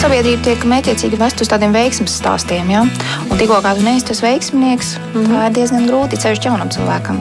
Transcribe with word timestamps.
sabiedrība 0.00 0.40
tiek 0.46 0.62
mētiecīgi 0.64 1.18
vest 1.20 1.42
uz 1.44 1.50
tādiem 1.52 1.74
veiksmes 1.76 2.14
stāstiem. 2.22 2.70
Ja? 2.72 2.86
Un 3.28 3.40
tikko 3.40 3.58
kā 3.64 3.74
tu 3.76 3.84
neesi 3.84 4.06
tas 4.08 4.22
veiksminieks, 4.24 4.94
mm 4.96 5.12
-hmm. 5.12 5.34
tā 5.34 5.46
ir 5.46 5.56
diezgan 5.58 5.86
grūti 5.88 6.20
ceļš 6.22 6.44
jaunam 6.46 6.70
cilvēkam. 6.72 7.20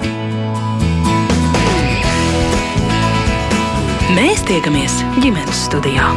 Mēs 4.15 4.43
tiekamies 4.47 5.03
ģimenes 5.19 5.65
studijā. 5.67 6.07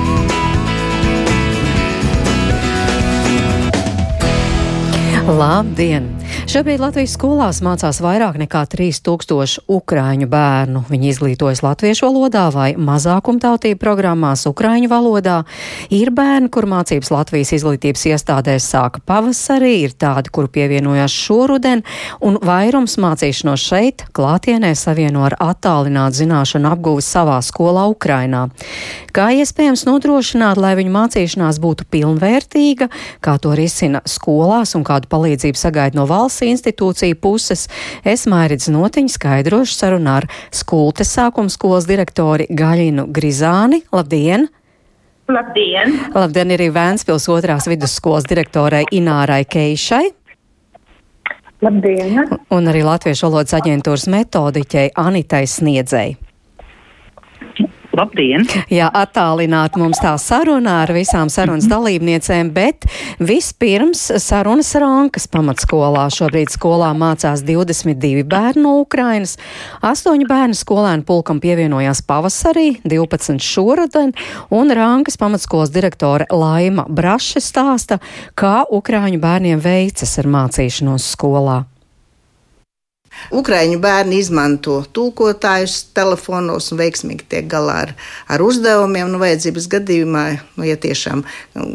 Labdien! 5.27 6.22
Šobrīd 6.43 6.83
Latvijas 6.83 7.13
skolās 7.15 7.61
mācās 7.63 8.01
vairāk 8.03 8.35
nekā 8.41 8.65
3000 8.73 9.63
ukrāņu 9.71 10.27
bērnu. 10.29 10.81
Viņi 10.91 11.11
izglītojas 11.13 11.61
latviešu 11.63 12.09
valodā 12.09 12.49
vai 12.51 12.73
mazākumtautību 12.75 13.79
programmās 13.81 14.43
ukrāņu 14.51 14.91
valodā. 14.91 15.37
Ir 15.95 16.11
bērni, 16.13 16.51
kur 16.53 16.67
mācības 16.69 17.13
Latvijas 17.15 17.53
izglītības 17.57 18.05
iestādēs 18.11 18.67
sāka 18.73 19.03
pavasarī, 19.07 19.71
ir 19.87 19.95
tādi, 19.95 20.33
kuri 20.35 20.51
pievienojās 20.57 21.15
šoruden, 21.15 21.85
un 22.27 22.41
vairums 22.43 22.99
mācīšanos 23.01 23.69
šeit 23.71 24.05
klātienē 24.17 24.75
savieno 24.75 25.23
ar 25.29 25.39
attālinātu 25.39 26.25
zināšanu 26.25 26.73
apguvi 26.75 27.07
savā 27.07 27.39
skolā 27.47 27.87
Ukrainā. 27.93 28.49
Kā 29.13 29.31
iespējams 29.37 29.87
nodrošināt, 29.87 30.59
lai 30.59 30.75
viņu 30.81 30.97
mācīšanās 30.99 31.63
būtu 31.63 31.87
pilnvērtīga, 31.93 32.91
kā 33.23 33.39
to 33.39 33.55
risina 33.57 34.03
skolās 34.09 34.75
un 34.75 34.85
kādu 34.89 35.09
palīdzību 35.13 35.61
sagaida 35.61 36.01
no 36.01 36.09
valsts 36.09 36.22
institūciju 36.47 37.19
puses, 37.23 37.67
es 38.05 38.27
Mairidz 38.31 38.69
Notiņu 38.73 39.11
skaidrošu 39.17 39.75
sarunā 39.75 40.21
ar 40.23 40.29
Skultes 40.55 41.11
sākuma 41.17 41.51
skolas 41.51 41.89
direktori 41.91 42.47
Gaļinu 42.51 43.09
Grizāni. 43.11 43.83
Labdien! 43.93 44.49
Labdien! 45.33 45.99
Labdien 46.15 46.55
arī 46.55 46.71
Vēnspils 46.75 47.29
otrās 47.33 47.69
vidusskolas 47.71 48.27
direktorai 48.31 48.85
Inārai 48.95 49.43
Keišai. 49.49 50.05
Labdien! 51.63 52.19
Un 52.51 52.71
arī 52.71 52.83
Latviešu 52.87 53.29
valodas 53.29 53.55
aģentūras 53.59 54.09
metodiķei 54.11 54.93
Anitai 54.99 55.45
Sniedzei. 55.47 56.17
Labdien! 57.93 58.47
Jā, 58.73 58.87
attālināt 58.89 59.77
mums 59.77 60.01
tā 60.01 60.15
saruna 60.21 60.79
ar 60.83 60.93
visām 60.97 61.29
sarunas 61.33 61.67
dalībniecēm, 61.69 62.49
bet 62.55 62.87
vispirms 63.21 64.07
sarunas 64.23 64.71
Rankas 64.81 65.29
pamatskolā. 65.33 66.07
Šobrīd 66.13 66.53
skolā 66.55 66.93
mācās 66.97 67.45
22 67.45 68.25
bērnu 68.29 68.65
no 68.65 68.75
Ukrainas. 68.81 69.37
8 69.85 70.25
bērnu 70.29 70.57
skolēnu 70.57 71.05
pulkam 71.09 71.43
pievienojās 71.43 72.01
pavasarī, 72.09 72.79
12 72.89 73.43
šoruden, 73.45 74.15
un 74.55 74.73
Rankas 74.73 75.21
pamatskolas 75.21 75.75
direktore 75.75 76.31
Laima 76.33 76.87
Braše 76.89 77.45
stāsta, 77.45 78.01
kā 78.33 78.63
Ukraiņu 78.73 79.21
bērniem 79.21 79.61
veicas 79.61 80.17
ar 80.23 80.31
mācīšanos 80.33 81.13
skolā. 81.13 81.63
Ukraiņu 83.33 83.81
bērni 83.83 84.21
izmanto 84.21 84.83
tulkotājus 84.93 85.79
telefonos 85.97 86.73
un 86.73 86.83
veiksmīgi 86.83 87.29
tiek 87.33 87.49
galā 87.51 87.79
ar, 87.87 87.95
ar 88.29 88.45
uzdevumiem. 88.45 89.09
Nu, 89.13 89.21
vajadzības 89.23 89.69
gadījumā, 89.73 90.27
nu, 90.59 90.67
ja 90.69 90.77
tiešām 90.81 91.25
nu, 91.57 91.69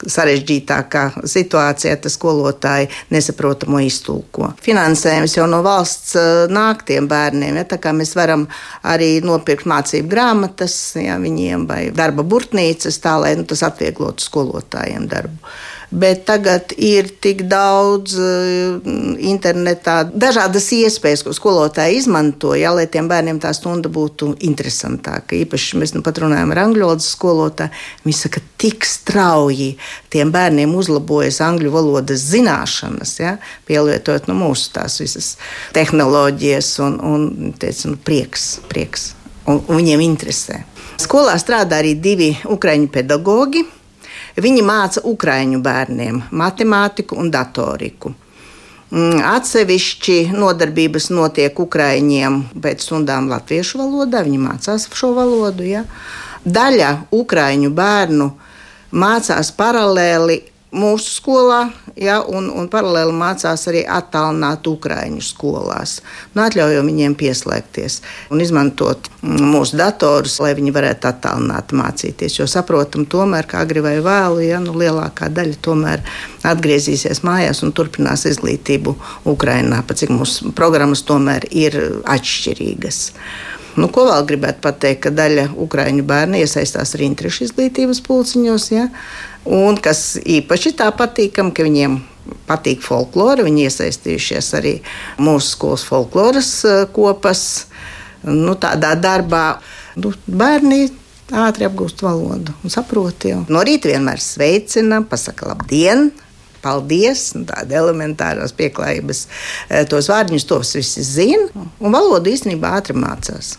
sarežģītākā 0.00 1.02
situācijā, 1.28 1.96
tas 2.00 2.16
skolotāji 2.16 2.88
nesaprotamo 3.12 3.80
iztulko. 3.84 4.52
Finansējums 4.64 5.36
jau 5.36 5.48
no 5.50 5.60
valsts 5.66 6.16
eh, 6.20 6.30
nāk 6.52 6.84
tiem 6.88 7.08
bērniem, 7.10 7.60
ja, 7.60 7.66
tā 7.68 7.80
kā 7.82 7.92
mēs 7.96 8.14
varam 8.16 8.46
arī 8.86 9.18
nopirkt 9.24 9.68
mācību 9.70 10.08
grāmatas 10.10 10.78
ja, 11.00 11.18
viņiem 11.20 11.66
vai 11.68 11.82
darba 11.96 12.24
burtnīcas, 12.24 13.00
tā 13.02 13.18
lai 13.20 13.34
nu, 13.40 13.46
tas 13.48 13.64
atvieglotu 13.68 14.24
skolotājiem 14.24 15.08
darbu 15.10 15.52
bet 15.90 16.22
tagad 16.28 16.72
ir 16.78 17.08
tik 17.22 17.42
daudz 17.50 18.14
uh, 18.18 18.78
internetā, 19.26 20.04
dažādas 20.10 20.68
iespējas, 20.76 21.24
ko 21.26 21.34
skolotāji 21.34 21.98
izmanto, 21.98 22.54
ja, 22.58 22.72
lai 22.76 22.86
tiem 22.90 23.08
bērniem 23.10 23.40
tā 23.42 23.52
stunda 23.56 23.90
būtu 23.92 24.32
interesantāka. 24.46 25.34
Īpaši 25.38 25.80
mēs 25.82 25.94
nu 25.96 26.04
pat 26.06 26.22
runājam 26.22 26.54
ar 26.54 26.62
angļu 26.66 26.86
valodas 26.86 27.10
skolotāju. 27.14 27.74
Viņi 28.06 28.18
saka, 28.20 28.42
tik 28.60 28.86
strauji 28.86 29.72
tiem 30.14 30.30
bērniem 30.34 30.74
uzlabojas 30.78 31.40
angļu 31.44 31.74
valodas 31.74 32.28
zināšanas, 32.30 33.16
ja, 33.22 33.36
pielietojot 33.70 34.30
nu, 34.30 34.38
mūsu 34.44 34.70
tās 34.76 35.00
visas 35.02 35.34
tehnoloģijas 35.76 36.76
un, 36.86 37.00
un 37.02 37.54
teicu, 37.58 37.94
nu, 37.94 38.02
prieks. 38.04 38.52
prieks. 38.70 39.14
Un, 39.48 39.62
un 39.66 39.80
viņiem 39.80 40.02
interesē. 40.04 40.62
Skolā 41.00 41.34
strādā 41.40 41.80
arī 41.80 41.94
divi 41.98 42.34
ukraiņu 42.44 42.90
pedagoģi. 42.92 43.79
Viņi 44.38 44.62
māca 44.62 45.02
ukraiņu 45.04 45.60
bērniem 45.64 46.22
matemātiku 46.30 47.18
un 47.18 47.30
datoriku. 47.34 48.12
Mm, 48.90 49.20
atsevišķi 49.22 50.32
nodarbības 50.34 51.10
notiek 51.14 51.58
ukraiņiem 51.62 52.40
pēc 52.62 52.86
stundām 52.86 53.28
latviešu 53.30 53.78
valodā, 53.78 54.24
viņi 54.26 54.40
mācās 54.42 54.88
šo 54.90 55.12
valodu. 55.14 55.66
Ja? 55.66 55.84
Daļa 56.42 56.94
ukraiņu 57.14 57.70
bērnu 57.70 58.30
mācās 58.90 59.52
paralēli 59.54 60.40
mūsu 60.70 61.10
skolā, 61.16 61.60
ja, 61.98 62.20
un, 62.22 62.46
un 62.54 62.68
paralēli 62.70 63.14
mācās 63.16 63.66
arī 63.70 63.82
attālināt 63.90 64.68
Ukrāņu 64.70 65.22
skolās. 65.24 65.96
Nu, 66.34 66.44
atļaujam 66.44 66.86
viņiem 66.86 67.16
pieslēgties 67.18 68.00
un 68.30 68.42
izmantot 68.44 69.10
mm, 69.20 69.50
mūsu 69.54 69.78
datorus, 69.80 70.38
lai 70.42 70.52
viņi 70.58 70.74
varētu 70.74 71.10
attālināt 71.10 71.74
mācīties. 71.76 72.38
Jo 72.38 72.46
saprotam, 72.50 73.06
tomēr, 73.10 73.48
kā 73.50 73.64
agri 73.64 73.82
vai 73.84 73.96
vēlu, 74.04 74.44
ja 74.46 74.62
nu, 74.62 74.76
lielākā 74.78 75.30
daļa 75.34 75.60
tomēr 75.64 76.04
atgriezīsies 76.46 77.24
mājās 77.26 77.64
un 77.66 77.74
turpinās 77.74 78.26
izglītību 78.30 78.94
Ukrajinā, 79.30 79.82
pat 79.86 80.04
cik 80.04 80.14
mūsu 80.14 80.54
programmas 80.56 81.02
tomēr 81.06 81.50
ir 81.50 81.80
atšķirīgas. 82.06 83.08
Nu, 83.78 83.86
ko 83.92 84.06
vēl 84.08 84.24
gribētu 84.26 84.62
pateikt, 84.64 85.04
ka 85.04 85.12
daļa 85.14 85.50
ukrāņu 85.62 86.02
bērnu 86.06 86.40
iesaistās 86.42 86.94
arī 86.96 87.06
interešu 87.10 87.46
izglītības 87.46 88.02
pulciņos. 88.06 88.70
Ja? 88.74 88.88
Un 89.46 89.78
kas 89.82 90.16
īpaši 90.18 90.74
tā 90.80 90.88
patīkam, 90.96 91.52
ka 91.54 91.66
viņiem 91.66 92.00
patīk 92.48 92.82
folklora, 92.84 93.44
viņi 93.46 93.66
iesaistījušies 93.68 94.52
arī 94.58 94.74
mūsu 95.22 95.54
skolas 95.54 95.84
folkloras 95.86 96.52
eh, 96.68 96.82
kopas. 96.94 97.44
Nu, 98.26 98.52
tādā 98.60 98.92
darbā 99.00 99.44
nu, 100.02 100.10
bērni 100.28 100.90
ātri 101.32 101.64
apgūst 101.64 102.02
valodu 102.04 102.52
un 102.64 102.72
saprot 102.72 103.24
jau. 103.24 103.44
No 103.48 103.62
rīta 103.64 103.88
vienmēr 103.88 104.20
sveicina, 104.20 105.00
pasaka 105.08 105.54
labdien! 105.54 106.10
Paldies! 106.62 107.30
Tāda 107.48 107.80
elementārās 107.80 108.52
pieklājības, 108.56 109.24
eh, 109.68 109.86
tos 109.88 110.10
vārdiņus 110.12 110.46
tos 110.46 110.76
visi 110.76 111.04
zina, 111.06 111.48
un 111.80 111.92
valodu 111.96 112.32
īstenībā 112.32 112.76
ātri 112.80 112.96
mācās. 112.98 113.56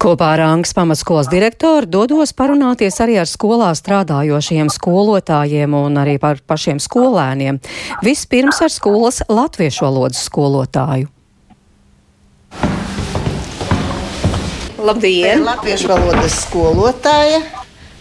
Kopā 0.00 0.32
ar 0.34 0.40
Angas 0.40 0.72
pamatskolas 0.74 1.28
direktoru 1.30 1.86
dodos 1.86 2.32
parunāties 2.32 2.96
arī 3.04 3.18
ar 3.20 3.28
skolā 3.28 3.68
strādājošiem 3.76 4.70
skolotājiem 4.72 5.76
un 5.76 6.00
arī 6.00 6.16
par 6.22 6.40
pašiem 6.46 6.80
skolēniem. 6.80 7.60
Vispirms 8.02 8.62
ar 8.64 8.72
skolas 8.72 9.20
latviešu 9.28 9.84
valodas 9.86 10.24
skolotāju. 10.26 11.10
Labdien! 14.80 15.44
Latviešu 15.44 15.92
valodas 15.92 16.40
skolotāja 16.46 17.42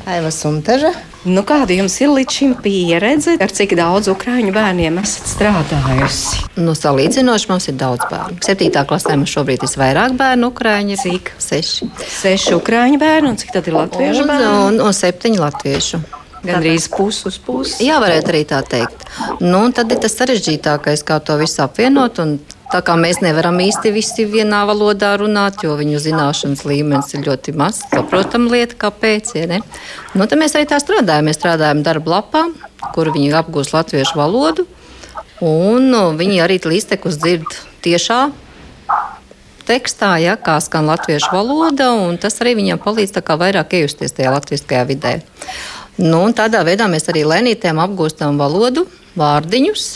Aiva 0.07 0.31
Suntaža. 0.31 0.93
Nu, 1.27 1.41
kāda 1.43 1.75
jums 1.75 1.97
ir 1.99 2.13
līdz 2.15 2.31
šim 2.31 2.51
pieredze, 2.63 3.33
ar 3.43 3.51
cik 3.51 3.73
daudz 3.75 4.07
ukrāņu 4.07 4.53
bērniem 4.55 5.01
esat 5.01 5.27
strādājusi? 5.27 6.45
Nu, 6.63 6.71
salīdzinoši 6.77 7.49
mums 7.51 7.67
ir 7.67 7.75
daudz 7.79 8.05
bērnu. 8.07 8.39
Septītā 8.45 8.85
klasē 8.87 9.17
mums 9.17 9.33
šobrīd 9.33 9.65
ir 9.67 9.73
vairāk 9.81 10.15
bērnu 10.19 10.51
ukrāņu. 10.53 10.95
Cik? 11.03 11.33
Seši. 11.43 11.89
Seši 12.21 12.55
ukrāņu 12.55 13.01
bērnu, 13.01 13.33
un 13.33 13.41
cik 13.41 13.51
tad 13.57 13.67
ir 13.67 13.75
latviešu 13.75 14.23
un, 14.23 14.31
bērnu? 14.31 14.53
Un, 14.69 14.79
un 14.87 14.95
septiņi 14.95 15.43
latviešu. 15.43 15.99
Gan 16.39 16.61
arī 16.61 16.77
pusi 16.93 17.27
uz 17.27 17.39
pusi. 17.43 17.83
Jā, 17.83 17.97
varētu 17.99 18.31
arī 18.31 18.45
tā 18.47 18.61
teikt. 18.63 19.03
Nu, 19.43 19.65
tad 19.75 19.91
ir 19.91 19.99
tas 19.99 20.15
sarežģītākais, 20.15 21.03
kā 21.03 21.19
to 21.19 21.35
visu 21.41 21.59
apvienot. 21.65 22.23
Tā 22.69 22.83
kā 22.85 22.93
mēs 23.01 23.17
nevaram 23.25 23.55
īsti 23.63 23.89
visi 23.95 24.27
vienā 24.29 24.59
valodā 24.69 25.15
runāt, 25.17 25.63
jo 25.65 25.73
viņu 25.77 26.01
zināšanas 26.03 26.61
līmenis 26.69 27.15
ir 27.17 27.23
ļoti 27.25 27.55
mazs, 27.57 27.87
saprotama 27.89 28.51
lieta, 28.53 28.77
kāpēc. 28.83 29.31
Ja 29.39 29.47
ne? 29.49 29.57
nu, 30.13 30.27
tad 30.29 30.37
mēs 30.37 30.53
arī 30.53 30.67
tā 30.69 30.77
strādājam. 30.81 31.25
Mēs 31.25 31.39
strādājam 31.39 31.81
darba 31.85 32.19
lapā, 32.19 32.43
kur 32.93 33.09
viņi 33.15 33.33
apgūst 33.41 33.73
latviešu 33.73 34.19
valodu, 34.21 34.67
un 35.41 35.89
nu, 35.89 36.03
viņi 36.19 36.43
arī 36.45 36.59
līdztekus 36.61 37.17
dzird 37.17 37.57
tiešā 37.81 38.21
tekstā, 39.65 40.15
ja, 40.21 40.37
kā 40.37 40.59
skan 40.61 40.89
latviešu 40.89 41.33
valoda, 41.33 41.91
un 41.97 42.21
tas 42.21 42.37
arī 42.43 42.55
viņiem 42.61 42.81
palīdz 42.85 43.17
vairāk 43.17 43.77
iejusties 43.81 44.13
tajā 44.17 44.33
latviskajā 44.37 44.85
vidē. 44.89 45.19
Nu, 45.97 46.21
tādā 46.37 46.61
veidā 46.63 46.85
mēs 46.89 47.09
arī 47.09 47.25
lēnītēm 47.27 47.81
apgūstam 47.81 48.37
valodu, 48.37 48.85
vārdiņus. 49.19 49.87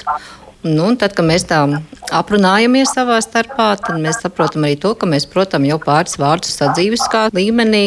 Nu, 0.65 0.93
tad, 0.97 1.13
kad 1.13 1.27
mēs 1.27 1.45
tā 1.47 1.61
aprunājamies 2.19 2.93
savā 2.93 3.17
starpā, 3.23 3.73
tad 3.81 3.99
mēs 4.01 4.21
saprotam 4.23 4.65
arī 4.67 4.77
to, 4.79 4.93
ka 4.97 5.09
mēs, 5.09 5.27
protams, 5.29 5.69
jau 5.69 5.79
pāris 5.81 6.19
vārdus 6.21 6.55
sadzīviskā 6.59 7.27
līmenī 7.35 7.85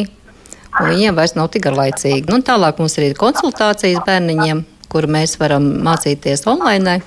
un 0.81 0.93
viņiem 0.93 1.17
vairs 1.17 1.37
nav 1.37 1.51
tik 1.53 1.67
garlaicīgi. 1.67 2.27
Nu, 2.31 2.41
tālāk 2.45 2.81
mums 2.83 2.97
ir 3.01 3.17
konsultācijas 3.19 4.05
bērniņiem, 4.07 4.65
kur 4.93 5.09
mēs 5.11 5.39
varam 5.41 5.69
mācīties 5.87 6.47
online. 6.51 7.01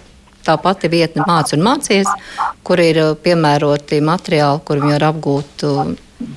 Tā 0.45 0.55
pati 0.61 0.89
vietne 0.89 1.25
māca 1.27 1.57
un 1.57 1.65
mācies, 1.65 2.09
kur 2.65 2.79
ir 2.81 2.97
uh, 3.01 3.09
piemēroti 3.19 3.99
materiāli, 4.01 4.61
kur 4.65 4.79
viņi 4.79 4.95
var 4.95 5.05
apgūt 5.09 5.65
uh, 5.67 5.89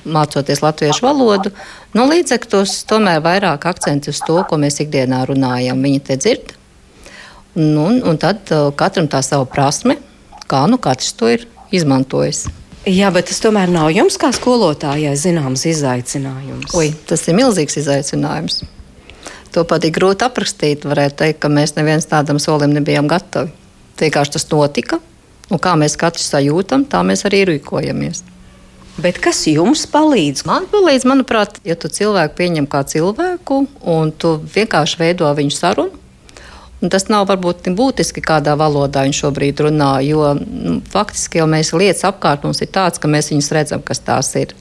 mācoties 0.03 0.61
latviešu 0.63 1.05
valodu. 1.05 1.53
Nu, 1.95 2.05
līdzekļos 2.11 2.81
tomēr 2.89 3.23
vairāk 3.23 3.65
akcents 3.71 4.11
uz 4.11 4.19
to, 4.27 4.41
ko 4.49 4.59
mēs 4.59 4.81
ikdienā 4.83 5.23
runājam. 5.29 5.81
Viņi 5.87 6.03
te 6.09 6.19
dzird. 6.19 6.53
Nu, 7.55 7.87
un, 7.87 8.01
un 8.09 8.19
tad 8.19 8.51
uh, 8.51 8.69
katram 8.75 9.07
tā 9.07 9.23
sava 9.25 9.47
prasme, 9.49 9.97
kā 10.49 10.65
nu 10.69 10.79
katrs 10.81 11.15
to 11.19 11.31
ir 11.31 11.47
izmantojis. 11.73 12.45
Jā, 12.83 13.13
bet 13.15 13.29
tas 13.29 13.39
tomēr 13.39 13.71
nav 13.71 13.93
jums, 13.95 14.17
kā 14.19 14.33
skolotājai, 14.35 15.13
zināms 15.15 15.63
izaicinājums. 15.71 16.73
Ui, 16.75 16.89
tas 17.07 17.23
ir 17.31 17.37
milzīgs 17.37 17.79
izaicinājums. 17.79 18.59
To 19.55 19.63
pat 19.69 19.85
ir 19.87 19.93
grūti 19.95 20.25
aprakstīt. 20.25 20.83
Varētu 20.89 21.21
teikt, 21.21 21.39
ka 21.45 21.51
mēs 21.53 21.77
neviens 21.77 22.09
tādam 22.09 22.41
solim 22.43 22.73
nebijām 22.75 23.07
gatavi. 23.07 23.53
Vienkārši 24.01 24.35
tas 24.35 24.47
notika, 24.51 24.99
un 25.53 25.61
kā 25.63 25.77
mēs 25.79 25.95
katrs 26.01 26.27
sajūtam, 26.33 26.83
tā 26.91 27.05
mēs 27.07 27.23
arī 27.29 27.43
rīkojamies. 27.53 28.25
Bet 28.99 29.17
kas 29.21 29.45
jums 29.47 29.87
palīdz? 29.89 30.43
Man 30.49 30.67
palīdz, 30.69 31.05
manuprāt, 31.09 31.61
ja 31.65 31.77
tu 31.79 31.89
cilvēku 31.89 32.35
pieņem 32.41 32.67
kā 32.69 32.83
cilvēku 32.89 33.63
un 33.89 34.11
tu 34.11 34.35
vienkārši 34.53 34.99
veido 34.99 35.31
viņu 35.33 35.55
sarunu. 35.55 36.02
Un 36.83 36.91
tas 36.91 37.05
nav 37.07 37.29
varbūt 37.29 37.69
būtiski, 37.77 38.19
kādā 38.23 38.57
valodā 38.59 39.05
viņš 39.05 39.21
šobrīd 39.23 39.61
runā, 39.63 39.93
jo 40.03 40.33
nu, 40.35 40.81
faktiski 40.91 41.39
jau 41.39 41.47
mēs 41.47 41.71
lietas 41.71 42.03
apkārt 42.09 42.43
mums 42.43 42.59
ir 42.59 42.73
tāds, 42.75 42.99
ka 42.99 43.07
mēs 43.07 43.31
viņus 43.31 43.51
redzam, 43.55 43.83
kas 43.87 44.03
tās 44.03 44.33
ir. 44.35 44.51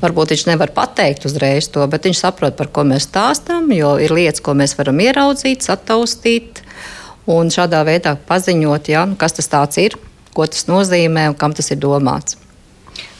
Varbūt 0.00 0.32
viņš 0.32 0.46
nevar 0.48 0.72
pateikt 0.72 1.28
uzreiz 1.28 1.68
to, 1.68 1.84
bet 1.92 2.08
viņš 2.08 2.22
saprot, 2.22 2.56
par 2.56 2.70
ko 2.72 2.86
mēs 2.88 3.04
stāstām, 3.10 3.68
jo 3.76 3.92
ir 4.00 4.14
lietas, 4.16 4.40
ko 4.40 4.56
mēs 4.56 4.72
varam 4.78 5.04
ieraudzīt, 5.04 5.68
sataustīt 5.68 6.64
un 7.28 7.52
šādā 7.52 7.84
veidā 7.84 8.16
paziņot, 8.16 8.90
ja, 8.94 9.04
nu, 9.10 9.20
kas 9.20 9.36
tas 9.36 9.76
ir, 9.82 9.98
ko 10.32 10.48
tas 10.48 10.64
nozīmē 10.70 11.28
un 11.34 11.38
kam 11.38 11.52
tas 11.56 11.68
ir 11.74 11.82
domāts. 11.82 12.40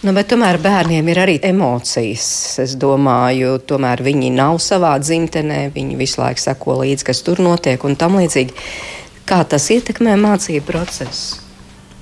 Nu, 0.07 0.13
tomēr 0.15 0.61
bērniem 0.63 1.09
ir 1.11 1.19
arī 1.19 1.39
emocijas. 1.43 2.27
Es 2.63 2.77
domāju, 2.79 3.57
tomēr 3.59 4.05
viņi 4.07 4.31
nav 4.37 4.61
savā 4.63 4.93
dzimtenē, 5.03 5.67
viņi 5.75 5.99
visu 5.99 6.21
laiku 6.23 6.45
seko 6.45 6.79
līdzi, 6.83 7.09
kas 7.09 7.25
tur 7.27 7.43
notiek 7.43 7.83
un 7.89 7.97
tam 7.99 8.21
līdzīgi. 8.21 8.55
Kā 9.27 9.41
tas 9.49 9.67
ietekmē 9.75 10.15
mācību 10.21 10.67
procesu? 10.69 11.43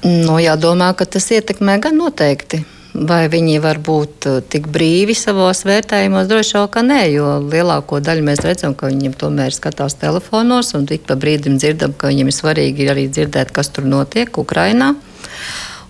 Nu, 0.04 0.36
jādomā, 0.42 0.90
ka 0.92 1.06
tas 1.08 1.30
ietekmē 1.32 1.78
gan 1.80 1.96
noteikti. 1.96 2.60
Vai 2.94 3.24
viņi 3.26 3.56
var 3.58 3.80
būt 3.82 4.26
uh, 4.30 4.42
tik 4.46 4.68
brīvi 4.70 5.16
savos 5.18 5.64
vērtējumos? 5.66 6.28
Droši 6.30 6.58
vien, 6.58 6.68
ka 6.70 6.82
nē, 6.86 7.00
jo 7.10 7.30
lielāko 7.42 7.98
daļu 8.04 8.26
mēs 8.28 8.44
redzam, 8.44 8.76
ka 8.78 8.90
viņiem 8.92 9.16
tomēr 9.18 9.56
skatās 9.56 9.96
telefonos, 9.98 10.70
un 10.78 10.84
ik 10.86 11.08
pa 11.08 11.16
brīdim 11.18 11.56
dzirdam, 11.58 11.96
ka 11.98 12.12
viņiem 12.12 12.30
ir 12.30 12.36
svarīgi 12.36 12.86
arī 12.92 13.08
dzirdēt, 13.10 13.50
kas 13.56 13.72
tur 13.74 13.88
notiek 13.88 14.38
Ukrajinā. 14.38 14.92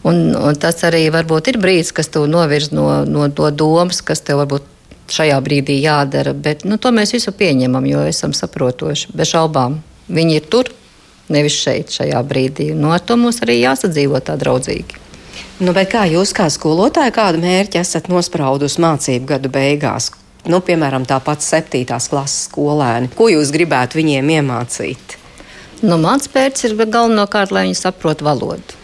Un, 0.04 0.34
un 0.36 0.56
tas 0.60 0.82
arī 0.84 1.06
varbūt 1.12 1.48
ir 1.52 1.58
brīdis, 1.62 1.94
kas 1.96 2.10
tev 2.12 2.26
novirz 2.28 2.70
no, 2.76 2.88
no, 3.08 3.24
no 3.28 3.50
domas, 3.50 4.02
kas 4.04 4.20
tev 4.20 4.42
varbūt 4.42 4.66
šajā 5.12 5.38
brīdī 5.44 5.78
jādara. 5.80 6.34
Bet 6.36 6.66
nu, 6.68 6.76
to 6.76 6.92
mēs 6.92 7.14
visu 7.16 7.32
pieņemam, 7.32 7.86
jo 7.88 8.02
esam 8.08 8.34
saprotoši. 8.36 9.14
Bez 9.16 9.32
šaubām 9.32 9.78
viņi 10.12 10.36
ir 10.40 10.50
tur, 10.52 10.68
nevis 11.32 11.56
šeit, 11.56 11.94
šajā 11.94 12.20
brīdī. 12.28 12.72
No 12.74 12.88
nu, 12.88 12.92
ar 12.96 13.00
to 13.00 13.16
mums 13.20 13.40
arī 13.44 13.62
jāsadzīvot 13.62 14.28
tā 14.28 14.36
draudzīgi. 14.40 15.00
Nu, 15.64 15.72
kā 15.72 16.04
jūs, 16.10 16.34
kā 16.36 16.48
skolotāji, 16.50 17.14
kādu 17.14 17.40
mērķi 17.42 17.80
esat 17.80 18.10
nospraudusi 18.12 18.82
mācību 18.84 19.32
gadu 19.32 19.50
beigās? 19.54 20.10
Nu, 20.50 20.60
piemēram, 20.60 21.06
tā 21.08 21.16
pats 21.24 21.48
septītās 21.48 22.10
klases 22.12 22.50
skolēni. 22.50 23.08
Ko 23.16 23.30
jūs 23.32 23.52
gribētu 23.54 24.02
viņiem 24.02 24.32
iemācīt? 24.36 25.16
Nu, 25.80 25.96
mans 26.00 26.28
pērts 26.28 26.66
ir 26.68 26.76
galvenokārt, 26.76 27.54
lai 27.54 27.68
viņi 27.68 27.80
saprotu 27.80 28.26
valodu. 28.28 28.83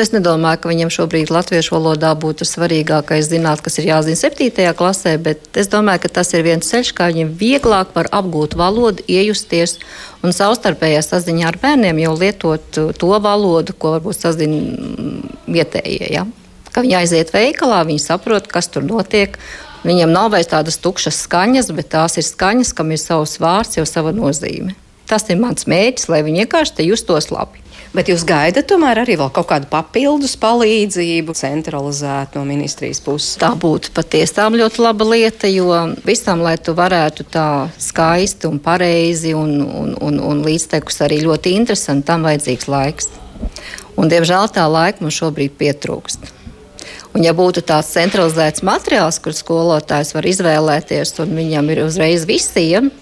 Es 0.00 0.14
nedomāju, 0.14 0.62
ka 0.62 0.70
viņiem 0.70 0.90
šobrīd 0.94 1.30
latviešu 1.34 1.74
valodā 1.74 2.14
būtu 2.16 2.46
svarīgākais 2.48 3.26
zināt, 3.28 3.60
kas 3.60 3.76
ir 3.80 3.90
jāzina 3.90 4.16
7. 4.16 4.70
klasē, 4.78 5.12
bet 5.20 5.58
es 5.60 5.68
domāju, 5.68 6.06
ka 6.06 6.10
tas 6.20 6.32
ir 6.32 6.44
viens 6.46 6.70
ceļš, 6.70 6.94
kā 6.96 7.10
viņiem 7.10 7.34
vieglāk 7.36 7.92
var 7.92 8.08
apgūt 8.16 8.56
valodu, 8.56 9.04
iejusties 9.04 9.76
un 10.24 10.32
savstarpējā 10.32 11.02
saziņā 11.04 11.50
ar 11.50 11.60
bērniem 11.60 12.00
jau 12.00 12.14
lietot 12.16 12.80
to 12.96 13.12
valodu, 13.26 13.76
ko 13.76 13.98
varbūt 13.98 14.22
sazina 14.24 14.56
mm, 14.56 15.36
vietējie. 15.52 16.08
Ja? 16.16 16.24
Ka 16.72 16.80
viņi 16.86 16.96
aiziet 17.02 17.34
veikalā, 17.36 17.82
viņi 17.84 18.00
saprot, 18.06 18.48
kas 18.48 18.72
tur 18.72 18.86
notiek. 18.86 19.36
Viņiem 19.84 20.12
nav 20.16 20.30
vairs 20.32 20.48
tādas 20.48 20.80
tukšas 20.80 21.26
skaņas, 21.26 21.72
bet 21.76 21.92
tās 21.92 22.16
ir 22.16 22.24
skaņas, 22.24 22.72
kam 22.76 22.96
ir 22.96 23.00
savs 23.02 23.36
vārds, 23.42 23.76
jau 23.76 23.84
sava 23.88 24.16
nozīme. 24.16 24.72
Tas 25.10 25.28
ir 25.28 25.40
mans 25.42 25.68
mērķis, 25.68 26.08
lai 26.08 26.24
viņi 26.24 26.46
vienkārši 26.46 26.88
justos 26.88 27.28
labi. 27.34 27.60
Bet 27.90 28.06
jūs 28.06 28.22
gaidat 28.22 28.68
tomēr 28.70 29.00
arī 29.02 29.16
vēl 29.18 29.32
kaut 29.34 29.48
kādu 29.50 29.66
papildus 29.70 30.36
palīdzību 30.38 31.34
centralizēt 31.34 32.36
no 32.38 32.44
ministrijas 32.46 33.00
puses? 33.02 33.32
Tā 33.42 33.50
būtu 33.58 33.90
patiešām 33.96 34.54
ļoti 34.60 34.84
laba 34.84 35.08
lieta, 35.10 35.50
jo 35.50 35.74
visam, 36.06 36.44
lai 36.46 36.54
tu 36.62 36.76
varētu 36.78 37.26
tā 37.34 37.48
skaisti 37.82 38.46
un 38.46 38.60
pareizi 38.62 39.34
un, 39.34 39.56
un, 39.66 39.96
un, 39.98 40.20
un 40.22 40.44
līdztekus 40.46 41.02
arī 41.02 41.18
ļoti 41.24 41.56
interesanti, 41.58 42.06
tam 42.12 42.28
vajadzīgs 42.28 42.70
laiks. 42.70 43.10
Un, 43.98 44.06
diemžēl 44.12 44.52
tā 44.54 44.70
laika 44.70 45.02
mums 45.02 45.18
šobrīd 45.18 45.58
pietrūkst. 45.58 46.30
Un, 47.10 47.24
ja 47.26 47.34
būtu 47.34 47.64
tāds 47.66 47.90
centralizēts 47.90 48.62
materiāls, 48.62 49.18
kur 49.18 49.34
skolotājs 49.34 50.14
var 50.14 50.30
izvēlēties, 50.30 51.16
un 51.24 51.34
viņam 51.42 51.74
ir 51.74 51.82
uzreiz 51.88 52.22
visiem 52.28 52.92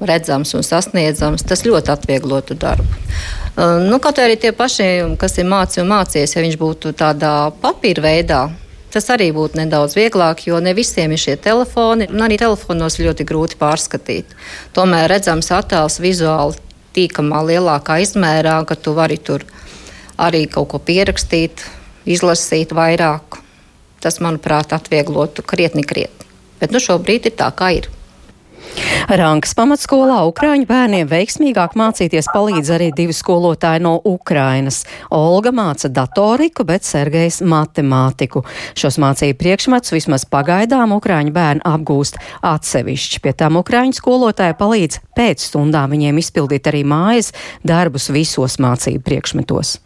redzams 0.00 0.56
un 0.56 0.64
sasniedzams, 0.64 1.44
tas 1.44 1.68
ļoti 1.68 1.92
atvieglotu 1.92 2.56
darbu. 2.56 3.04
Nu, 3.56 3.96
kaut 4.04 4.18
arī 4.20 4.36
tie 4.36 4.52
paši, 4.52 5.16
kas 5.16 5.38
ir 5.40 5.48
mācījuši 5.48 5.80
un 5.80 5.88
mācījies, 5.88 6.34
ja 6.36 6.44
viņš 6.44 6.56
būtu 6.60 6.92
tādā 6.92 7.32
papīra 7.62 8.04
veidā, 8.04 8.40
tas 8.92 9.08
arī 9.14 9.30
būtu 9.32 9.56
nedaudz 9.56 9.96
vieglāk, 9.96 10.42
jo 10.44 10.60
ne 10.60 10.74
visiem 10.76 11.14
ir 11.16 11.22
šie 11.22 11.38
telefoni, 11.40 12.10
un 12.12 12.24
arī 12.26 12.36
telefonos 12.40 12.98
ļoti 13.00 13.24
grūti 13.28 13.56
pārskatīt. 13.60 14.36
Tomēr 14.76 15.08
redzams 15.08 15.48
attēls 15.56 15.96
vizuāli 16.04 16.60
tīkamā 16.96 17.40
lielākā 17.48 17.96
izmērā, 18.04 18.58
ka 18.68 18.76
tu 18.76 18.92
vari 18.96 19.16
tur 19.16 19.44
arī 20.20 20.44
kaut 20.52 20.68
ko 20.74 20.80
pierakstīt, 20.80 21.64
izlasīt 22.04 22.76
vairāk. 22.76 23.40
Tas, 24.04 24.20
manuprāt, 24.20 24.76
atvieglotu 24.76 25.40
krietni, 25.42 25.80
krietni. 25.80 26.28
Bet 26.60 26.72
nu, 26.72 26.80
šobrīd 26.80 27.30
ir 27.30 27.36
tā, 27.40 27.48
kā 27.56 27.72
ir. 27.80 27.88
Rankas 29.06 29.54
pamatskolā 29.54 30.18
Ukrāņu 30.26 30.66
bērniem 30.66 31.06
veiksmīgāk 31.06 31.76
mācīties 31.78 32.26
palīdz 32.34 32.72
arī 32.74 32.88
divi 32.96 33.14
skolotāji 33.14 33.84
no 33.84 33.94
Ukrainas. 34.10 34.82
Olga 35.14 35.52
māca 35.54 35.86
datoriku, 35.92 36.66
bet 36.66 36.84
Sergejs 36.88 37.38
matemātiku. 37.46 38.42
Šos 38.74 38.98
mācību 39.02 39.38
priekšmetus 39.38 39.94
vismaz 39.94 40.26
pagaidām 40.26 40.96
Ukrāņu 40.98 41.34
bērni 41.36 41.64
apgūst 41.70 42.18
atsevišķi. 42.42 43.22
Pie 43.22 43.36
tam 43.38 43.62
Ukrāņu 43.62 44.00
skolotāji 44.00 44.58
palīdz 44.58 45.02
pēc 45.16 45.48
stundām 45.52 45.94
viņiem 45.94 46.18
izpildīt 46.22 46.66
arī 46.66 46.82
mājas 46.82 47.30
darbus 47.62 48.10
visos 48.10 48.58
mācību 48.58 49.06
priekšmetos 49.06 49.78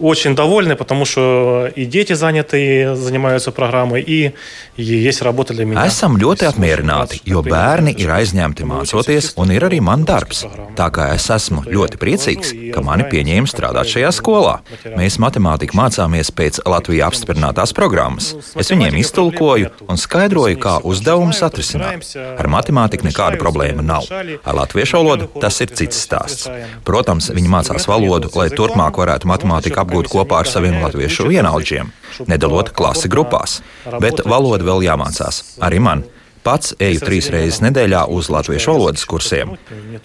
очень 0.00 0.34
довольны, 0.34 0.76
потому 0.76 1.04
что 1.04 1.70
и 1.74 1.84
дети 1.84 2.14
заняты, 2.14 2.94
занимаются 2.96 3.52
программой, 3.52 4.02
и, 4.02 4.32
и 4.76 4.82
есть 4.82 5.22
работа 5.22 5.54
для 5.54 5.64
меня. 5.64 5.86
Esam 5.86 6.18
ļoti 6.18 6.48
apmierināti, 6.48 7.20
jo 7.24 7.42
bērni 7.42 7.94
ir 7.96 8.10
aizņemti 8.10 8.66
mācoties, 8.66 9.32
un 9.38 9.52
ir 9.54 9.66
arī 9.66 9.80
man 9.80 10.04
darbs. 10.04 10.44
Tā 10.74 10.88
kā 10.90 11.12
es 11.14 11.28
esmu 11.30 11.64
ļoti 11.70 12.00
priecīgs, 12.00 12.52
ka 12.74 12.82
mani 12.82 13.06
pieņēma 13.10 13.50
strādāt 13.50 13.90
šajā 13.92 14.10
skolā. 14.14 14.56
Mēs 14.96 15.20
matemātiku 15.22 15.78
mācāmies 15.78 16.32
pēc 16.34 16.64
Latvijas 16.66 17.12
apstiprinātās 17.12 17.74
programmas. 17.76 18.32
Es 18.58 18.72
viņiem 18.72 18.98
iztulkoju 18.98 19.70
un 19.86 20.00
skaidroju, 20.00 20.58
kā 20.58 20.78
uzdevumus 20.82 21.42
atrisināt. 21.46 22.10
Ar 22.18 22.50
matemātiku 22.50 23.06
nekāda 23.06 23.38
problēma 23.38 23.84
nav. 23.84 24.10
Ar 24.10 24.58
latviešu 24.58 24.98
valodu 24.98 25.30
tas 25.38 25.60
ir 25.62 25.70
cits 25.70 26.02
stāsts. 26.02 26.48
Protams, 26.84 27.30
viņi 27.34 27.52
mācās 27.52 27.86
valodu, 27.90 28.32
lai 28.34 28.50
turpmāk 28.50 28.98
varētu 28.98 29.30
matemātiku 29.30 29.84
apgūt 29.84 29.87
apgūt 29.88 30.10
kopā 30.12 30.42
ar 30.42 30.50
saviem 30.50 30.82
latviešu 30.82 31.28
vienaudžiem, 31.30 31.92
nedalot 32.28 32.72
klasi 32.76 33.08
grupās. 33.08 33.62
Bet 34.00 34.20
valoda 34.28 34.64
vēl 34.66 34.84
jāmācās. 34.84 35.56
Arī 35.64 35.80
man. 35.80 36.04
Pats 36.44 36.74
eju 36.76 37.00
trīs 37.00 37.30
reizes 37.32 37.62
nedēļā 37.64 38.02
uz 38.12 38.28
latviešu 38.28 38.74
valodas 38.74 39.06
kursiem. 39.08 39.54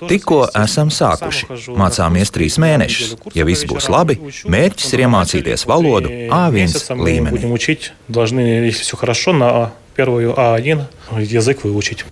Tikko 0.07 0.45
esam 0.55 0.87
sākuši. 0.87 1.49
Mācāmies 1.75 2.31
trīs 2.31 2.55
mēnešus. 2.63 3.17
Ja 3.35 3.43
viss 3.43 3.67
būs 3.67 3.89
labi, 3.91 4.15
mērķis 4.47 4.95
ir 4.95 5.03
iemācīties 5.03 5.67
valodu 5.67 6.07
A1 6.31 6.95
līmenī. 6.95 7.43
Первую 9.99 10.31
А1 10.31 10.85
язык 11.19 11.65
выучить. 11.65 12.05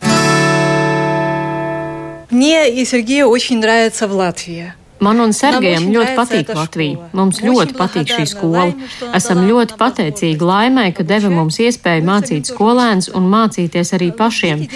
Мне 2.30 2.70
и 2.70 2.84
Сергею 2.84 3.30
очень 3.30 3.60
нравится 3.60 4.10
в 4.10 4.12
Латвии. 4.12 4.74
Man 5.03 5.21
un 5.23 5.33
Sergejam 5.35 5.89
ļoti 5.91 6.15
patīk 6.15 6.53
Latvija. 6.55 7.09
Mums 7.17 7.41
ļoti 7.43 7.75
patīk 7.79 8.13
šī 8.13 8.27
skola. 8.31 8.69
Esam 9.19 9.43
ļoti 9.49 9.79
pateicīgi 9.81 10.47
laimai, 10.47 10.91
ka 10.97 11.07
deva 11.07 11.31
mums 11.33 11.59
iespēju 11.63 12.07
mācīt 12.07 12.53
skolēnus 12.53 13.11
un 13.19 13.27
mācīties 13.33 13.95
arī 13.99 14.13
pašiem. 14.19 14.67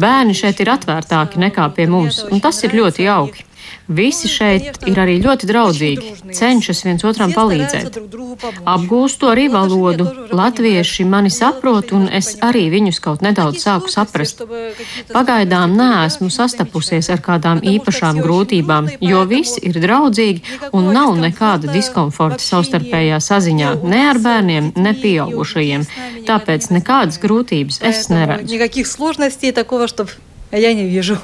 Bērni 0.00 0.36
šeit 0.38 0.62
ir 0.64 0.72
atvērtāki 0.76 1.42
nekā 1.44 1.68
pie 1.76 1.88
mums, 1.92 2.22
un 2.30 2.40
tas 2.44 2.62
ir 2.64 2.76
ļoti 2.78 3.06
jauki. 3.08 3.44
Visi 3.86 4.26
šeit 4.26 4.82
ir 4.90 4.98
arī 4.98 5.20
ļoti 5.22 5.46
draudzīgi, 5.46 6.12
cenšas 6.34 6.82
viens 6.86 7.04
otram 7.06 7.30
palīdzēt. 7.34 7.98
Apgūstu 8.66 9.30
arī 9.30 9.46
valodu. 9.52 10.08
Latvieši 10.34 11.06
mani 11.06 11.30
saprot, 11.30 11.92
un 11.94 12.08
es 12.10 12.32
arī 12.42 12.66
viņus 12.72 12.98
kaut 13.04 13.22
nedaudz 13.22 13.62
sāku 13.62 13.92
saprast. 13.92 14.42
Pagaidām 15.12 15.76
neesmu 15.78 16.30
sastapusies 16.34 17.10
ar 17.14 17.22
kādām 17.22 17.62
īpašām 17.62 18.20
grūtībām, 18.24 18.90
jo 19.00 19.22
visi 19.30 19.62
ir 19.70 19.78
draudzīgi 19.82 20.70
un 20.74 20.90
nav 20.96 21.14
nekāda 21.22 21.70
diskomforta 21.70 22.42
savstarpējā 22.42 23.22
saziņā 23.22 23.72
ne 23.86 24.02
ar 24.10 24.22
bērniem, 24.22 24.72
ne 24.76 24.94
pieaugušajiem. 24.98 25.86
Tāpēc 26.26 26.70
nekādas 26.74 27.22
grūtības 27.22 27.82
es 27.86 28.08
neredzu 28.10 28.58
Я 30.51 30.73
не 30.73 30.85
вижу. 30.85 31.17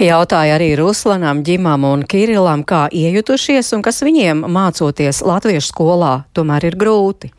Jautāja 0.00 0.56
arī 0.56 0.72
Ruslanam, 0.78 1.42
Ģimam 1.44 1.84
un 1.84 2.02
Kirilam, 2.08 2.62
kā 2.64 2.86
iejutušies 2.88 3.74
un 3.76 3.82
kas 3.84 4.00
viņiem 4.02 4.46
mācoties 4.48 5.20
latviešu 5.20 5.68
skolā 5.68 6.14
tomēr 6.32 6.70
ir 6.70 6.78
grūti. 6.80 7.32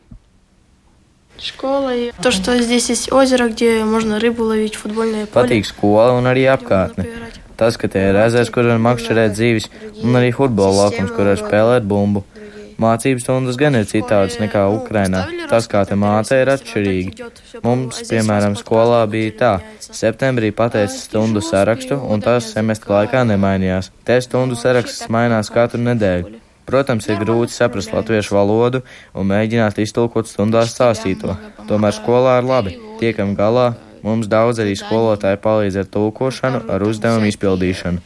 Школа 1.41 1.95
и 1.95 2.11
то, 2.21 2.29
что 2.29 2.55
здесь 2.61 2.89
есть 2.89 3.11
озеро, 3.11 3.49
где 3.49 3.83
можно 3.83 4.19
рыбу 4.19 4.43
ловить, 4.43 4.75
футбольное 4.75 5.25
поле. 5.25 5.47
Patīk 5.47 5.65
skola 5.65 6.13
un 6.13 6.29
arī 6.29 6.45
apkārtne. 6.45 7.07
Tas, 7.57 7.77
ka 7.81 7.89
te 7.89 7.97
ir 7.97 8.19
ezers, 8.27 8.51
kur 8.53 8.69
var 8.69 8.77
makšķerēt 8.77 9.33
dzīves, 9.33 9.65
un 10.05 10.19
arī 10.21 10.29
futbola 10.37 10.85
laukums, 10.85 11.09
kur 11.15 11.31
var 11.31 11.41
spēlēt 11.41 11.87
bumbu. 11.89 12.21
Mācības 12.82 13.24
stundas 13.24 13.56
gan 13.56 13.78
ir 13.78 13.86
citādas 13.88 14.36
nekā 14.36 14.66
Ukrainā. 14.74 15.22
Tas, 15.48 15.64
kā 15.70 15.80
te 15.88 15.96
māca, 15.96 16.36
ir 16.36 16.50
atšķirīgi. 16.52 17.28
Mums, 17.64 18.02
piemēram, 18.10 18.56
skolā 18.60 19.00
bija 19.08 19.36
tā, 19.40 19.52
septembrī 19.80 20.50
pateica 20.56 20.92
stundu 20.92 21.40
sarakstu, 21.44 21.96
un 21.96 22.24
tas 22.24 22.50
semestra 22.52 23.00
laikā 23.00 23.22
nemainījās. 23.30 23.88
Te 24.04 24.18
stundu 24.20 24.58
saraksts 24.60 25.08
mainās 25.12 25.48
katru 25.52 25.80
nedēļu. 25.86 26.42
Protams, 26.66 27.06
ir 27.06 27.20
grūti 27.22 27.54
saprast 27.54 27.92
latviešu 27.94 28.34
valodu 28.34 28.82
un 29.14 29.28
mēģināt 29.30 29.78
iztulkot 29.80 30.26
stundās 30.28 30.74
stāstīto. 30.74 31.36
Tomēr 31.70 31.94
skolā 31.94 32.40
ir 32.40 32.48
labi, 32.50 32.74
tiekam 33.00 33.36
galā, 33.38 33.70
mums 34.02 34.26
daudz 34.28 34.60
arī 34.64 34.74
skolotāji 34.76 35.38
palīdz 35.46 35.80
ar 35.84 35.88
tulkošanu, 35.96 36.64
ar 36.74 36.84
uzdevumu 36.84 37.30
izpildīšanu. 37.30 38.02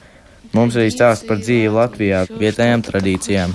Mums 0.51 0.75
arī 0.75 0.91
stāsta 0.91 1.29
par 1.29 1.39
dzīvi 1.39 1.71
Latvijā, 1.71 2.25
vietējām 2.41 2.83
tradīcijām. 2.83 3.53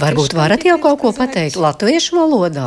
Varbūt 0.00 0.34
varat 0.34 0.66
jau 0.66 0.76
kaut 0.82 0.98
ko 1.04 1.12
pateikt 1.14 1.58
latviešu 1.62 2.18
valodā? 2.18 2.66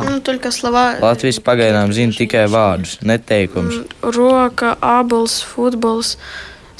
Latvijas 1.04 1.40
pagaidām 1.44 1.92
zina 1.92 2.16
tikai 2.16 2.46
vārdus, 2.48 2.96
neteikums. 3.04 3.82
Roka, 4.16 4.72
abols, 4.80 5.42
futbols, 5.44 6.16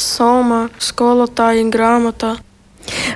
soma, 0.01 0.67
skolotāja 0.81 1.69
grāmatā. 1.69 2.39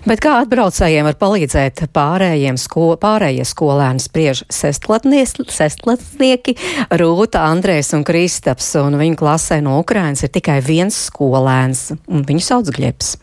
Bet 0.08 0.22
kā 0.24 0.38
atbraucējiem 0.42 1.08
var 1.08 1.16
palīdzēt 1.20 1.84
pārējiem 1.94 2.58
sko, 2.60 2.90
pārējie 3.00 3.44
skolēni 3.48 4.02
spriež 4.02 4.44
sestlatnieki 4.48 6.56
Rūta, 7.00 7.44
Andrēs 7.50 7.92
un 7.96 8.04
Kristaps, 8.08 8.70
un 8.80 8.98
viņu 9.00 9.18
klasē 9.20 9.60
no 9.64 9.78
Ukrainas 9.82 10.24
ir 10.24 10.32
tikai 10.34 10.60
viens 10.64 10.96
skolēns, 11.08 11.90
un 12.08 12.24
viņu 12.28 12.44
sauc 12.44 12.72
Gļeps. 12.74 13.16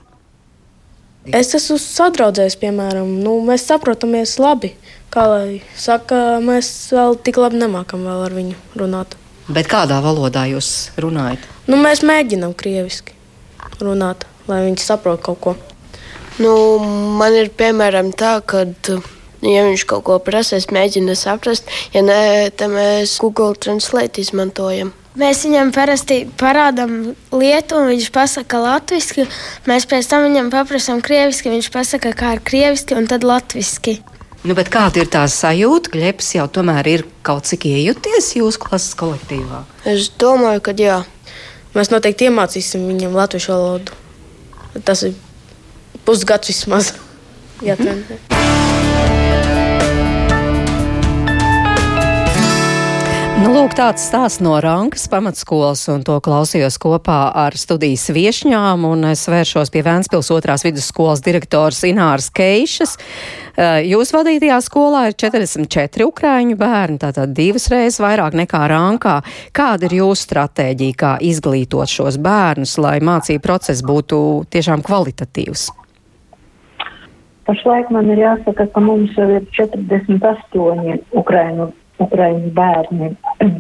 Es 1.33 1.55
esmu 1.57 1.79
sadraudzējis, 1.81 2.59
piemēram, 2.61 3.09
nu, 3.25 3.39
mēs 3.47 3.65
saprotamies 3.65 4.35
labi. 4.37 4.75
Kā 5.09 5.23
lai 5.31 5.47
saka, 5.79 6.37
mēs 6.43 6.69
vēl 6.93 7.17
tik 7.25 7.39
labi 7.41 7.63
nemākam 7.63 8.05
vēl 8.05 8.25
ar 8.27 8.35
viņu 8.35 8.57
runāt. 8.77 9.15
Bet 9.49 9.69
kādā 9.71 9.97
valodā 10.05 10.45
jūs 10.51 10.91
runājat? 11.01 11.41
Nu, 11.69 11.79
mēs 11.81 12.03
mēģinām 12.05 12.53
krieviski 12.57 13.15
runāt, 13.81 14.27
lai 14.49 14.61
viņi 14.67 14.85
saprot 14.85 15.23
kaut 15.25 15.41
ko. 15.41 15.55
Nu, 16.41 16.53
man 17.19 17.35
ir 17.35 17.51
piemēram 17.55 18.11
tā, 18.17 18.39
ka. 18.45 18.65
Ja 19.45 19.61
viņš 19.67 19.83
kaut 19.85 20.05
ko 20.07 20.15
prasa, 20.23 20.57
es 20.57 20.71
mēģinu 20.73 21.13
saprast. 21.19 21.67
Ja 21.93 22.01
nē, 22.01 22.49
tad 22.57 22.71
mēs 22.73 23.19
Google 23.21 23.53
Translate 23.61 24.23
izmantojam. 24.23 24.89
Mēs 25.15 25.45
viņam 25.45 25.69
parasti 25.71 26.17
parādām 26.39 27.13
lietu, 27.31 27.77
un 27.77 27.93
viņš 27.93 28.09
pasaka 28.11 28.59
latviešu. 28.59 29.27
Mēs 29.69 29.85
pēc 29.87 30.09
tam 30.11 30.25
viņam 30.25 30.49
paprasām 30.51 30.99
krieviski, 31.05 31.53
viņš 31.53 31.69
pasaka, 31.71 32.11
kā 32.17 32.33
ir 32.35 32.41
krieviski, 32.43 32.97
un 32.99 33.07
tad 33.07 33.23
latviešu. 33.23 33.95
Nu, 34.45 34.53
kāda 34.53 35.01
ir 35.01 35.07
tā 35.09 35.23
sajūta, 35.31 35.93
ka 35.93 36.01
Leps 36.01 36.33
jau 36.35 36.49
tomēr 36.51 36.89
ir 36.91 37.03
kaut 37.25 37.47
cik 37.49 37.63
iejuties 37.69 38.33
jūsu 38.37 38.61
klases 38.61 38.97
kolektīvā? 38.99 39.63
Es 39.87 40.11
domāju, 40.21 40.61
ka 40.67 40.75
jā. 40.77 40.99
Mēs 41.77 41.89
noteikti 41.93 42.27
iemācīsim 42.27 42.83
viņam 42.91 43.15
latviešu 43.15 43.55
valodu. 43.55 43.95
Tas 44.85 45.01
ir 45.07 45.15
pusgads 46.05 46.53
vismaz. 46.53 46.93
Jātrenē. 47.65 48.19
Nu, 53.35 53.49
lūk, 53.51 53.73
tāds 53.77 54.01
stāsts 54.07 54.39
no 54.41 54.55
Rankas 54.63 55.09
pamatskolas, 55.11 55.83
un 55.91 56.05
to 56.07 56.15
klausījos 56.23 56.79
kopā 56.81 57.17
ar 57.35 57.53
studijas 57.59 58.07
viešņām, 58.15 58.87
un 58.87 59.05
es 59.11 59.25
vēršos 59.29 59.69
pie 59.73 59.83
Vēnspils 59.85 60.31
otrās 60.33 60.63
vidusskolas 60.65 61.21
direktors 61.21 61.83
Ināras 61.85 62.31
Keišas. 62.33 62.95
Eh, 62.97 63.85
Jūs 63.91 64.15
vadītajā 64.15 64.57
skolā 64.65 65.03
ir 65.11 65.19
44 65.19 66.07
ukrāņu 66.07 66.57
bērni, 66.57 66.97
tātad 67.05 67.37
divas 67.37 67.69
reizes 67.69 68.01
vairāk 68.01 68.39
nekā 68.39 68.65
Rankā. 68.71 69.19
Kāda 69.53 69.91
ir 69.91 69.99
jūsu 69.99 70.29
stratēģija, 70.29 71.01
kā 71.05 71.15
izglītot 71.19 71.91
šos 71.91 72.17
bērnus, 72.17 72.79
lai 72.79 72.97
mācību 72.97 73.45
process 73.45 73.85
būtu 73.85 74.47
tiešām 74.49 74.81
kvalitatīvs? 74.81 75.69
Pašlaik 77.45 77.91
man 77.93 78.09
ir 78.09 78.23
jāsaka, 78.23 78.65
ka 78.73 78.81
mums 78.81 79.13
jau 79.17 79.27
ir 79.29 79.43
48 79.53 81.03
Ukraiņu, 81.21 81.67
Ukraiņu 82.01 82.51
bērni. 82.57 83.11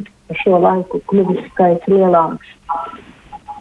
Šo 0.41 0.57
laiku 0.57 1.03
kļuvis 1.11 1.43
skaits 1.51 1.85
lielāks. 1.91 2.55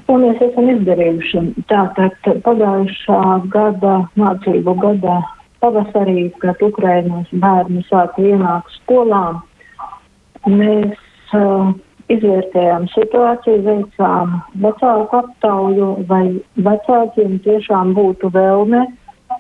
Un 0.09 0.25
mēs 0.25 0.41
esam 0.47 0.71
izdarījuši 0.73 1.43
tātad 1.69 2.29
pagājušā 2.47 3.21
gada 3.53 3.99
mācību 4.21 4.75
gada 4.81 5.19
pavasarī, 5.61 6.29
kad 6.41 6.61
Ukrainas 6.65 7.29
bērni 7.45 7.85
sāka 7.89 8.25
ienākt 8.25 8.73
skolām, 8.81 9.43
mēs 10.49 10.97
uh, 11.37 11.73
izvērtējām 12.13 12.89
situāciju, 12.93 13.63
veicām 13.69 14.37
vecāku 14.65 15.21
aptauju, 15.23 15.89
vai 16.09 16.27
vecākiem 16.69 17.39
tiešām 17.45 17.93
būtu 17.97 18.33
vēlme 18.35 18.85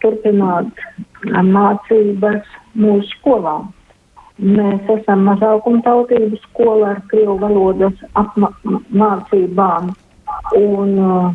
turpināt 0.04 0.84
mācības 1.24 2.54
mūsu 2.78 3.10
skolām. 3.16 3.72
Mēs 4.38 4.88
esam 4.90 5.26
mazākumtautības 5.28 6.42
skola 6.48 6.94
ar 6.94 7.02
krievu 7.10 7.36
valodas 7.42 8.00
apmācībām. 8.18 9.92
Un 10.58 10.96
uh, 10.98 11.28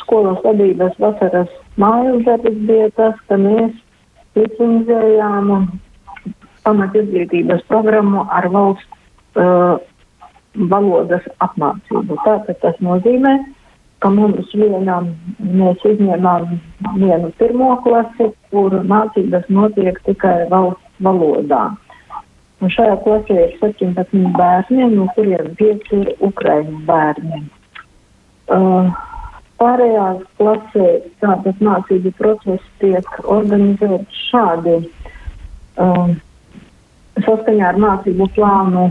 skolas 0.00 0.38
vadības 0.44 0.96
vasaras 1.02 1.50
mājas 1.78 2.24
darbs 2.26 2.56
bija 2.68 2.88
tas, 2.96 3.18
ka 3.28 3.36
mēs 3.40 3.74
licenzējām 4.38 5.52
pamat 6.64 6.96
izglītības 7.02 7.62
programmu 7.68 8.24
ar 8.32 8.48
valsts 8.54 8.88
uh, 9.36 9.76
valodas 10.72 11.28
apmācību. 11.44 12.16
Tātad 12.24 12.58
tas 12.64 12.80
nozīmē, 12.84 13.34
ka 13.44 13.57
mums 14.06 14.52
vienam 14.54 15.10
mēs 15.42 15.82
izņēmām 15.82 16.46
vienu 17.00 17.32
pirmo 17.38 17.74
klasi, 17.82 18.30
kur 18.52 18.76
mācības 18.86 19.48
notiek 19.50 19.98
tikai 20.06 20.46
valsts 20.52 21.02
valodā. 21.02 21.64
Un 22.62 22.70
šajā 22.74 22.94
klasē 23.02 23.38
ir 23.44 23.56
17 23.58 24.30
bērni, 24.38 24.86
no 24.94 25.06
kuriem 25.16 25.50
5 25.58 25.92
ir 25.98 26.12
ukraiņu 26.28 26.78
bērni. 26.86 27.42
Uh, 28.48 28.90
pārējās 29.58 30.22
klasēs 30.38 31.10
tātad 31.22 31.62
mācību 31.62 32.14
process 32.18 32.70
tiek 32.82 33.18
organizēts 33.24 34.22
šādi. 34.30 34.78
Uh, 35.78 36.14
saskaņā 37.18 37.72
ar 37.72 37.82
mācību 37.82 38.30
plānu 38.34 38.88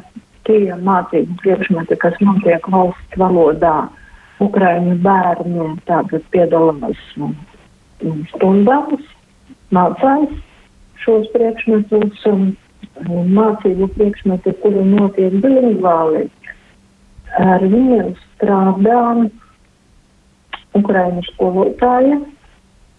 tie 0.47 0.75
mācību 0.75 1.39
priekšmeti, 1.43 1.99
kas 1.99 2.19
notiek 2.23 2.67
valsts 2.71 3.19
valodā, 3.19 3.75
uh, 3.87 4.03
Ukraiņu 4.43 4.95
bērni 5.01 5.67
tātad 5.89 6.25
piedalās 6.33 6.99
stundās, 8.33 9.07
mācās 9.73 10.37
šos 11.01 11.27
priekšmetus 11.33 12.25
un 12.29 12.47
mācību 13.33 13.89
priekšmeti, 13.97 14.53
kuri 14.61 14.85
notiek 14.91 15.37
bilingvāli. 15.43 16.27
Ar 17.41 17.63
viņiem 17.65 18.13
strādā 18.21 19.01
Ukraiņu 20.77 21.25
skolotāja, 21.31 22.21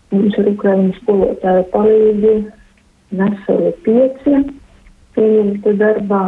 Mums 0.09 0.37
ir 0.41 0.47
Ukraiņu 0.55 0.95
skolotāja 1.03 1.65
palīdzi, 1.69 2.35
nesali 3.19 3.73
pieci 3.85 4.39
pieņemti 5.17 5.75
darbā. 5.83 6.23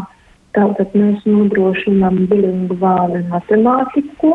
Tātad 0.57 0.93
mēs 0.99 1.23
nodrošinām 1.31 2.26
bilingvāli 2.29 3.23
matemātiku, 3.31 4.35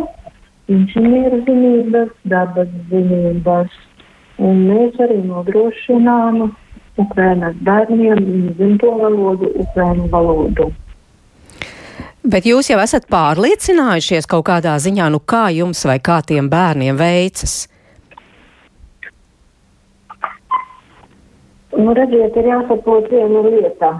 inženieru 0.71 1.41
zinības, 1.47 2.13
dabas 2.29 2.71
zinības. 2.91 3.75
Un 4.41 4.65
mēs 4.67 4.97
arī 4.99 5.21
nodrošinām 5.23 6.41
Ukrainas 6.99 7.55
bērniem 7.67 8.19
dzimto 8.57 8.91
valodu, 8.99 9.51
Ukraiņu 9.63 10.09
valodu. 10.11 10.71
Bet 12.25 12.47
jūs 12.49 12.71
jau 12.71 12.79
esat 12.81 13.05
pārliecinājušies 13.11 14.27
kaut 14.27 14.47
kādā 14.47 14.73
ziņā, 14.81 15.11
nu 15.13 15.21
kā 15.21 15.45
jums 15.53 15.85
vai 15.85 15.99
kā 16.01 16.19
tiem 16.25 16.49
bērniem 16.49 16.97
veicas? 16.97 17.67
Nu, 21.75 21.93
redziet, 21.93 22.35
ir 22.39 22.49
jāsaprot 22.49 23.11
viena 23.11 23.43
lieta. 23.45 23.91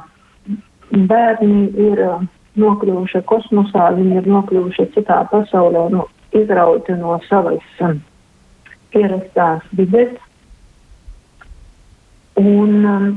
Bērni 0.95 1.67
ir 1.85 2.01
uh, 2.01 2.23
nokļuvuši 2.61 3.21
kosmosā, 3.29 3.89
viņi 3.97 4.21
ir 4.21 4.29
nokļuvuši 4.31 4.87
citā 4.95 5.21
pasaulē, 5.31 5.89
nu, 5.93 6.05
izrauti 6.35 6.95
no 6.99 7.17
savas 7.29 7.63
um, 7.83 7.99
ierastās 8.95 9.63
vides. 9.77 10.15
Un 12.39 12.85
um, 12.85 13.07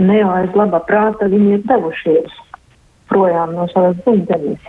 ne 0.00 0.18
jau 0.20 0.30
aiz 0.34 0.54
laba 0.56 0.82
prāta 0.88 1.30
viņi 1.32 1.56
ir 1.58 1.64
devušies 1.70 2.36
projām 3.10 3.56
no 3.56 3.66
savas 3.72 3.98
dzimtenes. 4.04 4.60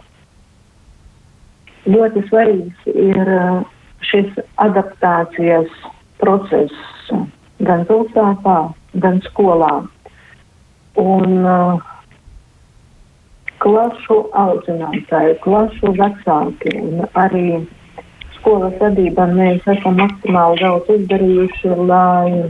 Ļoti 1.92 2.24
svarīgs 2.30 2.90
ir 2.94 3.34
uh, 3.36 3.62
šis 4.06 4.30
adaptācijas 4.62 5.72
process 6.22 7.12
gan 7.62 7.86
pilsētā, 7.90 8.58
gan 9.04 9.22
skolā. 9.28 9.74
Un 11.02 11.38
uh, 11.46 11.91
klašu 13.62 14.18
audzinātāji, 14.38 15.38
klašu 15.44 15.94
vecāki 16.00 16.74
un 16.82 17.06
arī 17.20 17.62
skolas 18.40 18.74
vadībā 18.82 19.28
mēs 19.36 19.68
esam 19.76 20.00
maksimāli 20.02 20.64
daudz 20.64 20.90
izdarījuši, 20.96 21.74
lai 21.90 22.50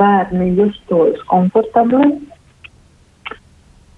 bērni 0.00 0.52
justos 0.56 1.20
komfortabli. 1.28 2.12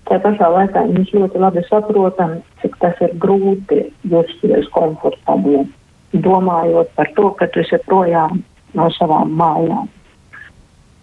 Tā 0.08 0.18
pašā 0.20 0.50
laikā 0.52 0.84
mēs 0.90 1.12
ļoti 1.16 1.40
labi 1.40 1.62
saprotam, 1.68 2.38
cik 2.60 2.74
tas 2.82 2.98
ir 3.04 3.14
grūti 3.22 3.84
justies 4.10 4.66
komfortabli, 4.74 5.62
domājot 6.26 6.90
par 6.98 7.12
to, 7.16 7.30
ka 7.38 7.48
tu 7.54 7.62
esi 7.62 7.78
projām 7.86 8.42
no 8.74 8.90
savām 8.98 9.32
mājām. 9.38 9.86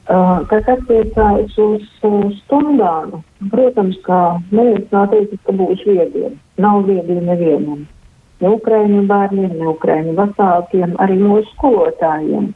Uh, 0.10 0.42
kas 0.50 0.66
attiecās 0.66 1.54
uz 1.62 1.84
uh, 2.08 2.24
stundām, 2.40 3.20
protams, 3.52 4.00
ka 4.02 4.40
neviens 4.50 4.88
nav 4.90 5.12
teicis, 5.12 5.40
ka 5.46 5.54
būs 5.54 5.84
viegli. 5.86 6.32
Nav 6.58 6.88
viegli 6.88 7.20
nevienam. 7.22 7.84
Ne 8.42 8.50
Ukraiņu 8.50 9.04
bērniem, 9.06 9.54
ne 9.60 9.68
Ukraiņu 9.70 10.16
vecākiem, 10.18 10.96
arī 11.06 11.20
mūsu 11.22 11.46
skolotājiem. 11.54 12.50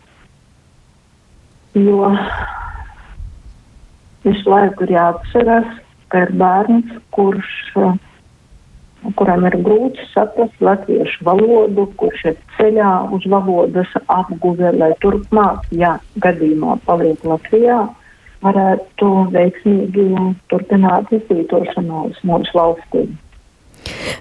Jo 1.77 2.09
visu 4.25 4.49
laiku 4.49 4.87
ir 4.87 4.95
jāatcerās, 4.95 5.69
ka 6.09 6.25
ir 6.25 6.33
bērns, 6.41 6.97
kurš 7.13 7.53
uh, 7.77 7.93
kuram 9.19 9.45
ir 9.49 9.57
grūti 9.65 10.05
saprast 10.13 10.63
latviešu 10.63 11.25
valodu, 11.27 11.87
kurš 11.99 12.23
ir 12.31 12.39
ceļā 12.57 12.93
uz 13.15 13.27
valodas 13.29 13.91
apguve, 14.11 14.71
lai 14.75 14.93
turpmāk, 15.03 15.67
ja 15.71 15.97
gadījumā 16.23 16.79
paliek 16.87 17.21
Latvijā, 17.27 17.83
varētu 18.45 19.11
veiksmīgi 19.33 20.07
turpināt 20.51 21.13
izglītošanos 21.15 22.25
mūsu 22.27 22.57
valstī. 22.57 23.05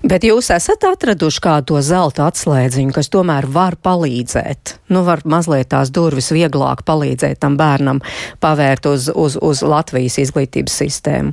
Bet 0.04 0.24
jūs 0.26 0.50
esat 0.52 0.84
atraduši 0.84 1.40
kādu 1.40 1.72
to 1.72 1.80
zelta 1.84 2.26
atslēdziņu, 2.28 2.92
kas 2.92 3.08
tomēr 3.12 3.48
var 3.48 3.78
palīdzēt. 3.80 4.76
Nu, 4.92 5.00
var 5.06 5.24
mazliet 5.24 5.70
tās 5.72 5.92
durvis 5.94 6.28
vieglāk 6.34 6.84
palīdzēt 6.84 7.40
tam 7.40 7.56
bērnam 7.60 8.02
pavērt 8.44 8.90
uz, 8.90 9.08
uz, 9.08 9.38
uz 9.40 9.64
Latvijas 9.64 10.20
izglītības 10.26 10.76
sistēmu. 10.84 11.32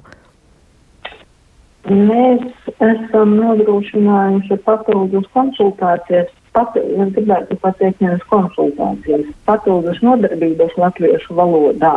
Mēs 1.89 2.43
esam 2.77 3.31
nodrošinājuši 3.39 4.57
papildus 4.67 5.25
konsultācijas, 5.33 6.29
es 6.29 7.13
gribētu 7.15 7.57
pateikt, 7.63 8.03
nevis 8.03 8.21
konsultācijas, 8.29 9.25
papildus 9.49 10.01
nodarbības 10.05 10.77
latviešu 10.77 11.33
valodā. 11.33 11.95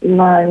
Lai, 0.00 0.46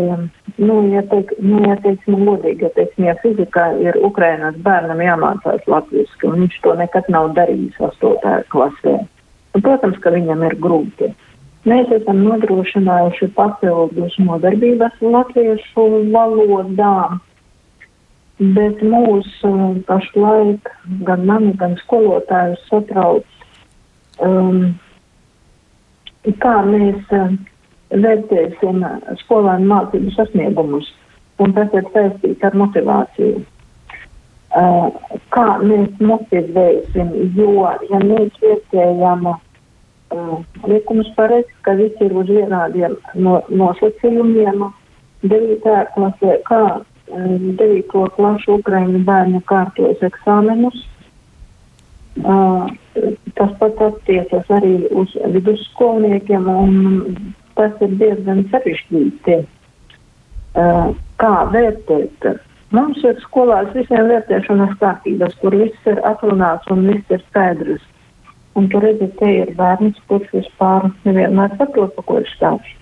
nu, 0.62 0.76
ja 0.94 1.02
teik, 1.10 1.34
nu, 1.42 1.60
ja 1.68 1.76
teiksim 1.84 2.20
godīgi, 2.24 2.64
ja 2.64 2.70
teiksim, 2.76 3.08
ja 3.10 3.16
fizikā 3.20 3.66
ir 3.82 3.98
Ukrainas 4.06 4.56
bērnam 4.64 5.02
jāmācās 5.02 5.66
latviski, 5.68 6.30
un 6.30 6.44
viņš 6.46 6.60
to 6.64 6.76
nekad 6.80 7.10
nav 7.10 7.34
darījis 7.36 7.80
8. 7.82 8.46
klasē. 8.54 9.00
Un, 9.58 9.64
protams, 9.66 9.98
ka 10.00 10.14
viņam 10.14 10.46
ir 10.46 10.56
grūti. 10.62 11.10
Mēs 11.68 11.90
esam 11.92 12.22
nodrošinājuši 12.24 13.34
papildus 13.36 14.14
nodarbības 14.22 15.02
latviešu 15.02 15.90
valodām 16.14 17.18
bet 18.40 18.80
mūs 18.82 19.28
pašlaik 19.88 20.70
gan 21.08 21.26
mani, 21.28 21.54
gan 21.60 21.76
skolotājus 21.84 22.62
satrauc, 22.70 23.28
um, 24.24 24.72
kā 26.40 26.56
mēs 26.68 27.12
uh, 27.16 27.34
vērtēsim 27.92 28.84
skolēnu 29.26 29.70
mācību 29.74 30.16
sasniegumus, 30.16 30.88
un 31.44 31.56
tas 31.58 31.74
ir 31.76 31.88
saistīts 31.94 32.48
ar 32.48 32.56
motivāciju. 32.64 33.44
Uh, 34.50 34.88
kā 35.36 35.60
mēs 35.62 36.00
motivēsim, 36.02 37.12
jo, 37.38 37.68
ja 37.92 38.00
mēs 38.02 38.40
vērtējam 38.42 39.28
uh, 39.30 40.40
likumus 40.66 41.12
paredz, 41.18 41.52
ka 41.68 41.76
visi 41.78 42.08
ir 42.08 42.16
uz 42.18 42.32
vienādiem 42.32 42.96
no, 43.20 43.42
nosacījumiem, 43.52 44.64
9. 45.28 45.76
klasē, 45.94 46.40
kā 46.48 46.64
9. 47.10 47.94
klašu 48.16 48.60
Ukraiņu 48.60 49.04
bērnu 49.08 49.42
kārtos 49.50 50.02
eksāmenus. 50.06 50.86
Tas 53.38 53.54
pats 53.62 53.86
attiecas 53.86 54.52
arī 54.54 54.74
uz 54.92 55.14
vidusskolniekiem, 55.36 56.50
un 56.50 57.32
tas 57.58 57.74
ir 57.86 57.96
diezgan 58.02 58.44
sarežģīti. 58.52 59.40
Kā 61.24 61.34
vērtēt? 61.54 62.30
Mums 62.76 63.02
ir 63.02 63.18
skolās 63.24 63.72
visiem 63.74 64.10
vērtēšanas 64.12 64.76
kārtības, 64.82 65.38
kur 65.42 65.56
viss 65.58 65.88
ir 65.90 66.02
atrunāts 66.06 66.70
un 66.70 66.86
viss 66.92 67.16
ir 67.16 67.24
skaidrs. 67.30 67.86
Un 68.58 68.68
tur 68.70 68.84
redzat, 68.84 69.16
te 69.22 69.30
ir 69.44 69.54
bērns, 69.58 69.98
kurš 70.10 70.30
vispār 70.36 70.90
nevienmēr 71.06 71.56
saprot, 71.58 71.96
pa 71.96 72.06
ko 72.06 72.20
ir 72.22 72.30
stāsts. 72.36 72.79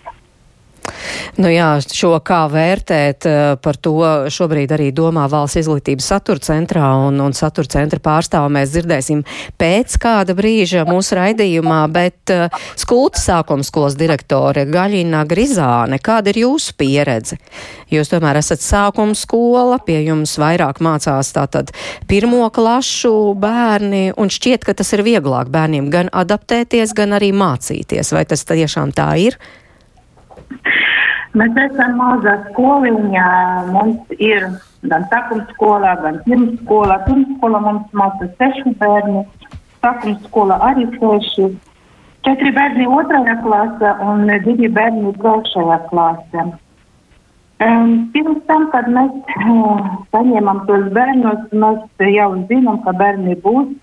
Nu 1.36 1.50
jā, 1.52 1.68
šo 1.84 2.16
kā 2.24 2.46
vērtēt, 2.52 3.26
eh, 3.28 3.56
par 3.62 3.76
to 3.76 4.00
šobrīd 4.32 4.72
arī 4.72 4.88
domā 4.96 5.28
valsts 5.30 5.60
izglītības 5.62 6.08
satura 6.14 6.40
centrā 6.40 6.88
un, 7.08 7.20
un 7.22 7.36
satura 7.36 7.68
centra 7.68 8.00
pārstāvu 8.00 8.50
mēs 8.56 8.72
dzirdēsim 8.72 9.24
pēc 9.60 9.98
kāda 10.00 10.36
brīža 10.38 10.86
mūsu 10.88 11.18
raidījumā, 11.20 11.82
bet 11.92 12.32
uh, 12.34 12.48
skulta 12.80 13.20
sākuma 13.20 13.66
skolas 13.68 13.98
direktore 14.00 14.66
Gaļina 14.70 15.26
Grizāne, 15.28 16.00
kāda 16.00 16.32
ir 16.32 16.42
jūsu 16.46 16.78
pieredze? 16.80 17.38
Jūs 17.92 18.12
tomēr 18.12 18.40
esat 18.40 18.64
sākuma 18.64 19.16
skola, 19.18 19.80
pie 19.84 20.00
jums 20.06 20.38
vairāk 20.42 20.82
mācās 20.84 21.34
tātad 21.36 21.72
pirmo 22.10 22.48
klašu 22.54 23.34
bērni, 23.40 24.12
un 24.18 24.32
šķiet, 24.34 24.66
ka 24.68 24.78
tas 24.78 24.94
ir 24.96 25.06
vieglāk 25.08 25.52
bērniem 25.54 25.92
gan 25.94 26.12
adaptēties, 26.12 26.96
gan 26.98 27.18
arī 27.18 27.34
mācīties. 27.36 28.14
Vai 28.16 28.26
tas 28.30 28.46
tiešām 28.48 28.96
tā 28.96 29.12
ir? 29.28 29.40
Mēs 31.36 31.58
esam 31.60 31.98
maza 32.00 32.38
skoliņa, 32.48 33.28
mums 33.74 34.14
ir 34.18 34.46
gan 34.88 35.08
sākuma 35.12 35.46
skolā, 35.52 35.96
gan 36.04 36.22
pirmsskolā. 36.28 37.00
Pirmsskolā 37.08 37.62
mums 37.66 37.98
mācās 37.98 38.32
seši 38.40 38.76
bērni, 38.80 39.26
sākuma 39.84 40.20
skolā 40.28 40.60
arī 40.70 40.88
seši. 40.96 41.50
Četri 42.28 42.52
bērni 42.56 42.88
otrajā 42.92 43.36
klasē 43.44 43.92
un 44.04 44.30
divi 44.46 44.70
bērni 44.78 45.14
trešajā 45.20 45.82
klasē. 45.92 46.48
Um, 47.58 47.92
pirms 48.14 48.44
tam, 48.46 48.68
kad 48.70 48.86
mēs 48.94 49.14
uh, 49.42 49.86
saņēmām 50.14 50.64
tos 50.68 50.90
bērnus, 50.94 51.46
mēs 51.58 52.08
jau 52.14 52.32
zinām, 52.52 52.82
ka 52.86 52.94
bērni 53.00 53.38
būs. 53.42 53.76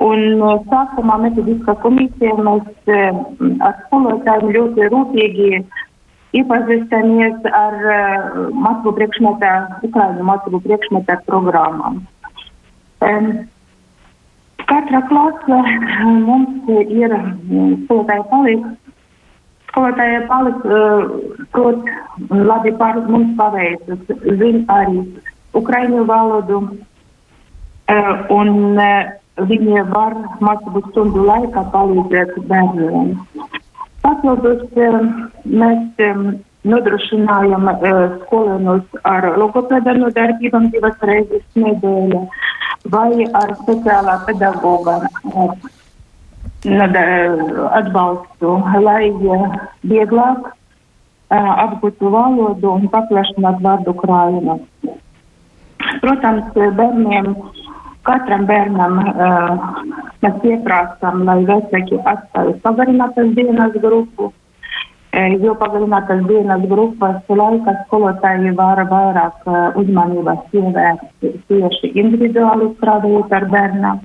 Un 0.00 0.40
sākumā 0.70 1.18
metodiskā 1.20 1.74
komisija 1.82 2.36
mēs 2.40 2.92
ar 3.66 3.74
skolotājiem 3.84 4.54
ļoti 4.54 4.86
rūpīgi 4.94 5.48
iepazīstamies 6.36 7.48
ar 7.50 7.78
uh, 7.80 8.42
mācību 8.54 8.94
priekšmetā, 8.98 9.54
Ukraiņu 9.88 10.26
mācību 10.28 10.62
priekšmetā 10.66 11.20
programmām. 11.26 12.02
Um, 13.00 13.30
katra 14.70 15.00
klase 15.08 15.62
mums 16.26 16.70
ir 16.86 17.16
skolotāja 17.86 18.26
palīgs, 18.30 18.76
Skolotāja 19.70 20.24
paliks, 20.26 20.64
uh, 20.66 21.44
prot, 21.54 21.84
labi 22.30 22.72
par 22.78 22.96
mums 23.06 23.36
paveicas, 23.38 24.00
zina 24.40 24.64
arī 24.80 25.04
ukraiņu 25.54 26.02
valodu, 26.08 26.58
uh, 26.66 28.10
un 28.34 28.50
uh, 28.74 29.12
viņi 29.50 29.84
var 29.94 30.16
mācību 30.42 30.82
stundu 30.88 31.22
laikā 31.28 31.62
palīdzēt 31.74 32.34
bērniem. 32.50 33.14
Papildus 34.04 34.62
uh, 34.76 35.00
mēs 35.44 36.04
um, 36.06 36.22
nodrošinājam 36.68 37.68
uh, 37.72 37.90
skolēnus 38.22 39.02
ar 39.08 39.28
logopēda 39.40 39.96
nodarbībām 39.98 40.70
divas 40.74 40.96
reizes 41.10 41.44
nedēļā 41.58 42.22
vai 42.94 43.28
ar 43.42 43.52
speciālā 43.60 44.16
pedagoga. 44.28 45.00
Uh, 45.24 45.52
atbalstu, 46.60 48.48
lai 48.84 49.08
vieglāk 49.82 50.50
apgūtu 51.30 52.10
valodu 52.12 52.72
un 52.74 52.88
paplašinātu 52.92 53.64
vārdu 53.64 53.94
krājumu. 53.96 54.58
Protams, 56.02 56.50
bērniem, 56.52 57.30
katram 58.08 58.46
bērnam 58.48 59.00
mēs 60.22 60.36
pieprasām, 60.44 61.24
lai 61.28 61.40
vecāki 61.48 61.98
atstāja 62.12 62.56
pagarinātas 62.64 63.32
dienas 63.36 63.76
grupu, 63.82 64.30
jo 65.44 65.54
pagarinātas 65.60 66.22
dienas 66.28 66.64
grupas 66.70 67.34
laikā 67.42 67.76
skolotāji 67.84 68.54
var 68.60 68.82
vairāk 68.92 69.50
uzmanības 69.82 70.46
pievērst 70.54 71.28
tieši 71.50 71.92
individuāli 72.04 72.72
strādājot 72.78 73.36
ar 73.40 73.48
bērniem. 73.54 74.02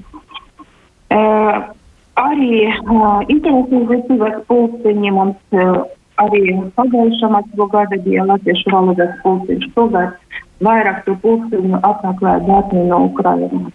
Arī 2.15 2.63
uh, 2.71 3.21
intensīvas 3.27 4.36
pulciņi 4.47 5.10
mums 5.12 5.58
uh, 5.60 5.81
arī 6.23 6.43
pagājušā 6.77 7.27
mācību 7.34 7.65
gada 7.73 7.97
bija 8.05 8.23
latviešu 8.29 8.71
valodas 8.71 9.17
pulciņš. 9.23 9.65
Šogad 9.73 10.13
vairāk 10.63 11.01
tu 11.08 11.17
pulciņu 11.23 11.81
apmeklē 11.84 12.38
bērni 12.47 12.86
no 12.91 13.01
Ukrainas. 13.10 13.73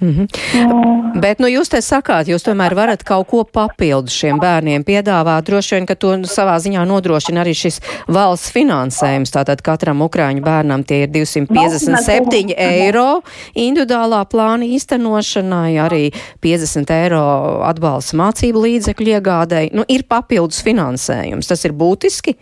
Mm 0.00 0.10
-hmm. 0.10 1.20
Bet, 1.20 1.38
nu, 1.38 1.46
jūs 1.46 1.68
te 1.70 1.80
sakāt, 1.82 2.28
jūs 2.30 2.44
tomēr 2.46 2.74
varat 2.74 3.02
kaut 3.04 3.26
ko 3.26 3.44
papildus 3.44 4.14
šiem 4.14 4.38
bērniem 4.38 4.84
piedāvāt. 4.84 5.42
Droši 5.42 5.74
vien, 5.74 5.86
ka 5.86 5.94
to 5.94 6.12
savā 6.22 6.54
ziņā 6.58 6.84
nodrošina 6.86 7.40
arī 7.40 7.54
šis 7.54 7.80
valsts 8.08 8.52
finansējums. 8.54 9.32
Tātad 9.34 9.62
katram 9.62 10.02
ukrāņu 10.02 10.42
bērnam 10.42 10.84
tie 10.84 11.02
ir 11.02 11.08
257 11.08 12.54
eiro 12.56 13.22
individuālā 13.54 14.24
plāna 14.24 14.64
īstenošanai, 14.64 15.78
arī 15.82 16.12
50 16.40 16.90
eiro 16.90 17.24
atbalsta 17.64 18.16
mācību 18.16 18.62
līdzekļu 18.66 19.06
iegādēji. 19.18 19.70
Nu, 19.72 19.84
ir 19.88 20.02
papildus 20.08 20.62
finansējums. 20.62 21.46
Tas 21.46 21.64
ir 21.64 21.72
būtiski? 21.72 22.36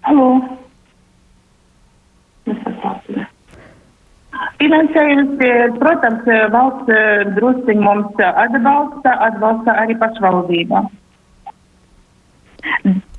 Halo. 0.00 0.40
Finansējums, 4.60 5.42
protams, 5.80 6.28
valsts 6.54 7.32
drusciņi 7.36 7.82
mums 7.82 8.22
atbalsta, 8.24 9.16
atbalsta 9.28 9.74
arī 9.82 9.98
pašvaldība. 10.00 10.86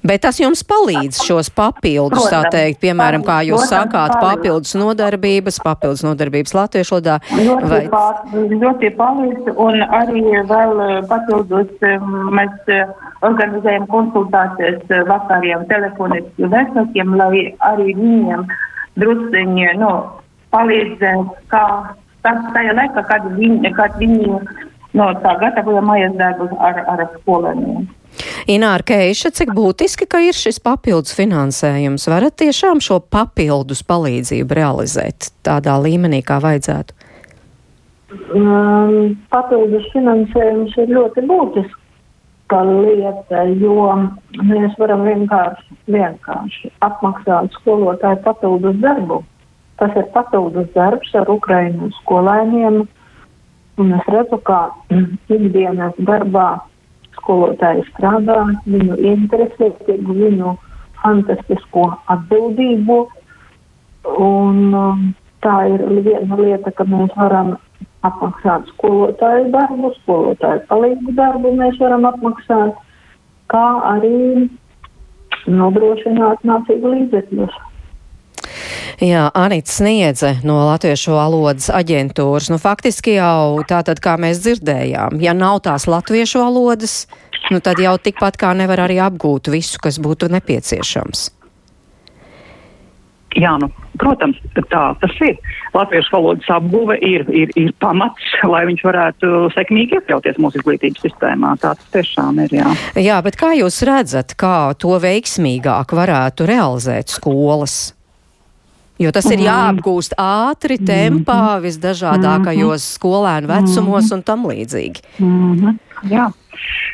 Bet 0.08 0.22
tas 0.24 0.38
jums 0.40 0.62
palīdz 0.64 1.20
šos 1.26 1.50
papildus, 1.52 2.22
Protams, 2.22 2.48
tā 2.48 2.52
teikt, 2.54 2.80
piemēram, 2.84 3.26
kā 3.28 3.42
jūs 3.44 3.66
protams, 3.66 3.92
sakāt, 3.92 4.14
papildus 4.24 4.76
nodarbības, 4.80 5.58
papildus 5.66 6.04
nodarbības 6.06 6.54
latviešu 6.56 6.96
lodā. 6.96 7.18
Ļoti, 7.36 7.72
vai... 7.72 7.82
pār, 7.92 8.22
ļoti 8.54 8.92
palīdz, 9.00 9.50
un 9.66 9.82
arī 10.00 10.24
vēl 10.52 10.84
papildus 11.12 11.74
mēs 12.40 12.72
organizējam 13.28 13.90
konsultācijas 13.92 14.96
vakariem 15.10 15.68
telefoniski 15.74 16.52
vecākiem, 16.56 17.18
lai 17.20 17.44
arī 17.68 17.98
viņiem 17.98 18.48
drusciņi, 19.02 19.68
nu, 19.82 19.92
palīdzēt, 20.54 21.36
kā 21.52 21.64
tas 22.26 22.50
tajā 22.56 22.74
laikā, 22.78 23.04
kad 23.10 23.30
viņi, 23.38 23.72
kad 23.78 23.96
viņi 24.02 24.32
no, 24.98 25.12
tā, 25.24 25.38
gatavoja 25.42 25.84
mājas 25.86 26.18
darbus 26.20 26.54
ar, 26.60 26.84
ar 26.94 27.06
skolēniem. 27.20 27.88
Ināra 28.50 28.86
Keiša, 28.88 29.30
cik 29.36 29.52
būtiski, 29.54 30.08
ka 30.10 30.22
ir 30.26 30.38
šis 30.38 30.58
papildus 30.64 31.14
finansējums? 31.18 32.08
Varat 32.10 32.38
tiešām 32.42 32.82
šo 32.84 33.00
papildus 33.14 33.84
palīdzību 33.86 34.58
realizēt 34.58 35.30
tādā 35.46 35.76
līmenī, 35.84 36.24
kā 36.26 36.40
vajadzētu? 36.42 36.96
Um, 38.32 39.18
papildus 39.30 39.86
finansējums 39.92 40.78
ir 40.80 40.94
ļoti 40.96 41.26
būtiska 41.28 42.62
lieta, 42.64 43.44
jo 43.60 43.92
mēs 44.48 44.78
varam 44.80 45.04
vienkārši, 45.06 45.78
vienkārši 45.92 46.72
apmaksāt 46.88 47.52
skolotāju 47.60 48.24
papildus 48.24 48.80
darbu. 48.82 49.22
Tas 49.78 49.94
ir 50.00 50.08
papildus 50.14 50.70
darbs 50.74 51.14
ar 51.16 51.30
Ukraiņu 51.30 51.92
skolēniem. 52.00 52.80
Un 53.78 53.94
es 53.94 54.10
redzu, 54.10 54.40
kā 54.48 54.62
ikdienas 55.38 55.98
darbā 56.08 56.48
skolotāji 57.20 57.86
strādā, 57.92 58.40
viņu 58.66 58.98
interesētību, 59.12 60.18
viņu 60.24 60.56
fantastisko 61.04 61.86
atbildību. 62.14 62.98
Un, 64.18 64.60
um, 64.74 65.08
tā 65.44 65.56
ir 65.74 65.84
viena 66.06 66.40
lieta, 66.40 66.72
ka 66.74 66.88
mēs 66.88 67.14
varam 67.20 67.58
apmaksāt 68.08 68.70
skolotāju 68.74 69.50
darbu, 69.54 69.92
skolotāju 70.02 70.64
palīdzību 70.70 71.16
darbu 71.18 71.54
mēs 71.60 71.78
varam 71.82 72.08
apmaksāt, 72.10 72.78
kā 73.52 73.66
arī 73.94 74.48
nodrošināt 75.48 76.44
mācību 76.48 76.94
līdzekļus. 76.96 77.58
Jā, 78.98 79.28
Anita 79.38 79.70
Sniedze 79.70 80.32
no 80.42 80.56
Latviešu 80.72 81.14
valodas 81.14 81.70
aģentūras. 81.70 82.50
Nu, 82.50 82.58
faktiski 82.58 83.14
jau 83.20 83.62
tātad, 83.70 84.02
kā 84.02 84.16
mēs 84.18 84.42
dzirdējām, 84.42 85.20
ja 85.22 85.36
nav 85.38 85.60
tās 85.68 85.86
latviešu 85.86 86.42
valodas, 86.42 87.04
nu, 87.54 87.62
tad 87.62 87.78
jau 87.78 87.94
tikpat 88.02 88.40
kā 88.42 88.56
nevar 88.58 88.88
arī 88.88 88.98
apgūt 89.06 89.52
visu, 89.54 89.78
kas 89.84 90.00
būtu 90.02 90.32
nepieciešams. 90.34 91.28
Jā, 93.38 93.52
nu, 93.62 93.68
protams, 94.02 94.40
tā 94.56 94.82
tas 94.98 95.14
ir. 95.22 95.36
Latviešu 95.76 96.16
valodas 96.16 96.50
apguve 96.56 96.96
ir, 97.06 97.28
ir, 97.30 97.52
ir 97.60 97.70
pamats, 97.78 98.32
lai 98.50 98.64
viņš 98.66 98.82
varētu 98.82 99.34
sekmīgi 99.54 100.00
iekļauties 100.00 100.40
mūsu 100.42 100.58
izglītības 100.64 101.06
sistēmā. 101.06 101.52
Tā 101.62 101.76
tas 101.78 101.92
tiešām 101.94 102.42
ir. 102.48 102.56
Jā. 102.64 102.74
jā, 102.98 103.20
bet 103.22 103.38
kā 103.38 103.52
jūs 103.60 103.78
redzat, 103.86 104.34
kā 104.42 104.72
to 104.82 104.98
veiksmīgāk 105.06 105.94
varētu 105.94 106.50
realizēt 106.50 107.14
skolas? 107.14 107.78
Jo 108.98 109.12
tas 109.14 109.28
ir 109.30 109.38
mhm. 109.38 109.46
jāapgūst 109.46 110.18
ātri, 110.22 110.80
tempā, 110.82 111.58
mhm. 111.58 111.64
visdažādākajos 111.68 112.82
mhm. 112.82 112.90
skolēnu 112.98 113.52
vecumos 113.54 114.12
un 114.16 114.26
tam 114.26 114.48
līdzīgi. 114.50 115.06
Jā. 116.10 116.32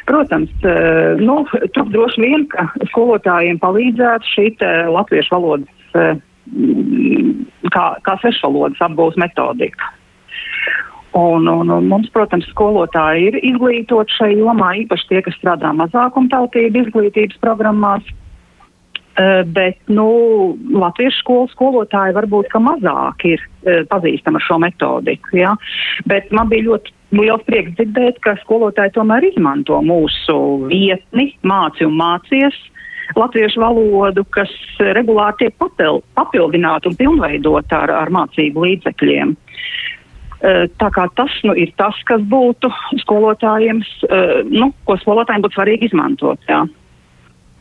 Protams, 0.03 0.51
nu, 1.23 1.37
tur 1.71 1.87
droši 1.93 2.19
vien, 2.19 2.41
ka 2.51 2.65
skolotājiem 2.89 3.61
palīdzētu 3.61 4.31
šī 4.33 4.47
latviešu 4.91 5.31
valodas, 5.31 5.95
eh, 5.95 6.17
kā, 7.71 7.85
kā 8.03 8.17
svešvalodas 8.19 8.83
apgūst 8.83 9.21
metodika. 9.21 9.93
Un, 11.13 11.47
un, 11.47 11.69
un 11.69 11.87
mums, 11.87 12.09
protams, 12.09 12.47
skolotāji 12.49 13.27
ir 13.29 13.35
izglītoti 13.45 14.15
šai 14.17 14.31
jomā, 14.33 14.71
īpaši 14.81 15.09
tie, 15.11 15.19
kas 15.21 15.35
strādā 15.37 15.69
mazākumtautību 15.77 16.87
izglītības 16.87 17.37
programmās. 17.43 18.07
Uh, 19.13 19.43
bet 19.45 19.77
nu, 19.93 20.07
latviešu 20.73 21.19
skolu 21.21 21.49
skolotāji 21.51 22.15
varbūt 22.15 22.49
mazāk 22.57 23.21
ir 23.29 23.43
uh, 23.43 23.83
pazīstami 23.91 24.39
ar 24.39 24.45
šo 24.47 24.57
metodiku. 24.63 25.35
Ja? 25.37 25.51
Bet 26.09 26.33
man 26.33 26.49
bija 26.49 26.65
ļoti 26.71 26.95
liels 27.19 27.45
prieks 27.45 27.75
dzirdēt, 27.77 28.17
ka 28.25 28.33
skolotāji 28.41 28.95
tomēr 28.95 29.27
izmanto 29.29 29.77
mūsu 29.85 30.65
vietni, 30.65 31.27
māci 31.45 31.85
un 31.85 31.93
mācies 32.01 32.57
latviešu 33.13 33.61
valodu, 33.61 34.25
kas 34.33 34.49
regulāri 34.97 35.43
tiek 35.43 35.57
papil, 35.61 36.01
papildināta 36.17 36.89
un 36.89 36.97
pilnveidota 36.97 37.85
ar, 37.85 37.93
ar 38.01 38.17
mācību 38.17 38.65
līdzekļiem. 38.65 39.37
Uh, 40.41 40.65
tā 40.81 40.89
kā 40.97 41.05
tas 41.13 41.37
nu, 41.45 41.53
ir 41.53 41.69
tas, 41.77 42.01
kas 42.09 42.25
būtu 42.33 42.73
skolotājiem, 43.05 43.85
nu, 44.49 44.73
ko 44.89 44.97
skolotājiem 45.05 45.45
būtu 45.45 45.61
svarīgi 45.61 45.93
izmantot. 45.93 46.41
Jā. 46.49 46.65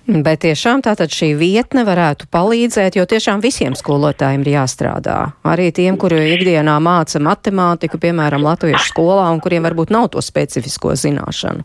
Bet 0.03 0.41
tiešām 0.43 0.81
tātad 0.83 1.13
šī 1.15 1.29
vietne 1.39 1.85
varētu 1.87 2.27
palīdzēt, 2.35 2.97
jo 2.99 3.07
tiešām 3.07 3.39
visiem 3.43 3.77
skolotājiem 3.79 4.43
ir 4.43 4.57
jāstrādā. 4.57 5.19
Arī 5.47 5.71
tiem, 5.71 5.95
kuri 5.95 6.19
ikdienā 6.35 6.75
māca 6.83 7.23
matemātiku, 7.23 8.01
piemēram, 8.03 8.43
latviešu 8.43 8.89
skolā, 8.89 9.31
un 9.31 9.39
kuriem 9.43 9.63
varbūt 9.69 9.95
nav 9.95 10.11
to 10.11 10.23
specifisko 10.25 10.97
zināšanu. 10.99 11.63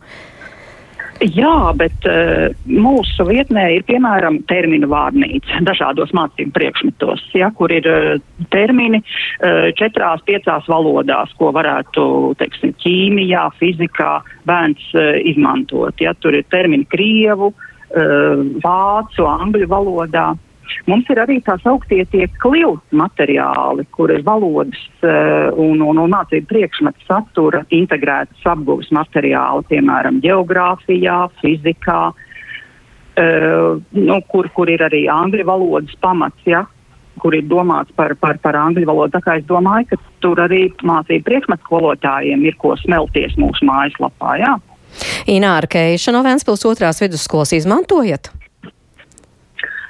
Jā, 1.17 1.73
bet 1.73 2.05
uh, 2.05 2.53
mūsu 2.69 3.25
vietnē 3.25 3.63
ir 3.79 3.85
piemēram 3.87 4.43
terminu 4.45 4.85
vārnīca 4.91 5.63
dažādos 5.65 6.13
mācību 6.13 6.53
priekšmetos, 6.53 7.23
ja, 7.33 7.49
kur 7.57 7.73
ir 7.73 7.89
uh, 7.89 8.19
termini 8.53 8.99
uh, 9.01 9.71
četrās, 9.79 10.21
piecās 10.29 10.69
valodās, 10.69 11.33
ko 11.41 11.49
varētu, 11.57 12.05
teiksim, 12.37 12.75
ķīmijā, 12.85 13.47
fizikā 13.57 14.11
bērns 14.45 14.91
uh, 14.93 15.15
izmantot. 15.25 15.97
Ja, 16.05 16.13
tur 16.21 16.37
ir 16.37 16.45
termini 16.53 16.85
krievu, 16.85 17.49
uh, 17.49 17.66
vācu, 17.93 19.25
angļu 19.27 19.67
valodā. 19.71 20.33
Mums 20.87 21.07
ir 21.11 21.19
arī 21.23 21.39
tā 21.43 21.57
sauktie 21.63 22.03
tie 22.11 22.27
kliu 22.41 22.75
materiāli, 22.95 23.85
kur 23.95 24.11
ir 24.11 24.23
valodas 24.27 24.79
uh, 24.99 25.49
un, 25.55 25.81
un, 25.83 25.99
un 26.03 26.13
mācību 26.13 26.47
priekšmetu 26.51 27.07
satura 27.07 27.63
integrētas 27.75 28.47
apguves 28.47 28.91
materiāli, 28.95 29.67
piemēram, 29.71 30.21
geogrāfijā, 30.23 31.19
fizikā, 31.41 32.01
uh, 32.11 33.83
nu, 33.95 34.21
kur, 34.31 34.51
kur 34.55 34.71
ir 34.71 34.83
arī 34.87 35.05
angļu 35.11 35.47
valodas 35.47 35.95
pamats. 36.03 36.43
Ja? 36.47 36.65
kur 37.17 37.33
ir 37.33 37.47
domāts 37.49 37.89
par, 37.97 38.13
par, 38.21 38.37
par 38.43 38.53
angļu 38.53 38.85
valodu. 38.85 39.15
Tā 39.15 39.21
kā 39.25 39.37
es 39.39 39.45
domāju, 39.49 39.87
ka 39.89 39.97
tur 40.21 40.37
arī 40.43 40.67
mācību 40.85 41.25
priekšmetu 41.25 41.65
skolotājiem 41.65 42.43
ir 42.45 42.57
ko 42.61 42.75
smelties 42.77 43.33
mūsu 43.41 43.65
mājaslapā. 43.65 44.35
Jā. 44.37 44.51
Ināra 45.29 45.69
Keiša 45.69 46.13
no 46.15 46.23
Vēnspils 46.25 46.65
otrās 46.69 47.01
vidusskolas 47.03 47.53
izmantojat? 47.57 48.31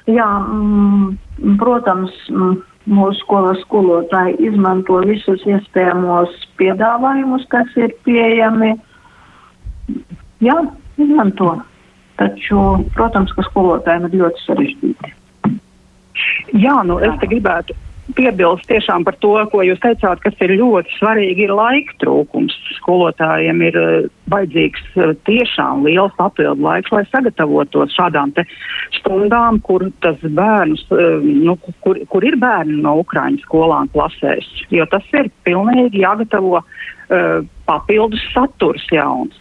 Jā, 0.07 0.27
mm, 0.47 1.57
protams, 1.59 2.13
mm, 2.31 2.59
mūsu 2.87 3.19
skolas 3.21 3.59
skolotāji 3.65 4.37
izmanto 4.47 5.01
visus 5.07 5.43
iespējamos 5.45 6.35
piedāvājumus, 6.59 7.47
kas 7.51 7.73
ir 7.75 7.95
pieejami. 8.07 8.75
Jā, 10.43 10.57
izmanto. 10.97 11.57
Taču, 12.17 12.61
protams, 12.95 13.33
ka 13.35 13.43
skolotājiem 13.45 14.07
ir 14.07 14.21
ļoti 14.23 14.45
sarežģīti. 14.45 15.13
Jā, 16.57 16.79
nu 16.87 16.97
es 17.03 17.13
te 17.21 17.29
gribētu 17.29 17.75
piebilst 18.15 18.67
tiešām 18.69 19.03
par 19.07 19.17
to, 19.23 19.33
ko 19.51 19.63
jūs 19.65 19.79
teicāt, 19.83 20.21
kas 20.23 20.35
ir 20.43 20.53
ļoti 20.59 20.93
svarīgi, 20.95 21.47
ir 21.47 21.53
laika 21.55 21.95
trūkums. 22.03 22.55
Skolotājiem 22.77 23.63
ir 23.67 23.79
uh, 23.79 24.07
vajadzīgs 24.31 24.85
uh, 24.95 25.13
tiešām 25.27 25.83
liels 25.87 26.15
papildu 26.19 26.63
laiks, 26.63 26.91
lai 26.93 27.03
sagatavotos 27.11 27.95
šādām 27.97 28.33
stundām, 28.95 29.59
kur 29.65 29.87
bērnus, 30.01 30.85
uh, 30.93 31.19
nu, 31.23 31.57
kur, 31.83 31.99
kur 32.11 32.27
ir 32.27 32.39
bērni 32.39 32.79
no 32.85 32.97
Ukraiņu 33.03 33.43
skolām 33.43 33.91
klasēs, 33.95 34.47
jo 34.71 34.87
tas 34.91 35.03
ir 35.17 35.31
pilnīgi 35.47 36.05
jāgatavo 36.05 36.63
papildus 37.63 38.19
saturs 38.33 38.83
jauns. 38.91 39.37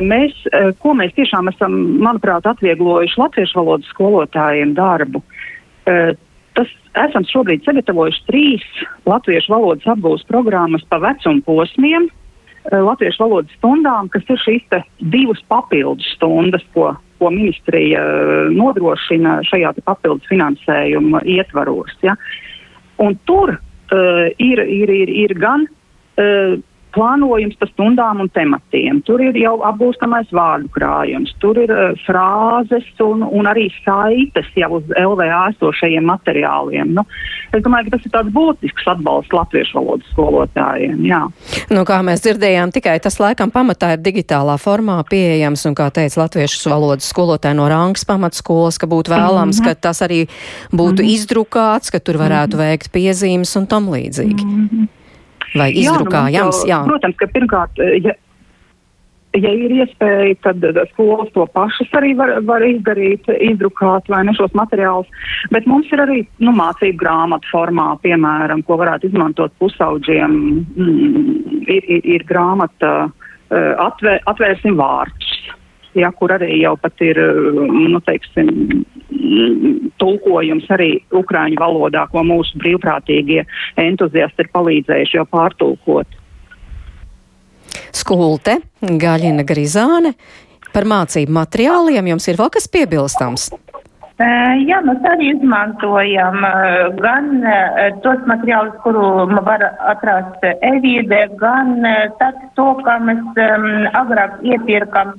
Mēs, 0.00 0.32
ko 0.80 0.94
mēs 0.96 1.12
tiešām 1.12 1.50
esam, 1.52 1.74
manuprāt, 2.00 2.46
atvieglojuši 2.48 3.20
latviešu 3.20 3.58
valodas 3.58 3.90
skolotājiem 3.92 4.72
darbu, 4.78 5.20
tas 6.60 6.70
esam 7.08 7.24
šobrīd 7.28 7.64
sagatavojuši 7.64 8.24
trīs 8.28 8.64
latviešu 9.08 9.54
valodas 9.54 9.88
apgūves 9.88 10.26
programmas 10.28 10.84
pa 10.90 11.00
vecumu 11.02 11.42
posmiem. 11.46 12.10
Latviešu 12.70 13.24
valodas 13.24 13.52
stundām, 13.56 14.10
kas 14.12 14.26
ir 14.28 14.40
šīs 14.42 14.74
divas 15.00 15.40
papildus 15.48 16.06
stundas, 16.18 16.64
ko, 16.74 16.90
ko 17.18 17.30
ministrija 17.32 18.02
nodrošina 18.52 19.38
šajā 19.48 19.72
papildus 19.86 20.28
finansējuma 20.28 21.24
ietvaros. 21.24 21.94
Ja. 22.04 22.18
Un 23.00 23.16
tur 23.24 23.54
uh, 23.56 24.26
ir, 24.36 24.60
ir, 24.60 24.92
ir, 24.92 25.14
ir 25.24 25.34
gan 25.40 25.64
uh, 25.64 26.60
plānojums 26.94 27.56
pa 27.60 27.68
stundām 27.70 28.22
un 28.24 28.30
tematiem. 28.34 29.00
Tur 29.06 29.22
ir 29.24 29.36
jau 29.38 29.56
apgūstamais 29.66 30.30
vārdu 30.34 30.70
krājums, 30.74 31.32
tur 31.42 31.58
ir 31.62 31.72
uh, 31.74 31.92
frāzes 32.06 32.86
un, 33.04 33.24
un 33.24 33.48
arī 33.50 33.68
saites 33.80 34.48
jau 34.58 34.70
uz 34.78 34.90
LVA 34.96 35.42
esošajiem 35.54 36.06
materiāliem. 36.10 36.94
Nu, 36.96 37.04
es 37.54 37.64
domāju, 37.64 37.88
ka 37.88 37.96
tas 37.96 38.06
ir 38.08 38.14
tāds 38.14 38.34
būtisks 38.34 38.88
atbalsts 38.94 39.34
latviešu 39.34 39.78
valodas 39.78 40.12
skolotājiem. 40.14 41.00
Jā. 41.08 41.22
Nu, 41.72 41.84
kā 41.88 42.00
mēs 42.06 42.24
dzirdējām, 42.26 42.74
tikai 42.74 42.98
tas 43.02 43.20
laikam 43.22 43.52
pamatā 43.54 43.94
ir 43.96 44.04
digitālā 44.04 44.56
formā 44.60 45.00
pieejams, 45.10 45.66
un 45.70 45.78
kā 45.78 45.90
teica 45.94 46.24
latviešu 46.24 46.70
valodas 46.72 47.10
skolotāja 47.10 47.56
no 47.58 47.68
Rangas 47.70 48.06
pamatskolas, 48.08 48.80
ka 48.80 48.90
būtu 48.90 49.14
vēlams, 49.14 49.60
mm 49.60 49.66
-hmm. 49.66 49.80
ka 49.80 49.88
tas 49.88 50.02
arī 50.02 50.26
būtu 50.72 51.02
mm 51.02 51.06
-hmm. 51.06 51.14
izdrukāts, 51.16 51.90
ka 51.90 51.98
tur 51.98 52.16
varētu 52.16 52.56
mm 52.56 52.60
-hmm. 52.60 52.70
veikt 52.70 52.92
piezīmes 52.92 53.56
un 53.56 53.66
tam 53.66 53.90
līdzīgi. 53.90 54.44
Mm 54.44 54.68
-hmm 54.68 54.99
vai 55.56 55.70
izdrukājams? 55.74 56.34
Jā, 56.34 56.48
nu, 56.48 56.68
jā. 56.72 56.80
Protams, 56.88 57.16
ka 57.20 57.28
pirmkārt, 57.34 57.80
ja, 58.04 58.14
ja 59.38 59.52
ir 59.54 59.74
iespēja, 59.80 60.36
tad 60.46 60.66
skolas 60.92 61.30
to 61.34 61.46
pašas 61.54 61.94
arī 62.00 62.12
var, 62.18 62.34
var 62.48 62.64
izdarīt, 62.66 63.28
izdrukāt 63.50 64.10
vai 64.12 64.22
ne 64.28 64.34
šos 64.38 64.54
materiālus. 64.58 65.10
Bet 65.54 65.68
mums 65.70 65.90
ir 65.94 66.04
arī 66.04 66.24
nu, 66.42 66.54
mācību 66.56 67.00
grāmatu 67.02 67.50
formā, 67.52 67.92
piemēram, 68.04 68.64
ko 68.66 68.80
varētu 68.82 69.10
izmantot 69.10 69.54
pusauģiem. 69.62 70.36
Mm, 70.76 71.64
ir, 71.66 71.82
ir, 71.98 72.04
ir 72.18 72.26
grāmata 72.28 72.94
uh, 73.08 73.72
atvēr, 73.88 74.22
Atvērsim 74.30 74.78
vārdus 74.78 75.40
ja, 75.98 76.10
kur 76.14 76.32
arī 76.34 76.60
jau 76.60 76.76
pat 76.80 77.02
ir, 77.04 77.18
nu, 77.70 78.00
teiksim, 78.06 78.50
tulkojums 80.00 80.68
arī 80.74 80.90
ukraiņu 81.14 81.60
valodā, 81.60 82.06
ko 82.10 82.24
mūsu 82.26 82.58
brīvprātīgie 82.62 83.44
entuziasti 83.80 84.46
ir 84.46 84.52
palīdzējuši 84.54 85.18
jau 85.20 85.26
pārtulkot. 85.30 86.18
Skulte, 87.94 88.60
Gaļina 88.80 89.44
Grizāne, 89.46 90.14
par 90.74 90.86
mācību 90.88 91.34
materiāliem 91.34 92.12
jums 92.14 92.28
ir 92.30 92.38
vēl 92.40 92.50
kas 92.54 92.70
piebilstams? 92.70 93.50
Jā, 94.20 94.82
mēs 94.84 95.04
arī 95.08 95.30
izmantojam 95.32 96.42
gan 97.00 97.30
tos 98.04 98.26
materiālus, 98.28 98.74
kuru 98.84 99.24
var 99.46 99.64
atrast 99.88 100.44
e-vīdē, 100.44 101.22
gan 101.40 101.78
to, 102.58 102.66
kā 102.84 102.98
mēs 103.06 103.40
agrāk 103.96 104.36
iepirkam 104.44 105.14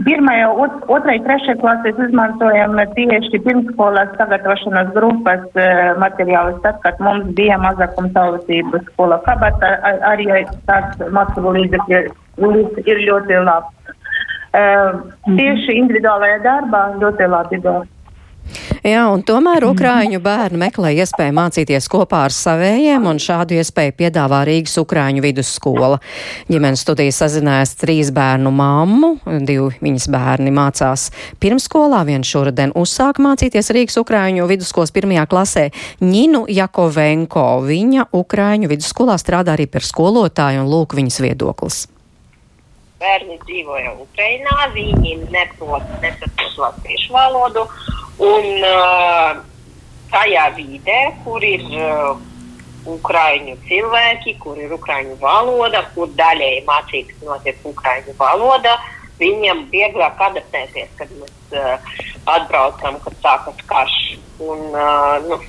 Pirmajā, 0.00 0.46
otrai, 0.88 1.18
trešajā 1.20 1.58
klasēs 1.60 1.98
izmantojam 2.06 2.78
tieši 2.96 3.40
pirmskolās 3.44 4.14
sagatavošanas 4.16 4.92
grupas 4.94 5.44
uh, 5.52 5.92
materiālus, 6.00 6.60
tad, 6.64 6.78
kad 6.84 7.00
mums 7.04 7.28
bija 7.36 7.58
mazākumtautības 7.60 8.86
skola 8.88 9.20
kabata, 9.26 9.74
ar, 9.84 10.00
arī 10.14 10.30
tāds 10.70 11.02
mācību 11.12 11.54
līdzekļi 11.58 12.00
ir 12.88 13.02
ļoti 13.08 13.42
labs. 13.44 13.96
Uh, 14.52 15.02
tieši 15.28 15.76
individuālajā 15.82 16.40
darbā 16.46 16.82
ļoti 17.02 17.28
labi 17.28 17.60
dod. 17.64 17.88
Jā, 18.82 19.04
un 19.14 19.20
tomēr 19.22 19.62
Ukrāņu 19.68 20.18
bērni 20.18 20.58
meklē 20.58 20.90
iespēju 21.04 21.36
mācīties 21.36 21.86
kopā 21.86 22.24
ar 22.26 22.32
savējiem, 22.34 23.04
un 23.06 23.20
šādu 23.22 23.54
iespēju 23.60 23.94
piedāvā 24.00 24.40
Rīgas 24.48 24.74
Ukrāņu 24.82 25.22
vidusskola. 25.22 26.00
Ģimenes 26.50 26.82
studijas 26.82 27.20
sazinājās 27.22 27.76
trīs 27.78 28.10
bērnu 28.10 28.50
mammu, 28.50 29.12
divi 29.46 29.70
viņas 29.86 30.08
bērni 30.10 30.50
mācās 30.58 31.06
pirmskolā, 31.38 32.02
viens 32.10 32.26
šoruden 32.26 32.74
uzsāka 32.74 33.22
mācīties 33.22 33.70
Rīgas 33.70 34.02
Ukrāņu 34.02 34.50
vidusskolas 34.50 34.90
pirmajā 34.98 35.30
klasē. 35.30 35.68
Ņinu 36.02 36.48
Jakovenko, 36.50 37.48
viņa 37.70 38.10
Ukrāņu 38.18 38.74
vidusskolā 38.74 39.14
strādā 39.22 39.54
arī 39.54 39.70
par 39.70 39.86
skolotāju, 39.86 40.66
un 40.66 40.74
lūk 40.74 40.98
viņas 40.98 41.22
viedoklis 41.22 41.84
bērni 43.02 43.40
dzīvoja 43.42 43.96
Ukrajinā, 44.06 44.70
viņi 44.76 45.18
neprot, 45.34 45.90
nesaprot 46.04 46.62
latviešu 46.62 47.18
valodu, 47.18 47.66
Un 48.20 48.44
uh, 48.60 49.40
tajā 50.12 50.44
vidē, 50.54 50.98
kur 51.24 51.42
ir 51.42 51.62
uh, 51.72 52.18
ukraiņu 52.92 53.56
cilvēki, 53.66 54.36
kur 54.42 54.58
ir 54.60 54.74
ukraiņu 54.76 55.16
valoda, 55.22 55.80
kur 55.94 56.12
daļēji 56.18 56.64
mācības 56.68 57.24
notiek 57.24 57.64
ukraiņu 57.72 58.14
valoda, 58.18 58.76
viņiem 59.18 59.64
vieglāk 59.72 60.20
adaptēties, 60.28 60.92
kad 61.00 61.10
mēs 61.16 61.56
uh, 61.56 61.90
atbraucam, 62.36 63.00
kad 63.02 63.18
sākas 63.24 63.64
karš. 63.72 63.98
Un, 64.42 64.68
uh, 64.70 65.16
nu, 65.24 65.40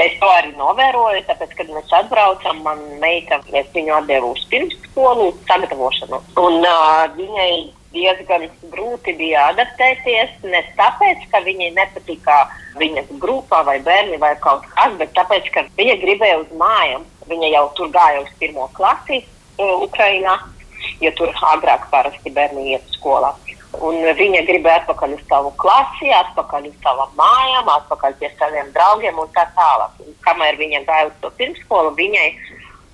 es 0.00 0.16
to 0.20 0.30
arī 0.38 0.54
novēroju, 0.56 1.24
tāpēc, 1.28 1.52
kad 1.58 1.70
mēs 1.74 1.92
atbraucam, 2.00 2.62
man 2.64 2.80
meita, 3.02 3.40
es 3.52 3.68
viņu 3.74 3.94
atdevu 3.98 4.32
uz 4.36 4.42
pirmsskolu 4.52 5.30
sagatavošanu. 5.48 6.20
Un 6.40 6.58
uh, 6.64 7.04
viņai 7.18 7.52
diezgan 7.92 8.48
grūti 8.72 9.14
bija 9.18 9.48
adaptēties. 9.52 10.38
Ne 10.48 10.62
tāpēc, 10.78 11.26
ka 11.32 11.42
viņai 11.44 11.72
nepatika 11.76 12.38
viņas 12.80 13.12
grupā 13.22 13.62
vai 13.68 13.78
bērni 13.84 14.18
vai 14.22 14.32
kaut 14.40 14.64
kas, 14.72 14.96
bet 15.00 15.12
tāpēc, 15.18 15.50
ka 15.54 15.66
viņa 15.76 15.98
gribēja 16.04 16.40
uz 16.40 16.56
mājām. 16.58 17.04
Viņa 17.28 17.52
jau 17.52 17.66
tur 17.76 17.92
gāja 17.94 18.24
uz 18.24 18.32
pirmo 18.40 18.66
klasi 18.76 19.22
Ukrajinā, 19.58 20.38
jo 21.00 21.12
tur 21.18 21.32
agrāk 21.54 21.88
parasti 21.90 22.30
bērni 22.30 22.72
iet 22.74 22.94
skolā. 22.98 23.32
Un 23.80 24.02
viņa 24.18 24.42
gribēja 24.44 24.82
atpakaļ 24.82 25.14
uz 25.16 25.22
savu 25.30 25.52
klasi, 25.60 26.10
atpakaļ 26.12 26.66
uz 26.68 26.74
savām 26.84 27.14
mājām, 27.16 27.70
atpakaļ 27.72 28.18
pie 28.20 28.28
saviem 28.36 28.68
draugiem 28.74 29.18
un 29.18 29.30
tā 29.32 29.46
tālāk. 29.56 29.94
Un 30.04 30.12
kamēr 30.26 30.58
viņa 30.60 30.82
gāja 30.88 31.08
uz 31.08 31.14
to 31.22 31.30
pirmskolu, 31.38 31.94
viņai 31.96 32.26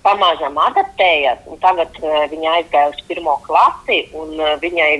pamazām 0.06 0.58
adaptējās. 0.68 1.42
Tagad 1.64 1.98
uh, 2.04 2.22
viņa 2.30 2.54
aizgāja 2.60 2.92
uz 2.92 3.02
pirmo 3.10 3.36
klasi, 3.46 4.04
un 4.14 4.38
uh, 4.38 4.54
viņai 4.62 4.92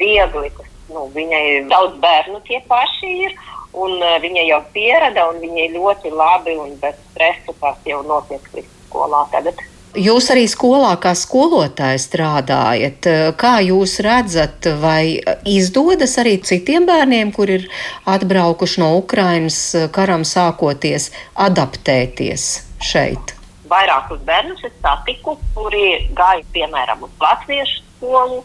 viegli, 0.00 0.50
tas, 0.58 0.74
nu, 0.90 1.06
viņai 1.14 1.44
daudz 1.70 1.96
bērnu 2.02 2.42
tie 2.48 2.62
paši 2.68 3.14
ir. 3.28 3.38
Un 3.70 4.00
uh, 4.02 4.18
viņa 4.18 4.48
jau 4.48 4.62
pierada, 4.74 5.28
un 5.30 5.38
viņai 5.44 5.70
ļoti 5.76 6.10
labi 6.10 6.56
un 6.58 6.74
bez 6.82 6.98
stresa 7.12 7.54
tas 7.62 7.78
jau 7.86 8.02
notiek 8.02 8.50
skolā 8.88 9.22
tagad. 9.30 9.62
Jūs 9.98 10.28
arī 10.30 10.44
skolā 10.46 10.92
kā 11.02 11.16
skolotāji 11.18 11.98
strādājat. 11.98 13.08
Kā 13.40 13.56
jūs 13.64 13.96
redzat, 14.06 14.68
vai 14.78 15.18
izdodas 15.42 16.14
arī 16.22 16.36
citiem 16.46 16.86
bērniem, 16.86 17.32
kur 17.34 17.50
ir 17.50 17.66
atbraukuši 18.06 18.84
no 18.84 18.92
Ukrainas 19.00 19.58
karam 19.90 20.22
sākoties, 20.22 21.10
adaptēties 21.34 22.46
šeit? 22.78 23.34
Vairākus 23.70 24.22
bērnus 24.26 24.62
es 24.66 24.78
satiku, 24.78 25.34
kuri 25.58 26.06
gāja 26.14 26.46
piemēram 26.54 27.02
uz 27.06 27.12
latviešu 27.18 27.82
skolu 27.96 28.44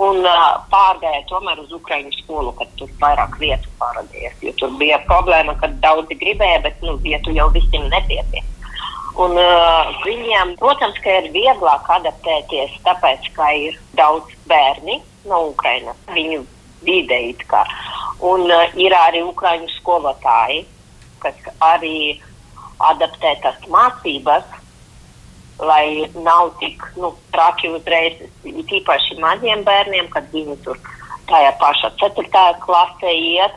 un 0.00 0.24
pārgāja 0.72 1.22
tomēr 1.28 1.60
uz 1.60 1.76
Ukraiņu 1.76 2.12
skolu, 2.22 2.56
kad 2.56 2.72
tur 2.80 2.88
vairāk 3.00 3.36
vietu 3.40 3.68
parādījās. 3.80 4.40
Tur 4.56 4.72
bija 4.80 5.00
problēma, 5.04 5.56
ka 5.60 5.68
daudzi 5.84 6.16
gribēja, 6.20 6.64
bet 6.64 6.80
nu, 6.84 6.96
vietu 7.04 7.36
jau 7.36 7.48
visiem 7.52 7.88
nepietiek. 7.92 8.44
Un, 9.16 9.32
uh, 9.40 9.94
viņiem, 10.04 10.56
protams, 10.60 10.98
ir 11.08 11.30
vieglāk 11.32 11.88
adaptēties, 11.94 12.74
tāpēc, 12.84 13.30
ka 13.36 13.48
ir 13.56 13.78
daudz 13.96 14.34
bērni 14.50 14.98
no 15.24 15.46
Ukrainas, 15.54 15.96
viņu 16.12 16.42
vidē 16.84 17.22
it 17.30 17.40
kā. 17.48 17.62
Un 18.20 18.44
uh, 18.50 18.76
ir 18.76 18.92
arī 18.92 19.22
ukraiņu 19.24 19.70
skolotāji, 19.78 20.66
kas 21.24 21.48
arī 21.64 22.20
adaptē 22.90 23.32
tās 23.40 23.64
mācības, 23.72 24.44
lai 25.64 26.10
nav 26.20 26.52
tik 26.60 26.84
nu, 27.00 27.14
traki 27.32 27.72
uzreiz, 27.72 28.20
īpaši 28.44 29.16
maziem 29.22 29.64
bērniem, 29.64 30.10
kad 30.12 30.28
viņi 30.34 30.58
tur 30.66 30.76
tajā 31.30 31.54
pašā 31.62 31.94
4. 32.04 32.44
klasē 32.66 33.14
iet 33.16 33.56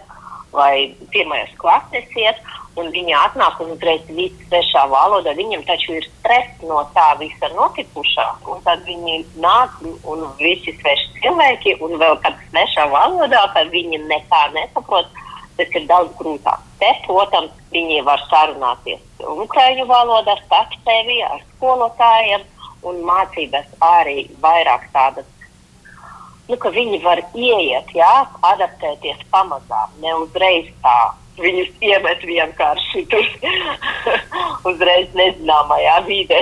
vai 0.55 0.95
1. 1.11 1.57
klasēs 1.59 2.15
iet 2.15 2.39
un 2.77 2.91
viņi 2.93 3.15
atnāk 3.17 3.59
un 3.63 3.73
uzreiz 3.73 4.03
viss 4.13 4.43
svešā 4.49 4.85
valodā. 4.91 5.33
Viņam 5.37 5.63
taču 5.67 5.95
ir 5.97 6.05
stress 6.05 6.61
no 6.69 6.83
tā 6.95 7.07
visa 7.21 7.49
notikušā, 7.55 8.27
un 8.51 8.61
tad 8.67 8.83
viņi 8.87 9.23
nāk 9.41 9.79
un 9.83 10.27
visi 10.41 10.75
sveši 10.81 11.23
cilvēki, 11.23 11.79
un 11.85 11.97
vēl 12.01 12.19
kad 12.25 12.37
svešā 12.49 12.89
valodā, 12.93 13.41
kad 13.55 13.73
viņi 13.73 14.03
nekā 14.05 14.43
nesaprot, 14.55 15.09
tas 15.57 15.75
ir 15.75 15.89
daudz 15.89 16.13
grūtāk. 16.19 16.61
Te, 16.79 16.93
protams, 17.07 17.55
viņi 17.73 18.03
var 18.07 18.21
sarunāties 18.29 19.03
ukraiņu 19.19 19.83
valodā, 19.89 20.37
starp 20.45 20.77
sevi 20.85 21.19
ar 21.27 21.41
skolotājiem, 21.57 22.45
un 22.87 23.01
mācības 23.03 23.67
arī 23.83 24.29
vairāk 24.39 24.87
tādas 24.93 25.27
nu, 26.49 26.57
ka 26.57 26.71
viņi 26.73 26.99
var 27.03 27.21
ieiet, 27.37 27.91
jā, 27.93 28.13
adaptēties 28.51 29.21
pamazām, 29.33 29.91
ne 30.01 30.15
uzreiz 30.23 30.69
tā 30.83 30.97
viņus 31.43 31.69
iemet 31.91 32.25
vienkārši 32.25 33.05
tur 33.11 33.25
uzreiz 34.71 35.15
nezināmajā 35.17 36.01
vidē. 36.07 36.41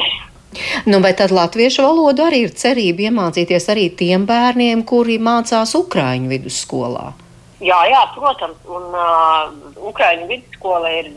Nu, 0.90 1.00
vai 1.04 1.14
tad 1.14 1.32
latviešu 1.36 1.84
valodu 1.86 2.26
arī 2.26 2.44
ir 2.48 2.54
cerība 2.58 3.08
iemācīties 3.10 3.70
arī 3.74 3.88
tiem 4.00 4.26
bērniem, 4.30 4.84
kuri 4.88 5.20
mācās 5.22 5.76
Ukrāņu 5.78 6.32
vidusskolā? 6.32 7.12
Jā, 7.58 7.78
jā, 7.90 8.04
protams, 8.14 8.58
un 8.70 8.92
uh, 8.94 9.50
Ukrāņu 9.90 10.28
vidusskola 10.30 10.92
ir 11.00 11.10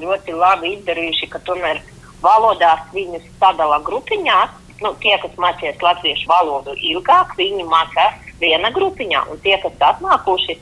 ļoti 0.00 0.34
labi 0.36 0.74
izdarījuši, 0.76 1.28
ka 1.32 1.40
tomēr 1.46 1.80
valodās 2.22 2.84
viņus 2.92 3.24
sadala 3.40 3.80
grupiņās. 3.86 4.58
Nu, 4.82 4.92
tie, 5.02 5.14
kas 5.22 5.34
mācījās 5.38 5.82
latviešu 5.82 6.26
valodu 6.26 6.74
ilgāk, 6.74 7.36
viņi 7.38 7.64
mācās 7.70 8.18
viena 8.40 8.72
grupiņā, 8.74 9.22
un 9.30 9.38
tie, 9.44 9.54
kas 9.62 9.76
atnākuši, 9.92 10.58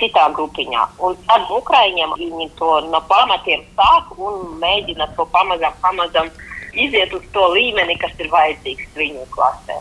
citā 0.00 0.26
grupiņā. 0.36 0.86
Un 1.06 1.18
tad 1.28 1.52
Ukraiņiem 1.56 2.16
viņi 2.18 2.48
to 2.58 2.72
no 2.88 3.02
pamatiem 3.10 3.62
sāk 3.76 4.16
un 4.18 4.56
mēģina 4.62 5.10
to 5.16 5.26
pamazām, 5.34 5.76
pamazām 5.84 6.32
iziet 6.72 7.14
uz 7.14 7.24
to 7.34 7.46
līmeni, 7.54 7.98
kas 8.00 8.12
ir 8.18 8.30
vajadzīgs 8.32 8.92
viņu 8.98 9.26
klasē. 9.34 9.80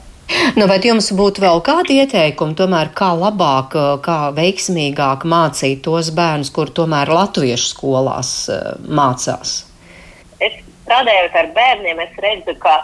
Nu, 0.58 0.68
vai 0.70 0.78
jums 0.86 1.10
būtu 1.18 1.42
vēl 1.42 1.62
kādi 1.66 1.98
ieteikumi, 2.04 2.54
tomēr, 2.58 2.92
kā 2.96 3.10
labāk, 3.18 3.74
kā 4.06 4.18
veiksmīgāk 4.38 5.26
mācīt 5.26 5.82
tos 5.88 6.12
bērnus, 6.16 6.52
kur 6.54 6.70
tomēr 6.70 7.10
latviešu 7.10 7.72
skolās 7.72 8.32
uh, 8.54 8.76
mācās? 8.86 9.56
Es 10.38 10.54
strādājot 10.84 11.36
ar 11.42 11.50
bērniem, 11.58 12.04
es 12.06 12.22
redzu, 12.22 12.56
ka 12.62 12.78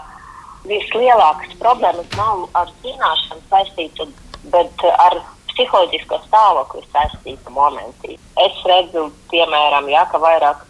vislielākās 0.66 1.54
problēmas 1.62 2.10
nav 2.18 2.48
ar 2.58 2.74
zināšanu 2.82 3.46
saistītas, 3.52 4.12
bet 4.50 4.86
ar 4.90 5.22
psiholoģisko 5.56 6.20
stāvokli 6.28 6.84
saistīta 6.92 7.52
momenti. 7.56 8.18
Es 8.44 8.58
redzu, 8.68 9.08
piemēram, 9.32 9.88
ja, 9.92 10.04
ka 10.12 10.20
vairāk 10.22 10.64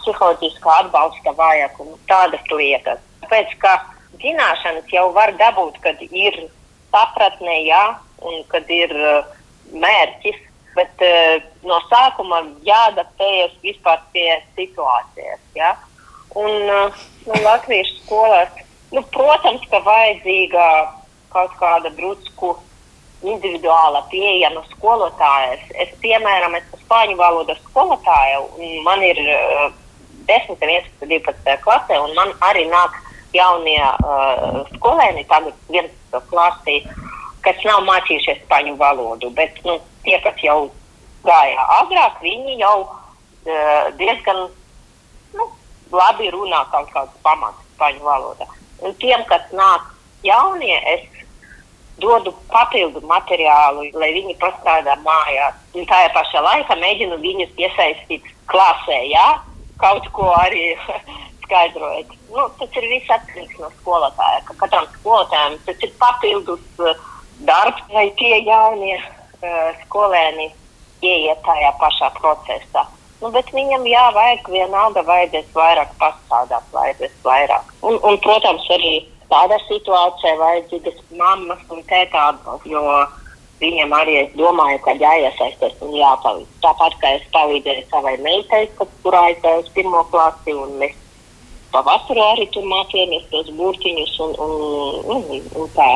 psiholoģiskā 0.00 0.80
atbalsta 0.82 1.34
vajag 1.38 1.78
un 1.84 1.94
tādas 2.10 2.50
lietas. 2.52 3.02
Tāpēc, 3.22 3.54
ka 3.62 3.76
zināšanas 4.22 4.90
jau 4.92 5.08
var 5.14 5.34
dabūt, 5.38 5.78
kad 5.84 6.02
ir 6.10 6.38
sapratne, 6.90 7.62
ja, 7.66 7.96
un 8.26 8.42
kad 8.50 8.68
ir 8.72 8.92
uh, 8.96 9.32
mērķis, 9.72 10.38
bet 10.76 11.06
uh, 11.06 11.38
no 11.66 11.80
sākuma 11.90 12.42
jāadaptējas 12.66 13.56
vispār 13.64 14.02
pie 14.14 14.28
situācijas. 14.58 15.42
Ja. 15.58 15.74
Un 16.36 16.70
uh, 16.70 17.02
nu, 17.26 17.40
Latvijas 17.44 17.90
skolās, 18.02 18.62
nu, 18.92 19.02
protams, 19.14 19.64
ka 19.70 19.82
vajadzīga 19.86 20.66
kaut 21.34 21.54
kāda 21.60 21.92
drusku 21.96 22.54
individuāla 23.24 24.02
pieeja 24.10 24.50
no 24.52 24.62
skolotājas. 24.72 25.64
Es, 25.80 25.92
piemēram, 26.02 26.56
esmu 26.58 26.80
spāņu 26.84 27.16
valodas 27.18 27.60
skolotāja, 27.70 28.42
un 28.56 28.82
man 28.84 29.02
ir 29.04 29.20
uh, 29.24 29.68
10, 30.28 30.58
11, 30.60 31.06
12 31.06 31.58
klasē, 31.64 31.98
un 32.02 32.14
man 32.18 32.32
arī 32.44 32.66
nāk 32.68 32.96
jaunie 33.36 33.80
uh, 33.80 34.62
skolēni, 34.76 35.24
tagad 35.30 35.56
viens 35.72 36.20
klasē, 36.30 36.80
kas 37.44 37.64
nav 37.64 37.84
mācījušies 37.86 38.42
spāņu 38.44 38.76
valodu, 38.80 39.30
bet 39.36 39.58
nu, 39.64 39.78
tie, 40.04 40.18
kas 40.24 40.38
jau 40.44 40.66
gāja 41.26 41.66
agrāk, 41.80 42.20
viņi 42.24 42.58
jau 42.60 42.76
uh, 42.84 43.90
diezgan 44.00 44.46
nu, 45.36 45.50
labi 45.92 46.30
runā 46.34 46.64
kaut 46.72 46.90
kādus 46.94 47.20
pamatus 47.24 47.74
spāņu 47.76 48.04
valodā. 48.04 48.48
Un 48.84 48.92
tiem, 49.00 49.22
kas 49.30 49.46
nāk 49.56 49.88
jaunie, 50.26 50.76
es 50.92 51.25
dodu 52.02 52.32
papildu 52.52 53.00
materiālu, 53.08 53.88
lai 53.96 54.10
viņi 54.16 54.36
pastrādā 54.40 54.96
mājās. 55.04 55.56
Un 55.76 55.86
tajā 55.88 56.10
pašā 56.16 56.42
laikā 56.44 56.76
mēģinu 56.80 57.18
viņus 57.22 57.62
iesaistīt 57.62 58.26
klasē, 58.50 58.98
jā, 59.10 59.26
kaut 59.80 60.08
ko 60.16 60.30
arī 60.36 60.74
skaidrojot. 61.46 62.12
Nu, 62.34 62.48
tas 62.60 62.78
ir 62.80 62.88
viss 62.90 63.12
atkarīgs 63.16 63.60
no 63.62 63.70
skolotāja. 63.78 64.42
Ka 64.48 64.58
katram 64.64 64.88
skolotājam 64.98 65.56
tas 65.68 65.86
ir 65.86 65.94
papildus 66.00 66.82
uh, 66.82 67.08
darbs, 67.48 67.82
lai 67.94 68.10
tie 68.20 68.42
jaunie 68.44 68.96
uh, 68.98 69.72
skolēni 69.84 70.50
ieiet 71.04 71.42
tajā 71.46 71.72
pašā 71.80 72.12
procesā. 72.20 72.86
Nu, 73.22 73.30
bet 73.32 73.48
viņam 73.54 73.86
jā, 73.88 74.04
vajag 74.12 74.48
vienalga, 74.52 75.02
vajadzēs 75.06 75.48
vairāk 75.56 75.92
pastrādāt, 76.00 76.64
vajadzēs 76.74 77.14
vairāk. 77.24 77.70
Un, 77.88 77.96
un 78.04 78.18
protams, 78.24 78.66
arī 78.76 78.98
tādā 79.30 79.58
situācijā 79.66 80.34
vajadzīgas 80.40 80.98
mammas 81.18 81.62
un 81.72 81.82
tēta 81.90 82.28
atbalsts, 82.32 82.70
jo 82.70 82.82
viņiem 83.60 83.94
arī 83.96 84.18
es 84.22 84.34
domāju, 84.36 84.80
ka 84.84 84.94
jāiesaistās 85.00 85.78
un 85.84 85.94
jāpalīdz. 85.96 86.52
Tāpat 86.64 86.98
kā 87.02 87.14
es 87.18 87.26
palīdzēju 87.34 87.86
savai 87.90 88.16
meitai, 88.24 88.66
kas 88.78 88.92
tur 89.04 89.16
aizgāja 89.22 89.62
uz 89.62 89.70
pirmo 89.76 90.02
klasi, 90.12 90.54
un 90.54 90.76
mēs 90.82 90.96
pavasarī 91.72 92.24
arī 92.32 92.48
tur 92.54 92.68
mācījāmies 92.70 93.28
tos 93.32 93.50
burtiņus 93.58 94.18
un, 94.26 94.36
un, 94.46 94.56
un, 95.16 95.48
un 95.62 95.72
tā. 95.76 95.90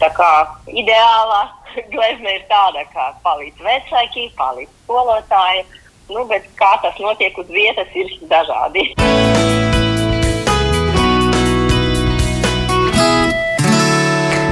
Tā 0.00 0.10
kā 0.16 0.30
ideālā 0.68 1.42
glezna 1.94 2.36
ir 2.36 2.44
tāda, 2.50 2.84
ka 2.92 3.10
palīdz 3.24 3.64
vecāki, 3.64 4.28
palīdz 4.38 4.72
skolotāji, 4.84 5.64
nu, 6.12 6.26
bet 6.30 6.46
kā 6.60 6.76
tas 6.84 7.00
notiek 7.02 7.38
uz 7.40 7.50
vietas, 7.50 7.90
ir 7.96 8.12
dažādi. 8.30 8.90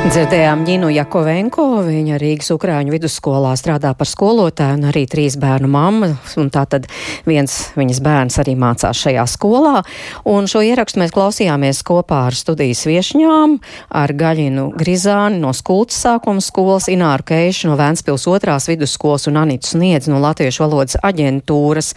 Dzirdējām 0.04 0.66
Ņinu 0.66 0.90
Jakovenko, 0.92 1.62
viņa 1.86 2.18
Rīgas 2.20 2.50
Ukrāņu 2.52 2.92
vidusskolā 2.92 3.54
strādā 3.56 3.94
par 3.96 4.04
skolotāju 4.04 4.76
un 4.76 4.82
arī 4.90 5.06
trīs 5.08 5.38
bērnu 5.40 5.70
mamma, 5.72 6.10
un 6.36 6.50
tātad 6.52 6.84
viens 7.24 7.54
viņas 7.72 8.00
bērns 8.04 8.36
arī 8.42 8.52
mācās 8.60 9.00
šajā 9.00 9.24
skolā. 9.32 9.80
Un 10.28 10.44
šo 10.50 10.60
ierakstu 10.60 11.00
mēs 11.00 11.14
klausījāmies 11.14 11.80
kopā 11.88 12.18
ar 12.26 12.36
studijas 12.36 12.84
viešņām, 12.84 13.54
ar 13.96 14.12
Gaļinu 14.12 14.66
Grizāni 14.76 15.40
no 15.40 15.54
Skultas 15.56 16.02
sākuma 16.04 16.44
skolas, 16.44 16.90
Ināru 16.92 17.24
Keišu 17.32 17.72
no 17.72 17.78
Vēnspils 17.80 18.28
otrās 18.28 18.68
vidusskolas 18.68 19.24
un 19.32 19.40
Anitu 19.40 19.72
Sniedz 19.72 20.12
no 20.12 20.20
Latviešu 20.20 20.66
valodas 20.66 21.00
aģentūras. 21.00 21.94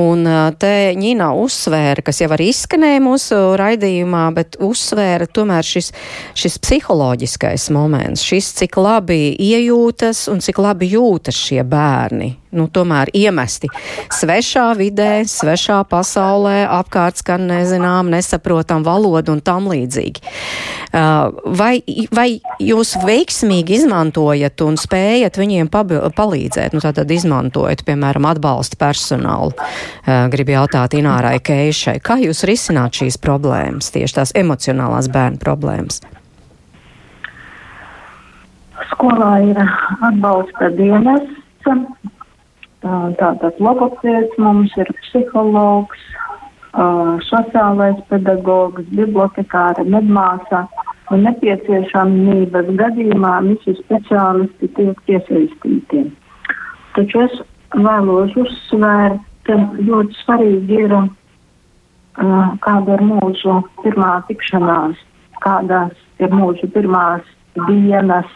Un 0.00 0.24
te 0.56 0.72
Ņina 0.96 1.28
uzsvēra, 1.44 2.08
kas 2.08 2.24
jau 2.24 2.32
arī 2.32 2.48
izskanēja 2.54 3.04
mūsu 3.04 3.44
raidījumā, 3.60 4.24
bet 4.40 4.56
uzsvēra 4.64 5.28
tomēr 5.28 5.72
šis, 5.74 5.92
šis 6.40 6.60
psiholoģiskais 6.64 7.33
būtiskais 7.34 7.70
moments. 7.72 8.22
Šis, 8.22 8.52
cik 8.54 8.76
labi 8.76 9.34
iejūtas 9.38 10.28
un 10.30 10.40
cik 10.40 10.58
labi 10.58 10.92
jūtas 10.92 11.34
šie 11.34 11.64
bērni. 11.64 12.38
Nu, 12.54 12.68
tomēr 12.70 13.10
iemesti 13.10 13.66
svešā 14.14 14.76
vidē, 14.78 15.24
svešā 15.26 15.82
pasaulē, 15.90 16.68
apkārt 16.70 17.18
skan 17.18 17.48
nezinām, 17.48 18.10
nesaprotam 18.10 18.84
valodu 18.86 19.32
un 19.34 19.40
tam 19.42 19.66
līdzīgi. 19.66 20.22
Uh, 20.94 21.34
vai, 21.58 21.82
vai 22.14 22.38
jūs 22.62 22.94
veiksmīgi 23.02 23.80
izmantojat 23.80 24.62
un 24.62 24.78
spējat 24.78 25.34
viņiem 25.34 25.66
palīdzēt? 25.68 26.76
Nu, 26.76 26.82
tātad 26.84 27.10
izmantojat, 27.10 27.82
piemēram, 27.82 28.30
atbalsta 28.30 28.78
personālu. 28.78 29.50
Uh, 30.06 30.28
gribu 30.30 30.54
jautāt 30.54 30.94
Inārai 30.94 31.40
Keišai, 31.42 31.98
kā 31.98 32.20
jūs 32.22 32.46
risināt 32.46 33.02
šīs 33.02 33.18
problēmas, 33.18 33.90
tieši 33.90 34.20
tās 34.20 34.36
emocionālās 34.38 35.10
bērnu 35.10 35.42
problēmas? 35.42 36.04
Skolā 38.90 39.38
ir 39.46 39.58
atbalsta 40.02 40.70
dienests. 40.74 41.40
Tātad 42.84 43.60
logopēds 43.62 44.34
mums 44.42 44.74
ir 44.76 44.90
psihologs, 44.98 46.00
sociālais 47.28 48.00
pedagogs, 48.10 48.84
bibliotekāra, 48.92 49.86
medmāsa. 49.86 50.66
Un 51.12 51.20
nepieciešamības 51.28 52.70
gadījumā 52.80 53.32
visi 53.44 53.74
speciālisti 53.76 54.70
tiek 54.76 55.10
iesaistīti. 55.12 56.06
Taču 56.96 57.20
es 57.26 57.34
vēlos 57.76 58.32
uzsvērt, 58.40 59.20
ka 59.44 59.58
ļoti 59.84 60.16
svarīgi 60.22 60.78
ir, 60.86 60.94
kāda 62.64 62.96
ir 62.96 63.04
mūsu 63.04 63.58
pirmā 63.82 64.14
tikšanās, 64.30 64.96
kādas 65.44 65.92
ir 66.24 66.32
mūsu 66.32 66.70
pirmās 66.72 67.28
dienas 67.68 68.32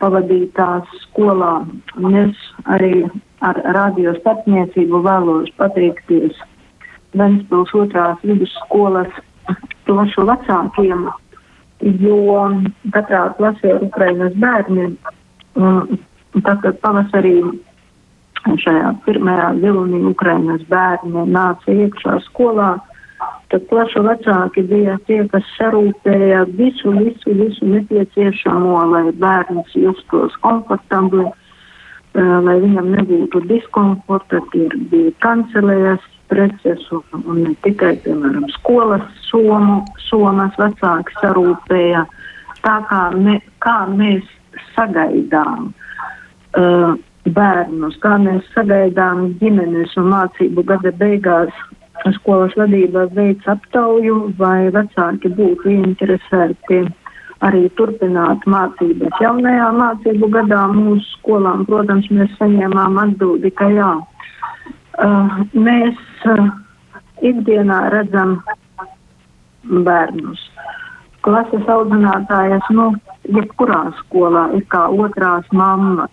pavadītās 0.00 0.88
skolā. 1.04 1.60
Un 2.00 2.16
es 2.24 2.46
arī 2.72 3.04
ar 3.44 3.60
radio 3.76 4.14
starpniecību 4.18 5.02
vēlos 5.06 5.52
pateikties 5.60 6.38
Ventspils 7.16 7.72
otrās 7.74 8.20
vidusskolas 8.22 9.10
klašu 9.88 10.26
vecākiem, 10.28 11.08
jo 12.04 12.44
katrā 12.94 13.24
klasē 13.38 13.72
ir 13.72 13.86
Ukrainas 13.88 14.36
bērni. 14.38 14.92
Tātad 15.56 16.78
pavasarī 16.84 17.40
šajā 18.62 18.92
pirmajā 19.06 19.48
vilnī 19.58 20.04
Ukrainas 20.12 20.62
bērni 20.70 21.26
nāca 21.34 21.74
iekšā 21.74 22.20
skolā 22.28 22.76
tad 23.50 23.66
plašu 23.70 24.02
vecāki 24.06 24.62
bija 24.70 24.96
tie, 25.08 25.24
kas 25.32 25.46
sarūpēja 25.56 26.44
visu, 26.58 26.92
visu, 26.98 27.34
visu 27.34 27.66
nepieciešamo, 27.66 28.76
lai 28.92 29.04
bērns 29.22 29.74
justos 29.74 30.36
komfortabli, 30.44 31.26
lai 32.14 32.56
viņam 32.62 32.92
nebūtu 32.94 33.42
diskomforta, 33.50 34.42
tie 34.54 34.68
bija 34.92 35.12
kancelējas 35.24 36.06
preces 36.30 36.86
un, 36.94 37.02
un 37.26 37.42
ne 37.42 37.54
tikai, 37.66 37.96
piemēram, 38.04 38.46
skolas 38.60 39.06
somu, 39.26 39.80
somas 40.06 40.54
vecāki 40.60 41.18
sarūpēja. 41.18 42.06
Tā 42.62 42.76
kā, 42.90 43.02
me, 43.16 43.38
kā 43.64 43.76
mēs 43.90 44.26
sagaidām 44.76 45.70
uh, 45.70 46.94
bērnus, 47.26 47.98
kā 48.02 48.14
mēs 48.22 48.46
sagaidām 48.54 49.32
ģimenes 49.40 49.96
un 50.00 50.10
mācību 50.14 50.64
gada 50.70 50.92
beigās 51.02 51.54
skolas 52.16 52.54
vadība 52.58 53.06
veids 53.14 53.46
aptauju, 53.50 54.32
vai 54.38 54.70
vecāki 54.74 55.32
būtu 55.36 55.72
interesēti 55.72 56.84
arī 57.46 57.66
turpināt 57.78 58.44
mācības. 58.50 59.16
Jaunajā 59.22 59.68
mācību 59.76 60.28
gadā 60.34 60.66
mūsu 60.74 61.06
skolām, 61.16 61.64
protams, 61.68 62.08
mēs 62.12 62.32
saņēmām 62.40 62.98
atbildi, 63.04 63.52
ka 63.56 63.70
jā. 63.72 63.92
Uh, 65.00 65.38
mēs 65.56 66.00
uh, 66.28 66.50
ikdienā 67.24 67.80
redzam 67.94 68.40
bērnus. 69.64 70.42
Klases 71.24 71.68
audzinātājas, 71.68 72.68
nu, 72.76 72.90
jebkurā 73.28 73.86
skolā 74.00 74.46
ir 74.56 74.64
kā 74.72 74.86
otrās 74.88 75.48
mammas, 75.52 76.12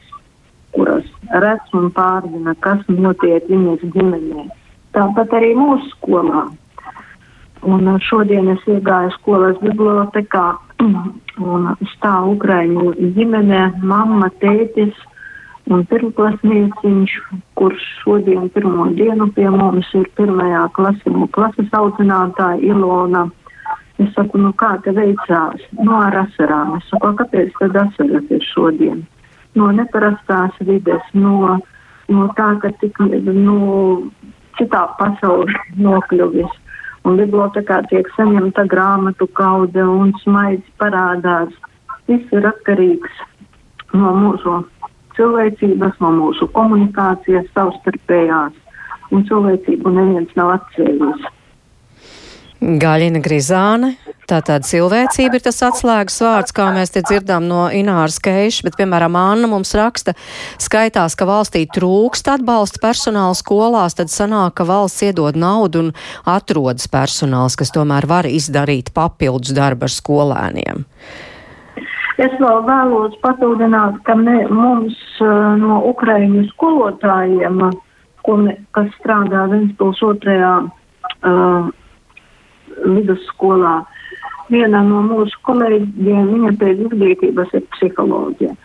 kuras 0.76 1.08
redz 1.44 1.76
un 1.80 1.92
pārzina, 1.96 2.56
kas 2.64 2.84
notiek 2.92 3.48
viņas 3.52 3.86
ģimenē. 3.96 4.48
Tāpat 4.98 5.34
arī 5.38 5.52
mūsu 5.54 5.92
skolā. 5.92 6.48
Un 7.68 7.90
uh, 7.90 8.00
šodien 8.02 8.48
es 8.50 8.64
iegāju 8.66 9.12
skolas 9.18 9.60
bibliotekā 9.62 10.46
un 11.52 11.68
stāv 11.94 12.32
Ukraiņu 12.34 12.96
ģimene, 13.14 13.62
mamma, 13.86 14.32
tētis 14.42 14.98
un 15.70 15.84
pirmklasnieciņš, 15.92 17.16
kurš 17.60 17.86
šodien 18.02 18.50
pirmo 18.56 18.88
dienu 18.98 19.28
pie 19.36 19.50
mums 19.54 19.90
ir 20.00 20.08
pirmajā 20.18 20.64
klasē, 20.78 21.14
klases 21.36 21.74
audzinātāja 21.78 22.62
Ilona. 22.72 23.28
Es 24.02 24.10
saku, 24.14 24.42
nu 24.42 24.54
kā 24.58 24.76
te 24.86 24.94
veicās? 24.94 25.62
No 25.78 25.92
nu, 25.92 25.96
ar 26.06 26.24
asarām. 26.24 26.76
Es 26.78 26.90
saku, 26.92 27.14
kāpēc 27.22 27.54
tad 27.58 27.78
asaras 27.82 28.34
ir 28.34 28.46
šodien? 28.54 29.02
No 29.58 29.72
neparastās 29.74 30.58
vides, 30.62 31.06
no, 31.18 31.58
no 32.14 32.28
tā, 32.38 32.52
ka 32.62 32.70
tik, 32.82 33.00
nu, 33.26 33.58
citā 34.60 34.84
pasaulē 35.00 35.54
nokļuvis. 35.82 36.54
Un 37.08 37.16
bibliotekā 37.22 37.82
tiek 37.92 38.10
saņemta 38.18 38.66
grāmatu 38.68 39.30
kaude 39.38 39.84
un 39.88 40.12
smaids 40.24 40.68
parādās. 40.82 41.54
Viss 42.08 42.34
ir 42.36 42.48
atkarīgs 42.50 43.22
no 43.96 44.12
mūsu 44.18 44.60
cilvēcības, 45.18 45.96
no 46.04 46.12
mūsu 46.18 46.50
komunikācijas 46.56 47.48
savstarpējās, 47.56 48.54
un 49.12 49.26
cilvēcību 49.30 49.94
neviens 49.96 50.36
nav 50.40 50.58
atcēlis. 50.58 51.26
Gaļina 52.62 53.22
Grizāne. 53.22 53.96
Tātad 54.28 54.66
cilvēcība 54.68 55.38
ir 55.38 55.44
tas 55.46 55.62
atslēgas 55.64 56.18
vārds, 56.20 56.52
kā 56.52 56.66
mēs 56.76 56.92
te 56.92 57.04
dzirdām 57.06 57.46
no 57.48 57.68
Ināras 57.72 58.18
Keiša, 58.20 58.66
bet, 58.66 58.76
piemēram, 58.76 59.16
Anna 59.16 59.48
mums 59.48 59.72
raksta, 59.78 60.18
skaitās, 60.60 61.16
ka 61.16 61.28
valstī 61.30 61.62
trūkst 61.72 62.28
atbalsta 62.34 62.82
personāla 62.84 63.38
skolās, 63.40 63.96
tad 63.96 64.12
sanāk, 64.12 64.58
ka 64.60 64.68
valsts 64.68 65.06
iedod 65.08 65.40
naudu 65.40 65.86
un 65.86 65.94
atrodas 66.28 66.90
personāls, 66.92 67.56
kas 67.56 67.72
tomēr 67.72 68.10
var 68.10 68.28
izdarīt 68.28 68.92
papildus 68.98 69.56
darbu 69.56 69.88
ar 69.88 69.96
skolēniem. 69.96 70.84
Es 72.18 72.36
vēl 72.42 72.64
vēlos 72.68 73.16
patūdināt, 73.24 74.02
ka 74.04 74.18
ne, 74.18 74.42
mums 74.50 75.00
uh, 75.22 75.54
no 75.62 75.84
Ukraiņu 75.94 76.48
skolotājiem, 76.52 77.68
kas 78.76 78.96
strādā 78.98 79.48
Ventspils 79.54 80.02
otrajā 80.04 80.56
uh, 80.66 81.76
vidusskolā. 82.86 83.82
Viena 84.52 84.80
no 84.86 85.02
mūsu 85.04 85.36
kolēģiem, 85.44 86.32
viņa 86.34 86.54
pēc 86.62 86.86
izglītības 86.88 87.54
ir 87.58 87.66
psiholoģija. 87.76 88.56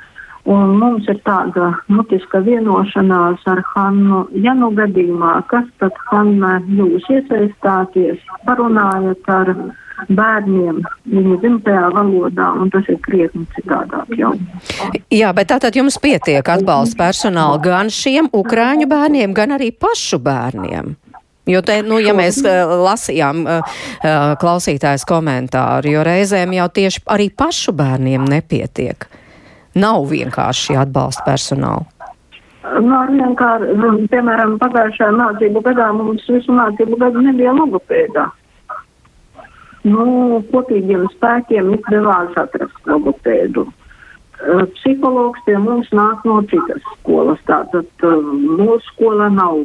Un 0.53 0.73
mums 0.79 1.07
ir 1.11 1.21
tāda 1.23 1.69
mutiska 1.91 2.41
vienošanās 2.43 3.45
ar 3.51 3.61
Hannu. 3.75 4.25
Ja 4.43 4.55
nu 4.59 4.73
gadījumā, 4.75 5.37
kas 5.51 5.69
tad 5.79 5.99
Hanna 6.09 6.57
jūs 6.67 7.07
iesaistāties, 7.15 8.19
parunājat 8.47 9.31
ar 9.31 9.53
bērniem 10.11 10.81
viņu 11.13 11.37
dzimtajā 11.45 11.85
valodā, 11.95 12.49
un 12.59 12.73
tas 12.75 12.89
ir 12.91 12.99
krietni 13.07 13.45
citādāk 13.55 14.11
jau. 14.19 14.33
Jā, 15.13 15.31
bet 15.37 15.53
tātad 15.53 15.79
jums 15.79 16.01
pietiek 16.03 16.49
atbalsta 16.57 16.99
personāla 17.05 17.61
gan 17.63 17.93
šiem 17.93 18.33
ukrāņu 18.35 18.91
bērniem, 18.91 19.37
gan 19.37 19.55
arī 19.59 19.71
pašu 19.71 20.19
bērniem. 20.23 20.97
Jo 21.47 21.59
te, 21.66 21.80
nu, 21.82 21.99
ja 21.99 22.12
mēs 22.14 22.38
uh, 22.47 22.70
lasījām 22.84 23.43
uh, 23.43 23.57
uh, 23.59 24.34
klausītājs 24.38 25.03
komentāru, 25.11 25.90
jo 25.97 26.05
reizēm 26.07 26.55
jau 26.55 26.68
tieši 26.70 27.03
arī 27.11 27.32
pašu 27.34 27.74
bērniem 27.74 28.28
nepietiek. 28.30 29.09
Nav 29.74 30.07
vienkārši 30.12 30.76
atbalsta 30.78 31.24
personāla. 31.26 31.88
Nu, 32.62 33.01
vienkārši, 33.11 33.74
nu, 33.74 33.90
piemēram, 34.12 34.55
pagājušajā 34.62 35.11
mācību 35.18 35.64
gadā 35.66 35.88
mums 35.97 36.28
visu 36.30 36.55
mācību 36.55 37.01
gadu 37.01 37.24
nebija 37.26 37.57
logopēdā. 37.59 38.28
Nu, 39.82 40.05
kopīgiem 40.53 41.09
spēkiem 41.16 41.72
izdevās 41.74 42.36
atrast 42.38 42.86
logopēdu. 42.86 43.66
Psihologs 44.76 45.43
pie 45.47 45.57
mums 45.59 45.90
nāk 45.95 46.22
no 46.26 46.38
citas 46.51 46.82
skolas, 47.01 47.43
tātad 47.51 48.07
mūsu 48.07 48.82
skola 48.93 49.26
nav 49.34 49.59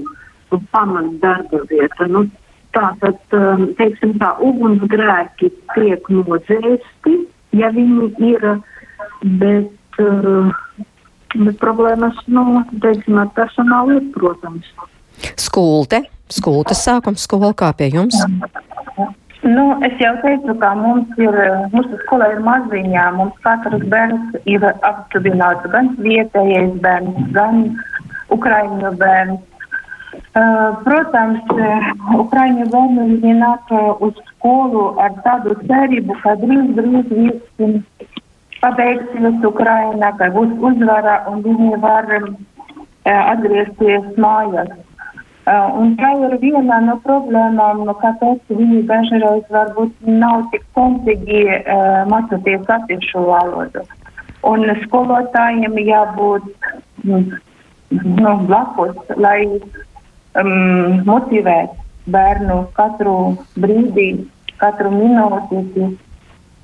pamatdarba 0.73 1.63
vieta. 1.69 2.09
Nu, 2.11 2.27
Tātad, 2.75 3.17
um, 3.33 3.63
teiksim 3.79 4.11
tā, 4.21 4.33
ugunsgrēki 4.43 5.47
tiek 5.71 6.09
nodzēsti, 6.13 7.13
ja 7.57 7.71
viņi 7.73 8.09
ir, 8.27 8.43
bet, 9.39 10.01
uh, 10.03 10.51
bet 11.33 11.57
problēmas, 11.63 12.19
nu, 12.29 12.43
teiksim, 12.83 13.17
ar 13.23 13.31
personālu 13.39 13.97
ir, 13.97 14.05
protams. 14.13 14.67
Skulte, 15.39 16.03
skultas 16.29 16.83
sākums 16.85 17.25
skola 17.25 17.53
kā 17.57 17.71
pie 17.79 17.89
jums? 17.95 18.19
Nu, 19.47 19.65
es 19.85 19.93
jau 20.01 20.13
teicu, 20.21 20.53
ka 20.59 20.73
mums 20.77 21.19
ir, 21.21 21.35
mūsu 21.71 21.97
skolā 22.03 22.33
ir 22.35 22.41
maziņā, 22.45 23.09
mums 23.15 23.37
katrs 23.45 23.85
bērns 23.89 24.37
ir 24.49 24.65
apstudināts 24.65 25.69
gan 25.73 25.93
vietējais 26.03 26.73
bērns, 26.83 27.29
gan 27.37 27.61
ukraiņu 28.33 28.91
bērns. 29.01 29.45
Uh, 30.07 30.77
protams, 30.85 31.41
uh, 31.51 31.87
Ukrāņu 32.21 32.67
bērni 32.71 33.05
viņi 33.09 33.33
nāk 33.41 33.71
uh, 33.75 34.03
uz 34.05 34.15
skolu 34.29 34.83
ar 35.03 35.15
tādu 35.25 35.55
cerību, 35.67 36.15
ka 36.23 36.35
drīz, 36.39 36.69
drīz 36.77 37.09
visi 37.11 37.69
pabeigsies 38.61 39.47
Ukraina, 39.49 40.11
ka 40.19 40.29
būs 40.35 40.53
uzvara 40.69 41.17
un 41.31 41.41
viņi 41.45 41.79
var 41.83 42.07
atgriezties 43.07 44.07
mājās. 44.19 44.71
Un 45.47 45.93
tā 45.99 46.09
ir 46.27 46.33
viena 46.41 46.79
no 46.83 46.97
problēmām, 47.05 47.85
kāpēc 48.01 48.49
viņi 48.51 48.81
dažreiz 48.89 49.45
varbūt 49.53 50.07
nav 50.07 50.47
tik 50.51 50.65
kompīgi 50.75 51.43
uh, 51.47 52.03
mācīties 52.11 52.65
latviešu 52.67 53.23
valodu. 53.29 53.85
Un 54.47 54.67
skolotājiem 54.83 55.77
jābūt 55.87 56.49
nu, 57.07 57.21
blakus, 58.47 58.97
lai 59.15 59.45
um, 60.41 61.03
motivētu 61.07 61.85
bērnu 62.11 62.59
katru 62.77 63.15
brīdi, 63.59 64.09
katru 64.61 64.91
minūti 64.93 65.89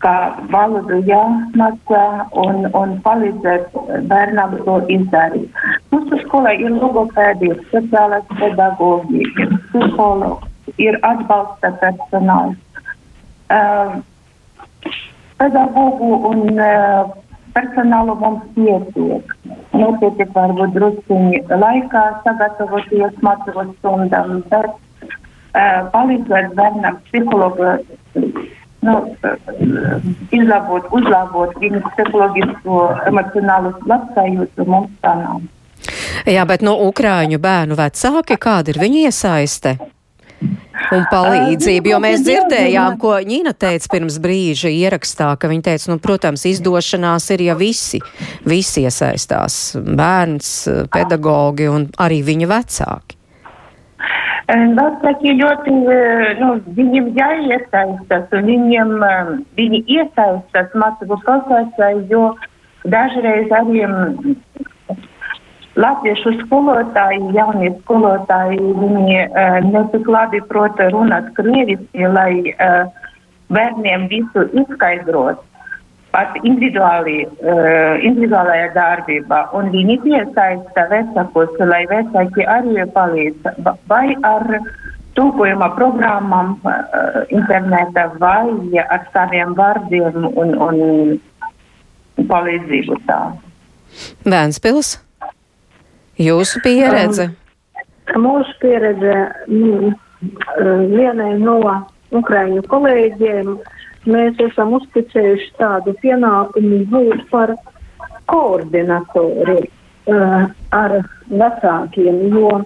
kā 0.04 0.16
valodu 0.52 1.00
jāmācā 1.08 2.04
un, 2.44 2.66
un 2.76 2.96
palīdzēt 3.06 3.76
bērnam 4.10 4.58
to 4.66 4.80
izdarīt. 4.92 5.62
Mūsu 5.94 6.20
skolā 6.26 6.56
ir 6.60 6.76
logopēdi, 6.76 7.54
ir 7.54 7.62
speciālās 7.70 8.26
pedagogi, 8.40 9.24
ir 9.40 9.54
psihologi, 9.70 10.52
ir 10.84 11.00
atbalsta 11.08 11.72
personāls. 11.84 12.60
Uh, 13.54 14.02
pedagogu 15.40 16.10
un 16.32 16.60
uh, 16.60 17.14
personālu 17.56 18.16
mums 18.20 18.46
pietiek. 18.56 19.36
Nepietiek 19.74 20.34
varbūt 20.36 20.76
drusciņi 20.78 21.44
laikā 21.64 22.04
sagatavoties 22.26 23.22
mācību 23.26 23.68
stundām, 23.78 24.42
bet 24.52 24.70
uh, 24.74 25.80
palīdzēt 25.94 26.54
bērnam 26.58 27.00
psihologu 27.08 27.72
nu, 28.84 28.96
izlabot, 30.36 30.88
uzlabot 30.92 31.58
viņu 31.62 31.82
psiholoģisko, 31.90 32.80
emocionālo 33.10 33.74
labsajūtu 33.90 34.68
mums 34.68 34.94
tā 35.04 35.16
nav. 35.20 35.44
Jā, 36.30 36.46
bet 36.48 36.64
no 36.64 36.76
Ukrāņu 36.88 37.40
bērnu 37.44 37.76
vecāki, 37.80 38.40
kāda 38.40 38.72
ir 38.72 38.80
viņa 38.84 39.08
iesaiste? 39.10 39.76
Un 40.94 41.06
palīdzību, 41.10 41.92
jo 41.94 42.00
mēs 42.04 42.24
dzirdējām, 42.26 42.98
ko 43.02 43.16
Ņina 43.24 43.54
teica 43.58 43.90
pirms 43.94 44.20
brīža 44.22 44.70
ierakstā, 44.74 45.32
ka 45.40 45.50
viņa 45.50 45.66
teica, 45.70 45.90
nu, 45.94 45.98
protams, 46.04 46.46
izdošanās 46.50 47.30
ir, 47.34 47.46
ja 47.48 47.56
visi, 47.58 48.02
visi 48.46 48.86
iesaistās, 48.86 49.60
bērns, 49.80 50.54
pedagogi 50.94 51.70
un 51.72 51.88
arī 52.04 52.22
viņa 52.28 52.50
vecāki. 52.52 53.20
Vecāki 54.54 55.38
ļoti, 55.40 55.74
nu, 56.42 56.50
viņiem 56.78 57.14
jāiesaistās, 57.16 58.26
un 58.36 58.50
viņiem, 58.50 58.92
viņi 59.58 59.84
iesaistās 59.98 60.76
mācību 60.78 61.18
procesā, 61.24 61.94
jo 62.12 62.34
dažreiz 62.84 63.54
arī 63.56 63.86
latviešu 65.80 66.36
skolotāji, 66.44 67.22
jaunie 67.34 67.72
skolotāji, 67.82 68.60
viņi 68.60 69.18
uh, 69.24 69.58
netik 69.66 70.10
labi 70.10 70.42
prota 70.50 70.90
runāt 70.94 71.32
krieviski, 71.38 72.06
lai 72.14 72.54
uh, 72.54 72.86
bērniem 73.54 74.08
visu 74.12 74.46
izskaidrot. 74.54 75.42
Pat 76.14 76.36
individuāli, 76.46 77.24
uh, 77.26 77.98
individuālajā 78.06 78.70
darbībā, 78.76 79.40
un 79.58 79.72
viņi 79.74 79.98
piesaista 80.04 80.86
vecākus, 80.92 81.56
lai 81.66 81.84
vecāki 81.90 82.46
arī 82.46 82.86
palīdz. 82.94 83.50
Vai 83.90 84.14
ar 84.30 84.46
tulkojuma 85.18 85.72
programmām 85.74 86.54
uh, 86.62 86.78
internetā, 87.34 88.12
vai 88.22 88.78
ar 88.86 89.08
saviem 89.16 89.58
vārdiem 89.58 90.30
un, 90.30 90.54
un 90.54 92.28
palīdzību 92.30 93.00
tā. 93.10 93.20
Vēnspils, 94.26 95.00
jūsu 96.24 96.64
pieredze? 96.64 97.30
Um, 98.14 98.26
mūsu 98.28 98.56
pieredze 98.62 99.16
mm, 99.48 99.94
vienai 100.94 101.34
no 101.42 101.60
Ukraiņu 102.14 102.62
kolēģiem 102.70 103.56
uh, 103.56 103.72
mēs 104.10 104.40
esam 104.44 104.74
uzticējuši 104.80 105.50
tādu 105.60 105.94
pienākumu 106.02 106.84
būt 106.92 107.24
par 107.32 107.56
koordinatori 108.32 109.60
uh, 109.64 110.46
ar 110.76 110.96
vecākiem, 111.30 112.22
jo 112.34 112.62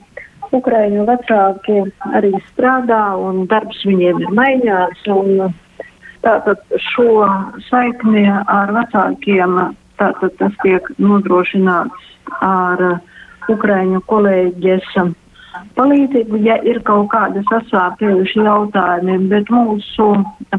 Ukraiņu 0.55 1.05
vecāki 1.09 1.81
arī 2.15 2.31
strādā 2.51 3.03
un 3.19 3.45
darbs 3.51 3.81
viņiem 3.85 4.23
ir 4.23 4.35
maiņās. 4.37 5.03
Un, 5.11 5.51
tātad 6.23 6.63
šo 6.91 7.27
saikni 7.67 8.25
ar 8.31 8.71
vecākiem 8.75 9.59
tātad 9.99 10.33
tas 10.39 10.55
tiek 10.63 10.87
nodrošināts 10.99 12.07
ar 12.43 12.81
Ukraiņu 13.53 14.03
kolēģis 14.11 14.87
palīdzību, 15.77 16.39
ja 16.45 16.57
ir 16.67 16.81
kaut 16.87 17.09
kādi 17.13 17.43
sasāpējuši 17.49 18.45
jautājumi, 18.45 19.17
bet 19.31 19.51
mūsu 19.53 20.09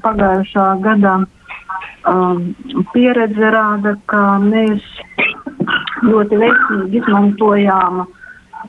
pagājušā 0.05 0.69
gada 0.85 1.15
um, 1.23 2.53
pieredze 2.95 3.51
rāda, 3.55 3.95
ka 4.11 4.23
mēs 4.43 4.85
ļoti 6.07 6.41
veiksmīgi 6.43 7.03
izmantojām 7.03 8.07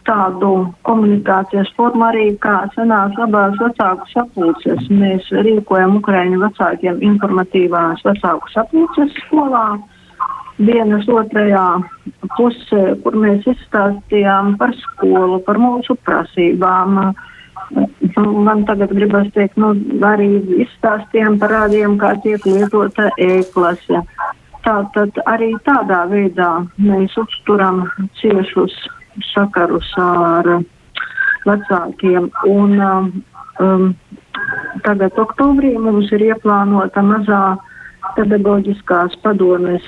tādu 0.07 0.51
komunikācijas 0.87 1.69
formu 1.77 2.05
arī, 2.07 2.25
kā 2.43 2.61
senās 2.75 3.17
abās 3.21 3.57
vecāku 3.61 4.09
sapulces. 4.13 4.89
Mēs 4.89 5.29
rīkojam 5.45 5.97
Ukraiņu 5.99 6.41
vecākiem 6.45 7.01
informatīvās 7.11 8.03
vecāku 8.05 8.53
sapulces 8.53 9.15
skolā 9.25 9.65
dienas 10.59 11.07
otrajā 11.09 11.65
pusē, 12.35 12.83
kur 13.03 13.15
mēs 13.19 13.47
izstāstījām 13.47 14.55
par 14.59 14.73
skolu, 14.83 15.39
par 15.45 15.59
mūsu 15.61 15.95
prasībām. 16.05 16.99
Man 18.15 18.63
tagad 18.65 18.93
gribas 18.97 19.29
teikt, 19.35 19.59
nu, 19.61 19.71
arī 20.05 20.29
izstāstījām, 20.65 21.37
parādījām, 21.41 21.99
kā 22.01 22.15
tiek 22.23 22.45
lietota 22.47 23.09
e-klase. 23.21 24.03
Tātad 24.65 25.21
arī 25.29 25.53
tādā 25.65 26.03
veidā 26.09 26.49
mēs 26.81 27.15
uzturam 27.17 27.85
ciešus 28.19 28.75
sakarus 29.31 29.87
ar 30.01 30.49
vecākiem. 31.47 32.29
Un, 32.49 32.75
um, 33.59 33.87
tagad 34.85 35.17
oktobrī 35.21 35.75
mums 35.79 36.11
ir 36.15 36.25
ieplānota 36.31 37.03
mazā 37.05 37.43
pedagoģiskās 38.15 39.15
padomes 39.23 39.85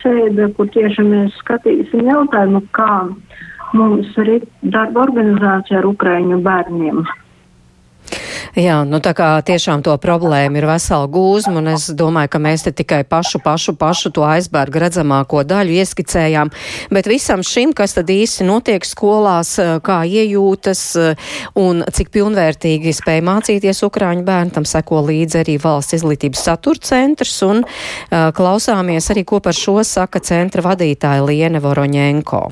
sēde, 0.00 0.50
kur 0.56 0.68
tieši 0.74 1.04
mēs 1.06 1.36
skatīsim 1.42 2.08
jautājumu, 2.08 2.62
kā 2.76 2.92
mums 3.76 4.12
ir 4.22 4.46
darba 4.62 5.04
organizācija 5.06 5.80
ar 5.80 5.90
Ukraiņu 5.90 6.40
bērniem. 6.46 7.04
Jā, 8.58 8.80
nu 8.82 8.98
tā 8.98 9.12
kā 9.14 9.28
tiešām 9.46 9.84
to 9.86 9.92
problēmu 10.02 10.58
ir 10.58 10.66
vesela 10.66 11.06
gūzma, 11.06 11.60
un 11.60 11.70
es 11.70 11.86
domāju, 11.94 12.32
ka 12.32 12.38
mēs 12.42 12.64
te 12.66 12.72
tikai 12.74 13.04
pašu, 13.06 13.38
pašu, 13.44 13.76
pašu 13.78 14.10
to 14.16 14.24
aizbērgu 14.26 14.80
redzamāko 14.82 15.44
daļu 15.46 15.76
ieskicējām, 15.78 16.50
bet 16.90 17.06
visam 17.06 17.44
šim, 17.46 17.70
kas 17.78 17.94
tad 17.94 18.10
īsti 18.10 18.48
notiek 18.48 18.82
skolās, 18.86 19.54
eh, 19.62 19.76
kā 19.86 20.00
iejūtas 20.02 20.82
eh, 20.98 21.28
un 21.54 21.84
cik 21.86 22.10
pilnvērtīgi 22.10 22.94
spēj 22.96 23.22
mācīties 23.28 23.84
Ukrāņu 23.86 24.26
bērni, 24.26 24.54
tam 24.56 24.66
seko 24.66 25.04
līdzi 25.06 25.44
arī 25.44 25.54
valsts 25.62 26.00
izglītības 26.00 26.42
satura 26.50 26.82
centrs, 26.82 27.36
un 27.46 27.62
uh, 27.62 28.30
klausāmies 28.36 29.10
arī, 29.12 29.24
ko 29.26 29.40
par 29.44 29.56
šo 29.56 29.78
saka 29.86 30.20
centra 30.24 30.64
vadītāja 30.64 31.24
Liene 31.26 31.60
Voroņenko. 31.62 32.42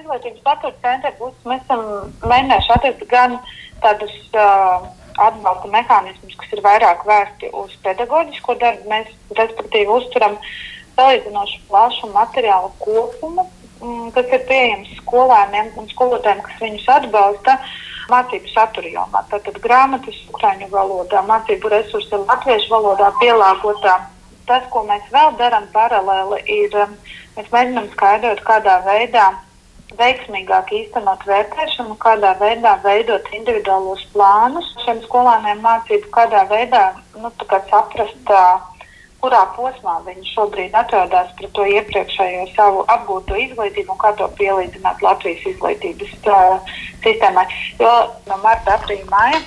Izglītības 0.00 0.42
satura 0.42 0.74
centra 0.82 1.12
puses 1.18 1.48
mēs 1.48 1.62
esam 1.64 1.86
mēģinājuši 2.26 2.74
atrast 2.76 3.06
gan 3.10 3.38
tādus 3.86 4.14
uh, 4.34 4.86
atbalsta 5.16 5.70
mehānismus, 5.72 6.36
kas 6.40 6.54
ir 6.54 6.62
vairāk 6.64 7.04
vērsti 7.08 7.50
uz 7.56 7.74
pedagoģisko 7.84 8.56
darbu. 8.60 8.88
Mēs, 8.90 9.12
respektīvi, 9.38 9.88
uzturam 9.92 10.36
salīdzinoši 10.96 11.62
plašu 11.70 12.10
materiālu 12.14 12.72
kopumu, 12.82 13.46
mm, 13.80 14.10
kas 14.16 14.32
ir 14.32 14.44
pieejams 14.50 14.92
skolēniem 15.00 15.72
un 15.80 15.88
skolotājiem, 15.92 16.42
kas 16.44 16.62
viņus 16.64 16.88
atbalsta 16.98 17.58
mācību 18.12 18.52
satura 18.52 18.92
jomā. 18.92 19.24
Tātad 19.30 19.58
grāmatas 19.64 20.18
ukraiņu 20.30 20.68
valodā, 20.72 21.24
mācību 21.26 21.72
resursi 21.72 22.22
latviešu 22.22 22.70
valodā 22.74 23.10
pielāgotā. 23.22 23.98
Tas, 24.46 24.68
ko 24.70 24.84
mēs 24.86 25.02
vēl 25.10 25.34
darām 25.40 25.66
paralēli, 25.72 26.44
ir 26.46 26.76
mēs 27.34 27.48
mēģinām 27.50 27.90
skaidrot, 27.96 28.44
kādā 28.46 28.78
veidā 28.86 29.32
veiksmīgāk 29.94 30.72
īstenot 30.74 31.22
vērtēšanu, 31.28 31.96
kādā 32.02 32.34
veidā 32.40 32.76
veidot 32.84 33.28
individuālos 33.36 34.02
plānus 34.12 34.72
šiem 34.84 35.02
skolāniem 35.04 35.62
mācību, 35.62 36.10
kādā 36.14 36.42
veidā 36.50 36.88
nu, 37.20 37.30
kā 37.46 37.60
saprast, 37.70 38.32
kurā 39.22 39.42
posmā 39.56 39.96
viņi 40.06 40.32
šobrīd 40.34 40.74
atrodas 40.76 41.30
pret 41.38 41.52
to 41.56 41.64
iepriekšējo 41.78 42.46
savu 42.56 42.84
apgūto 42.92 43.38
izglītību 43.46 43.94
un 43.94 44.00
kā 44.02 44.12
to 44.18 44.28
pielīdzināt 44.38 45.02
Latvijas 45.02 45.46
izglītības 45.54 46.16
uh, 46.28 46.74
sistēmai. 47.06 47.46
Jo 47.80 47.92
no 48.28 48.40
marta, 48.44 48.76
aprīļa, 48.76 49.08
maija 49.10 49.40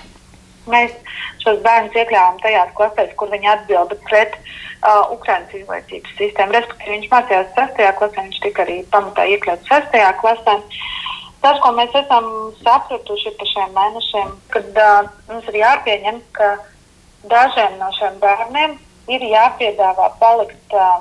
mēs 0.72 0.96
šos 1.44 1.60
bērnus 1.66 1.98
iekļāvām 1.98 2.40
tajās 2.44 2.72
klasēs, 2.78 3.14
kur 3.20 3.32
viņi 3.34 3.52
atbilda 3.54 3.98
pret 4.08 4.36
uh, 4.40 5.12
Ukraiņas 5.16 5.56
izglītības 5.60 6.16
sistēmu. 6.20 6.56
Respektīvi, 6.58 6.96
viņš 6.98 7.12
mācījās 7.14 7.54
6. 7.58 7.84
klasē, 8.00 8.26
viņš 8.26 8.42
tika 8.46 8.66
arī 8.66 8.80
pamatā 8.94 9.28
iekļauts 9.36 9.72
6. 9.72 10.02
klasē. 10.22 10.58
Tas, 11.40 11.60
ko 11.64 11.72
mēs 11.72 11.94
esam 11.96 12.26
sapratuši 12.60 13.32
pa 13.40 13.48
šiem 13.48 13.78
mēnešiem, 13.78 14.34
kad 14.56 14.82
uh, 14.84 15.14
mums 15.30 15.48
ir 15.52 15.62
jāpieņem, 15.62 16.20
ka 16.36 16.50
dažiem 17.32 17.78
no 17.80 17.94
šiem 17.96 18.20
bērniem 18.24 18.76
ir 19.10 19.24
jāpiedāvā 19.32 20.10
palikt 20.20 20.76
uh, 20.76 21.00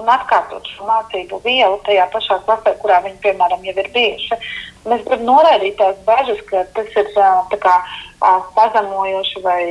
un 0.00 0.08
atkārtot 0.12 0.68
šo 0.68 0.84
mācību 0.88 1.40
vielu 1.44 1.80
tajā 1.86 2.06
pašā 2.12 2.38
klasē, 2.44 2.76
kurā 2.82 3.00
viņi, 3.06 3.18
piemēram, 3.24 3.64
jau 3.64 3.74
ir 3.80 3.88
bijuši. 3.96 4.38
Mēs 4.84 5.02
gribam 5.08 5.26
noraidīt 5.28 5.76
tās 5.80 5.98
bažas, 6.06 6.40
ka 6.48 6.62
tas 6.76 6.94
ir 7.00 7.10
uh, 7.16 7.58
kā, 7.64 7.74
uh, 7.80 8.09
pazemojoši 8.20 9.42
vai 9.44 9.64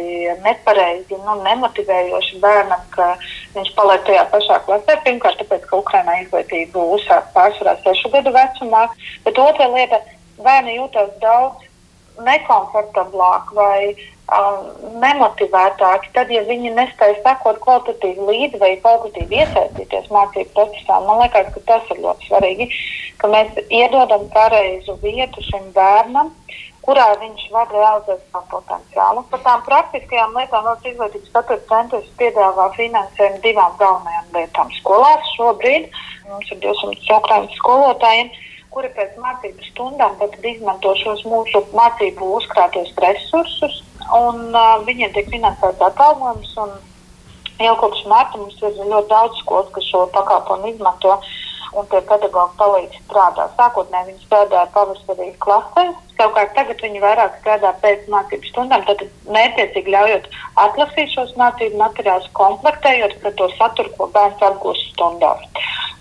nepareizi, 0.43 1.17
nu, 1.25 1.37
nemotivējoši 1.45 2.41
bērnam, 2.41 2.81
ka 2.95 3.11
viņš 3.55 3.73
paliek 3.77 4.05
tajā 4.07 4.25
pašā 4.33 4.59
klasē. 4.65 4.97
Pirmkārt, 5.05 5.39
tāpēc, 5.41 5.65
ka 5.69 5.81
Ukrainā 5.83 6.19
izglītību 6.23 6.85
uzsāk 6.97 7.31
pārsvarā 7.35 7.77
sešu 7.83 8.11
gadu 8.15 8.33
vecumā, 8.35 8.87
bet 9.25 9.41
otra 9.41 9.69
lieta- 9.73 10.01
bērni 10.45 10.79
jūtas 10.79 11.11
daudz 11.21 11.67
nekomfortablāk 12.19 13.53
vai 13.55 13.93
uh, 13.93 14.63
nemotivētāki, 15.01 16.11
tad, 16.15 16.31
ja 16.33 16.41
viņi 16.47 16.73
nespēj 16.75 17.19
sekot 17.23 17.61
kvalitatīvi 17.63 18.27
līdzi 18.29 18.61
vai 18.61 18.71
kvalitatīvi 18.81 19.39
iesaistīties 19.43 20.09
mācību 20.13 20.51
procesā, 20.57 20.99
man 21.05 21.23
liekas, 21.23 21.53
ka 21.55 21.63
tas 21.69 21.93
ir 21.93 22.01
ļoti 22.03 22.27
svarīgi, 22.27 22.69
ka 23.21 23.31
mēs 23.31 23.55
iedodam 23.69 24.27
pareizu 24.35 24.97
vietu 25.03 25.43
šim 25.47 25.71
bērnam, 25.75 26.33
kurā 26.89 27.05
viņš 27.21 27.45
var 27.53 27.69
realizēt 27.69 28.25
savu 28.33 28.49
potenciālu. 28.57 29.23
Par 29.29 29.45
tām 29.45 29.63
praktiskajām 29.69 30.33
lietām 30.41 30.65
Valsts 30.65 30.89
izglītības 30.89 31.33
saturs 31.35 31.65
centrs 31.69 32.11
piedāvā 32.17 32.69
finansējumu 32.79 33.41
divām 33.45 33.77
galvenajām 33.77 34.37
lietām. 34.39 34.73
Skolās 34.81 35.33
šobrīd 35.37 35.89
mums 36.31 36.49
ir 36.49 36.63
200 36.65 37.19
ukraiņu 37.21 37.59
skolotājiem 37.61 38.33
kuri 38.73 38.89
pēc 38.93 39.15
mācību 39.21 39.65
stundām 39.71 40.17
izmanto 40.51 40.93
šos 41.01 41.23
mūsu 41.25 41.63
mācību 41.73 42.33
uzkrātos 42.37 42.91
resursus, 43.03 43.81
un 44.15 44.53
uh, 44.53 44.77
viņiem 44.85 45.13
tiek 45.15 45.29
finansēts 45.33 45.81
atalgojums. 45.89 46.53
Jau 47.59 47.73
kopš 47.81 48.05
marta 48.07 48.39
mums 48.39 48.61
ir 48.63 48.77
ļoti 48.77 49.09
daudz 49.09 49.39
skolas, 49.41 49.71
kas 49.75 49.87
šo 49.89 50.05
pakalpojumu 50.13 50.69
izmanto, 50.71 51.17
un 51.77 51.87
tie 51.91 52.01
pedagoģi 52.09 52.57
palīdz 52.59 52.99
strādāt. 53.03 53.53
Sākotnēji 53.59 54.11
viņi 54.11 54.25
strādāja 54.25 54.69
pavasarī 54.75 55.29
klasēs, 55.45 55.97
savukārt 56.17 56.55
tagad 56.57 56.81
viņi 56.85 57.03
vairāk 57.03 57.37
strādā 57.41 57.73
pēc 57.83 58.07
mācību 58.13 58.49
stundām, 58.51 58.85
tad 58.89 59.03
mērķiecīgi 59.35 59.93
ļaujot 59.95 60.27
atlasīt 60.65 61.13
šos 61.13 61.35
mācību 61.39 61.81
materiālus, 61.83 62.31
komplektējot 62.39 63.19
pret 63.21 63.37
to 63.41 63.49
saturu, 63.57 63.93
ko 63.97 64.09
bērns 64.15 64.43
apgūst 64.49 64.91
stundās. 64.95 65.45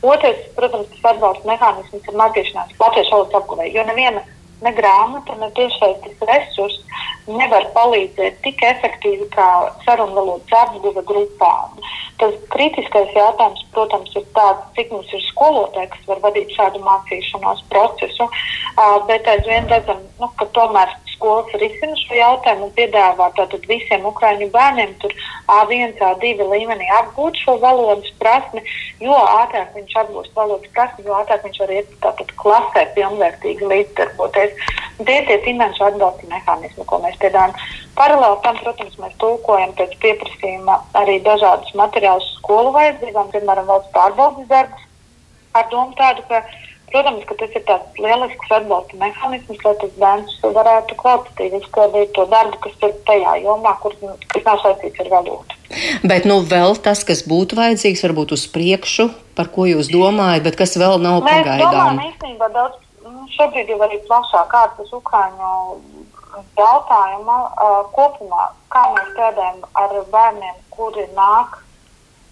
Otrs, 0.07 0.43
protams, 0.57 0.91
tas 0.95 1.13
atbalsta 1.13 1.49
mehānisms 1.53 2.11
ir 2.11 2.19
mācīšanās 2.23 2.77
latviešu 2.81 3.17
valodas 3.17 3.41
apguvē, 3.41 3.71
jo 3.75 3.87
neviena 3.89 4.23
ne 4.65 4.73
grāmata, 4.75 5.37
ne 5.41 5.51
tiešsaistes 5.57 6.27
resursi 6.31 6.85
nevar 7.29 7.67
palīdzēt 7.75 8.39
tik 8.45 8.63
efektīvi 8.65 9.29
kā 9.35 9.49
sarunvalodas 9.85 10.55
apguve 10.63 11.05
grupām. 11.09 11.77
Tas 12.19 12.35
kritiskais 12.51 13.13
jautājums, 13.15 13.61
protams, 13.75 14.15
ir 14.19 14.25
tāds, 14.35 14.65
cik 14.75 14.91
mums 14.95 15.13
ir 15.15 15.23
skolotāji, 15.29 15.91
kas 15.93 16.09
var 16.11 16.23
vadīt 16.25 16.55
šādu 16.57 16.81
mācīšanās 16.83 17.61
procesu, 17.71 18.27
bet 19.11 19.29
aizvien 19.35 19.69
redzam, 19.71 20.01
nu, 20.19 20.31
ka 20.41 20.49
tomēr 20.57 20.97
skolas 21.19 21.51
risina 21.61 21.97
šo 21.99 22.15
jautājumu 22.15 22.69
un 22.69 22.75
piedāvā 22.77 23.29
tātad 23.37 23.65
visiem 23.71 24.07
ukraiņu 24.07 24.49
bērniem 24.55 24.95
tur 25.03 25.15
A1, 25.51 25.97
A2 25.99 26.47
līmenī 26.53 26.87
apgūt 27.01 27.41
šo 27.43 27.57
valodas 27.63 28.11
prasmi, 28.23 28.63
jo 29.03 29.17
ātrāk 29.19 29.75
viņš 29.75 29.97
apgūst 30.03 30.37
valodas 30.39 30.71
prasmi, 30.77 31.07
jo 31.09 31.17
ātrāk 31.19 31.45
viņš 31.47 31.61
var 31.65 31.75
iet 31.75 31.91
tātad 32.05 32.35
klasē 32.43 32.85
pilnvērtīgi 32.95 33.71
līdzdarboties. 33.73 34.48
Tie 34.99 35.15
ir 35.15 35.27
tie 35.29 35.39
finanšu 35.45 35.85
atbalsta 35.89 36.27
mehānismi, 36.31 36.87
ko 36.89 37.01
mēs 37.05 37.19
piedāvājam. 37.23 37.55
Paralēli 37.99 38.41
tam, 38.45 38.61
protams, 38.63 38.97
mēs 39.03 39.19
tulkojam 39.23 39.75
pēc 39.79 39.95
pieprasījuma 40.03 40.79
arī 40.99 41.19
dažādus 41.27 41.75
materiālus 41.79 42.31
skolu 42.39 42.73
vajadzībām, 42.77 43.31
piemēram, 43.35 43.69
valsts 43.71 43.95
pārbaudas 43.95 44.51
darbus 44.51 44.87
ar 45.59 45.71
domu 45.73 45.95
tādu, 45.99 46.27
ka 46.29 46.43
Protams, 46.89 47.25
ka 47.29 47.35
tas 47.37 47.53
ir 47.53 47.65
tāds 47.69 48.01
lielisks 48.01 48.53
atbalsta 48.57 48.97
mehānisms, 48.97 49.61
lai 49.61 49.75
tas 49.81 49.91
bērns 50.01 50.37
varētu 50.57 50.97
kvalitatīvi 51.03 51.61
izpildīt 51.61 52.15
to 52.17 52.25
darbu, 52.33 52.61
kas 52.65 52.79
ir 52.87 52.95
tajā 53.09 53.35
jomā, 53.45 53.75
kur, 53.83 53.97
kas 54.33 54.47
nav 54.47 54.63
saistīts 54.63 55.03
ar 55.05 55.11
valodu. 55.13 55.59
Bet 56.09 56.25
nu, 56.29 56.39
vēl 56.49 56.79
tas, 56.81 57.05
kas 57.05 57.21
būtu 57.29 57.59
vajadzīgs, 57.61 58.07
varbūt 58.07 58.33
uz 58.39 58.47
priekšu, 58.55 59.11
par 59.37 59.53
ko 59.53 59.69
jūs 59.69 59.93
domājat, 59.93 60.47
bet 60.49 60.57
kas 60.63 60.79
vēl 60.81 60.97
nav 61.05 61.21
pagaidām. 61.27 61.59
Mēs 61.61 61.77
domājam 61.77 62.01
īstenībā 62.09 62.49
daudz, 62.57 62.81
šobrīd 63.37 63.71
jau 63.73 63.81
arī 63.87 64.01
plašāk 64.09 64.51
kārtas 64.53 64.93
Ukraiņu 64.97 65.53
jautājuma 66.59 67.39
uh, 67.49 67.81
kopumā, 67.95 68.51
kā 68.73 68.85
mēs 68.95 69.11
strādājam 69.15 69.65
ar 69.81 69.95
bērniem, 70.13 70.57
kuri 70.75 71.07
nāk 71.17 71.61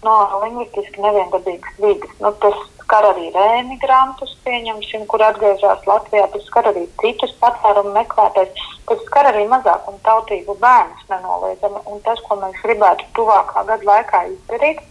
no 0.05 0.15
lingvistiski 0.43 1.01
neviendabīgas 1.01 1.79
vidas. 1.81 2.13
Nu, 2.21 2.31
tas 2.43 2.57
skar 2.87 3.09
arī 3.09 3.27
rēmigrantus, 3.35 4.35
pieņemsim, 4.45 5.05
kur 5.11 5.23
atgriežas 5.25 5.83
Latvijā, 5.89 6.27
tas 6.31 6.45
skar 6.47 6.69
arī 6.71 6.85
citus 7.01 7.33
patvērumu 7.41 7.91
meklētājus, 7.97 8.67
tas 8.87 9.01
skar 9.09 9.31
arī 9.33 9.43
mazākumu 9.51 9.99
tautību 10.05 10.55
bērnus 10.61 11.09
nenoliedzami. 11.11 11.83
Un 11.91 12.03
tas, 12.05 12.21
ko 12.27 12.39
mēs 12.39 12.61
gribētu 12.63 13.09
tuvākā 13.17 13.65
gada 13.67 13.91
laikā 13.91 14.23
izdarīt, 14.31 14.83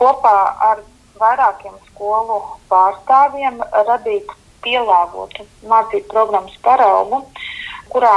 kopā 0.00 0.36
ar 0.68 0.82
vairākiem 1.20 1.76
skolu 1.92 2.40
pārstāvjiem 2.68 3.62
radīt 3.88 4.32
pielāgotu 4.64 5.46
mācību 5.70 6.10
programmas 6.10 6.56
paraugu, 6.64 7.22
kurā 7.92 8.16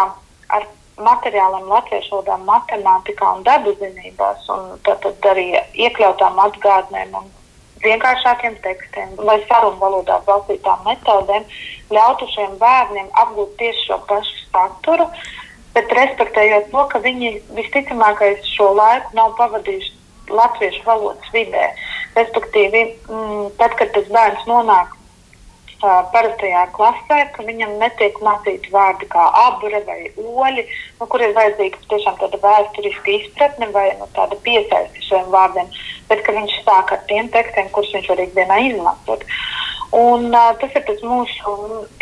ar 0.49 0.67
materiāliem 0.97 1.67
latviešu 1.69 2.15
valodā, 2.15 2.37
matemātikā 2.47 3.33
un 3.37 3.43
dabas 3.45 3.77
zinībās, 3.81 4.47
un 4.53 4.77
tad, 4.87 5.05
arī 5.31 5.49
iekļautām 5.85 6.39
atgādnēm 6.47 7.13
un 7.19 7.27
vienkāršākiem 7.83 8.57
tekstiem 8.63 9.13
vai 9.27 9.37
sarunu 9.45 9.77
valodā 9.81 10.17
balstītām 10.25 10.81
metodēm 10.87 11.45
ļautu 11.93 12.29
šiem 12.33 12.57
bērniem 12.61 13.11
apgūt 13.21 13.53
tieši 13.59 13.85
šo 13.89 13.99
pašu 14.09 14.41
saturu, 14.47 15.05
bet 15.75 15.93
respektējot 15.99 16.71
to, 16.73 16.87
ka 16.91 17.03
viņi 17.05 17.35
visticamākais 17.59 18.49
šo 18.55 18.71
laiku 18.79 19.13
nav 19.19 19.35
pavadījuši 19.37 19.93
latviešu 20.33 20.83
valodas 20.87 21.33
vidē. 21.33 21.69
Respektīvi, 22.17 22.83
mm, 23.07 23.49
tad, 23.61 23.77
kad 23.79 23.93
tas 23.95 24.09
bērns 24.11 24.47
nonāk 24.49 24.96
parastajā 25.81 26.63
klasē, 26.75 27.19
ka 27.35 27.45
viņam 27.47 27.77
netiek 27.81 28.17
mācīti 28.25 28.71
vārdi 28.73 29.07
kā 29.11 29.25
abure 29.45 29.81
vai 29.87 29.99
oļi, 30.17 30.65
nu, 30.99 31.07
kur 31.07 31.21
ir 31.21 31.35
vajadzīga 31.37 31.83
tiešām 31.91 32.17
tāda 32.21 32.39
vēsturiska 32.43 33.13
izpratne 33.13 33.69
vai 33.75 33.87
nu, 33.99 34.09
tāda 34.17 34.39
piesaisti 34.45 35.05
šiem 35.09 35.29
vārdiem, 35.33 35.69
bet 36.09 36.23
ka 36.25 36.35
viņš 36.37 36.57
sāk 36.63 36.93
ar 36.95 37.03
tiem 37.11 37.29
tekstiem, 37.33 37.69
kurus 37.75 37.93
viņš 37.95 38.09
var 38.13 38.23
ikdienā 38.25 38.59
izmantot. 38.71 39.25
Un, 39.91 40.33
uh, 40.35 40.51
tas 40.59 40.73
ir 40.75 40.83
tas 40.83 40.99
mūsu 40.99 41.51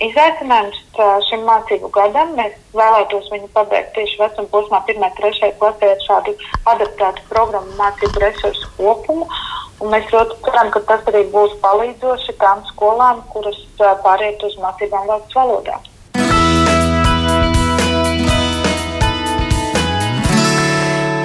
izaicinājums 0.02 0.80
uh, 0.98 1.20
šim 1.28 1.44
mācību 1.46 1.92
gadam. 1.94 2.34
Mēs 2.40 2.56
vēlētos 2.74 3.30
viņu 3.30 3.50
pabeigt 3.54 3.94
tieši 3.94 4.18
vecuma 4.24 4.50
posmā, 4.50 4.82
1. 4.90 5.06
un 5.06 5.14
3. 5.20 5.52
klasē 5.62 5.92
ar 5.94 6.02
šādu 6.08 6.34
adaptētu 6.74 7.28
programmu 7.30 7.78
mācību 7.78 8.24
resursu 8.26 8.72
kopumu. 8.80 9.30
Un 9.84 9.92
mēs 9.94 10.10
ļoti 10.10 10.40
ceram, 10.48 10.72
ka 10.74 10.82
tas 10.90 11.10
arī 11.12 11.26
būs 11.30 11.54
palīdzoši 11.62 12.40
tām 12.42 12.64
skolām, 12.72 13.22
kuras 13.34 13.60
pāriet 13.78 14.42
uz 14.48 14.58
mācībām 14.64 15.06
valsts 15.12 15.38
valodā. 15.38 15.78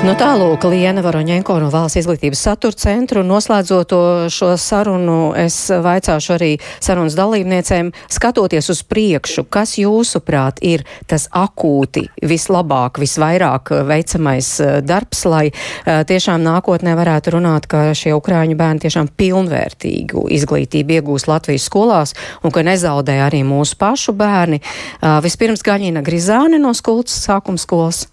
Nu, 0.01 0.15
Tālāk, 0.17 0.65
Liena 0.65 1.03
Varoņenko 1.05 1.59
no 1.61 1.67
Valsts 1.69 1.99
izglītības 2.01 2.41
satura 2.47 2.73
centra. 2.81 3.21
Noslēdzot 3.21 3.91
šo 4.33 4.47
sarunu, 4.57 5.35
es 5.37 5.59
vaicāšu 5.69 6.33
arī 6.39 6.49
sarunas 6.81 7.13
dalībniecēm, 7.19 7.91
skatoties 8.09 8.71
uz 8.73 8.81
priekšu, 8.89 9.45
kas 9.53 9.75
jūsuprāt 9.77 10.63
ir 10.65 10.87
tas 11.05 11.27
akūti 11.37 12.07
vislabāk, 12.25 12.97
visvairāk 13.03 13.75
veicamais 13.91 14.49
eh, 14.65 14.79
darbs, 14.81 15.21
lai 15.29 15.43
uh, 15.51 16.01
tiešām 16.09 16.41
nākotnē 16.49 16.97
varētu 16.97 17.37
runāt, 17.37 17.69
ka 17.69 17.91
šie 17.93 18.15
ukrāņu 18.17 18.57
bērni 18.57 18.87
tiešām 18.87 19.13
pilnvērtīgu 19.21 20.25
izglītību 20.39 20.97
iegūs 20.97 21.29
Latvijas 21.29 21.69
skolās 21.69 22.17
un 22.41 22.57
ka 22.57 22.65
nezaudē 22.65 23.19
arī 23.27 23.43
mūsu 23.45 23.77
pašu 23.77 24.17
bērni. 24.17 24.63
Uh, 24.65 25.21
vispirms 25.21 25.61
Gaņina 25.61 26.01
Grizāne 26.09 26.57
no 26.57 26.73
skultas 26.73 27.21
sākuma 27.29 27.61
skolas, 27.61 28.07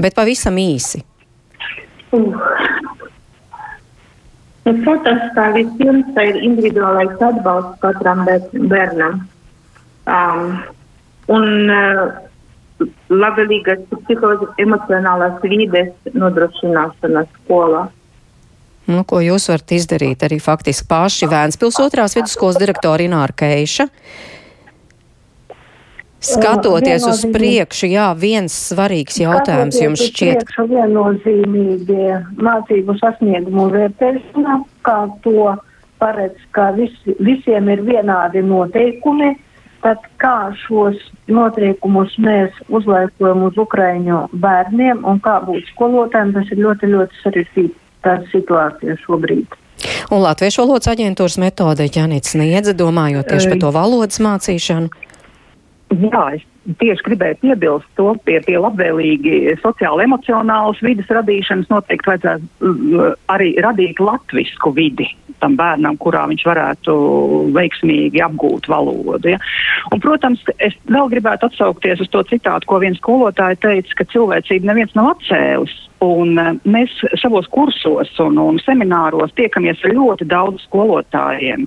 bet 0.00 0.16
pavisam 0.16 0.56
īsi. 0.56 1.09
Uh. 2.10 2.36
Nu, 4.66 4.74
protams, 4.84 5.30
kā 5.34 5.46
vispirms 5.56 6.18
ir 6.20 6.36
individuālais 6.44 7.22
atbalsts 7.24 7.78
katram 7.82 8.26
bērnam. 8.70 9.22
Um, 10.10 10.58
un 11.32 11.72
uh, 11.72 12.02
labvēlīgas 13.10 13.86
psiholoģijas 13.92 14.60
emocionālās 14.62 15.40
vides 15.44 16.12
nodrošināšana 16.12 17.24
skolā. 17.38 17.86
Nu, 18.90 19.02
ko 19.06 19.20
jūs 19.22 19.48
varat 19.50 19.74
izdarīt 19.76 20.22
arī 20.26 20.40
faktiski 20.42 20.88
paši 20.90 21.28
Vēnspils 21.30 21.78
otrās 21.82 22.16
vidusskolas 22.18 22.58
direktora 22.60 23.06
Ināra 23.06 23.36
Keiša? 23.42 23.86
Skatoties 26.20 27.06
uz 27.08 27.22
priekšu, 27.32 27.88
jā, 27.88 28.10
viens 28.12 28.52
svarīgs 28.52 29.16
jautājums 29.22 29.78
jums 29.80 30.02
šķiet. 30.04 30.42
Priekšu 30.42 30.66
viennozīmīgie 30.68 32.18
mācību 32.36 32.96
sasniegumu 33.00 33.70
vērtēšana, 33.72 34.58
kā 34.84 34.98
to 35.24 35.54
paredz, 36.00 36.36
ka 36.56 36.70
visi, 36.76 37.16
visiem 37.24 37.70
ir 37.72 37.80
vienādi 37.86 38.44
noteikumi, 38.44 39.32
tad 39.80 40.04
kā 40.20 40.52
šos 40.66 41.00
noteikumus 41.32 42.12
mēs 42.20 42.56
uzlaikojam 42.68 43.46
uz 43.48 43.56
Ukraiņu 43.60 44.26
bērniem 44.44 45.04
un 45.08 45.20
kā 45.24 45.38
būt 45.46 45.72
skolotājiem, 45.72 46.34
tas 46.36 46.52
ir 46.52 46.60
ļoti, 46.66 46.92
ļoti 46.96 47.24
sarežģīta 47.24 48.16
situācija 48.32 49.00
šobrīd. 49.06 49.56
Un 50.12 50.20
Latviešu 50.20 50.66
valodas 50.66 50.90
aģentūras 50.92 51.38
metode 51.40 51.86
Janīts 51.88 52.34
sniedza, 52.34 52.74
domājot 52.76 53.30
tieši 53.30 53.54
par 53.54 53.62
to 53.62 53.70
valodas 53.72 54.20
mācīšanu. 54.20 55.08
Jā, 55.90 56.22
es 56.36 56.44
tieši 56.78 57.02
gribēju 57.02 57.38
piebilst 57.40 57.88
to 57.98 58.12
pie, 58.22 58.36
pie 58.44 58.54
labvēlīgi 58.62 59.56
sociāli 59.58 60.04
emocionālas 60.06 60.78
vidas 60.86 61.10
radīšanas. 61.10 61.66
Noteikti 61.72 62.12
vajadzētu 62.12 63.08
arī 63.32 63.50
radīt 63.64 63.98
latvisku 63.98 64.70
vidi 64.76 65.08
tam 65.40 65.56
bērnam, 65.58 65.96
kurā 65.98 66.26
viņš 66.30 66.46
varētu 66.46 66.94
veiksmīgi 67.56 68.22
apgūt 68.22 68.68
valodu. 68.70 69.34
Ja? 69.34 69.40
Un, 69.90 70.02
protams, 70.04 70.44
es 70.62 70.76
vēl 70.86 71.10
gribētu 71.10 71.48
atsaukties 71.48 72.04
uz 72.04 72.12
to 72.12 72.22
citātu, 72.28 72.68
ko 72.70 72.78
viens 72.82 73.00
skolotāja 73.00 73.58
teica, 73.58 73.96
ka 73.98 74.10
cilvēcību 74.12 74.70
neviens 74.70 74.94
nav 74.98 75.14
atcēlis. 75.16 75.74
Un 76.04 76.38
uh, 76.40 76.54
mēs 76.64 76.92
savos 77.20 77.48
kursos 77.52 78.12
un, 78.24 78.38
un 78.40 78.60
semināros 78.64 79.34
tiekamies 79.36 79.82
ar 79.84 79.94
ļoti 79.96 80.26
daudz 80.30 80.64
skolotājiem. 80.64 81.66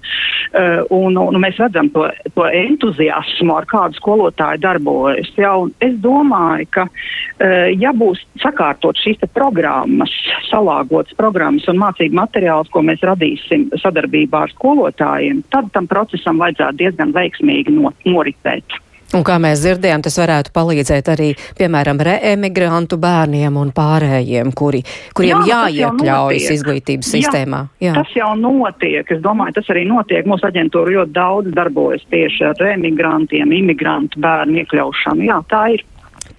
Uh, 0.54 0.82
un, 0.94 1.18
un 1.22 1.38
mēs 1.42 1.60
redzam 1.62 1.92
to, 1.94 2.08
to 2.34 2.48
entuziasmu, 2.48 3.54
ar 3.56 3.68
kādu 3.70 4.00
skolotāju 4.00 4.64
darbojas. 4.64 5.30
Ja? 5.38 5.54
Es 5.86 5.94
domāju, 6.02 6.70
ka 6.74 6.88
uh, 6.90 7.70
ja 7.78 7.94
būs 7.94 8.24
sakārtot 8.42 8.98
šīs 9.02 9.22
programmas, 9.34 10.14
salāgotas 10.50 11.14
programmas 11.20 11.68
un 11.70 11.82
mācību 11.82 12.18
materiāls, 12.18 12.72
ko 12.74 12.82
mēs 12.86 13.06
radīsim 13.06 13.70
sadarbībā 13.84 14.48
ar 14.48 14.56
skolotājiem, 14.56 15.44
tad 15.54 15.70
tam 15.78 15.90
procesam 15.90 16.42
vajadzētu 16.42 16.82
diezgan 16.82 17.14
veiksmīgi 17.16 17.78
no, 17.78 17.94
noritēt. 18.10 18.82
Un 19.14 19.26
kā 19.26 19.38
mēs 19.42 19.62
dzirdējām, 19.62 20.04
tas 20.06 20.18
varētu 20.18 20.54
palīdzēt 20.56 21.10
arī, 21.14 21.30
piemēram, 21.60 22.02
reemigrantu 22.08 22.98
bērniem 23.02 23.60
un 23.62 23.70
pārējiem, 23.76 24.52
kuri, 24.58 24.82
kuriem 25.14 25.46
Jā, 25.46 25.64
jāiekļaujas 25.70 26.50
izglītības 26.58 27.12
Jā, 27.12 27.20
sistēmā. 27.20 27.62
Jā. 27.84 27.94
Tas 28.00 28.14
jau 28.18 28.34
notiek. 28.40 29.06
Es 29.14 29.22
domāju, 29.24 29.60
tas 29.60 29.70
arī 29.74 29.86
notiek. 29.90 30.26
Mūsu 30.30 30.50
aģentūra 30.50 30.98
ļoti 30.98 31.16
daudz 31.16 31.54
darbojas 31.54 32.06
tieši 32.14 32.50
ar 32.50 32.62
reemigrantiem, 32.64 33.54
imigrantu 33.62 34.22
bērnu 34.24 34.64
iekļaušanu. 34.64 35.28
Jā, 35.30 35.42
tā 35.52 35.66
ir. 35.78 35.86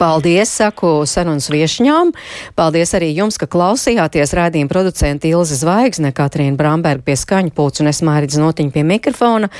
Paldies, 0.01 0.51
saku 0.51 1.05
sarunas 1.07 1.47
viešņām. 1.53 2.11
Paldies 2.59 2.95
arī 2.99 3.13
jums, 3.15 3.39
ka 3.39 3.47
klausījāties 3.51 4.35
rādījuma 4.35 4.73
producenta 4.73 5.31
Ilze 5.31 5.59
Zvaigzne, 5.61 6.11
Katrīna 6.17 6.59
Bramberga 6.59 7.07
pie 7.07 7.19
skaņa 7.21 7.55
pūts 7.55 7.85
un 7.85 7.93
es 7.93 8.03
Mārīdz 8.07 8.41
Notiņa 8.43 8.75
pie 8.75 8.87
mikrofona. 8.89 9.53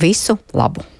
Visu 0.00 0.40
labu! 0.56 0.90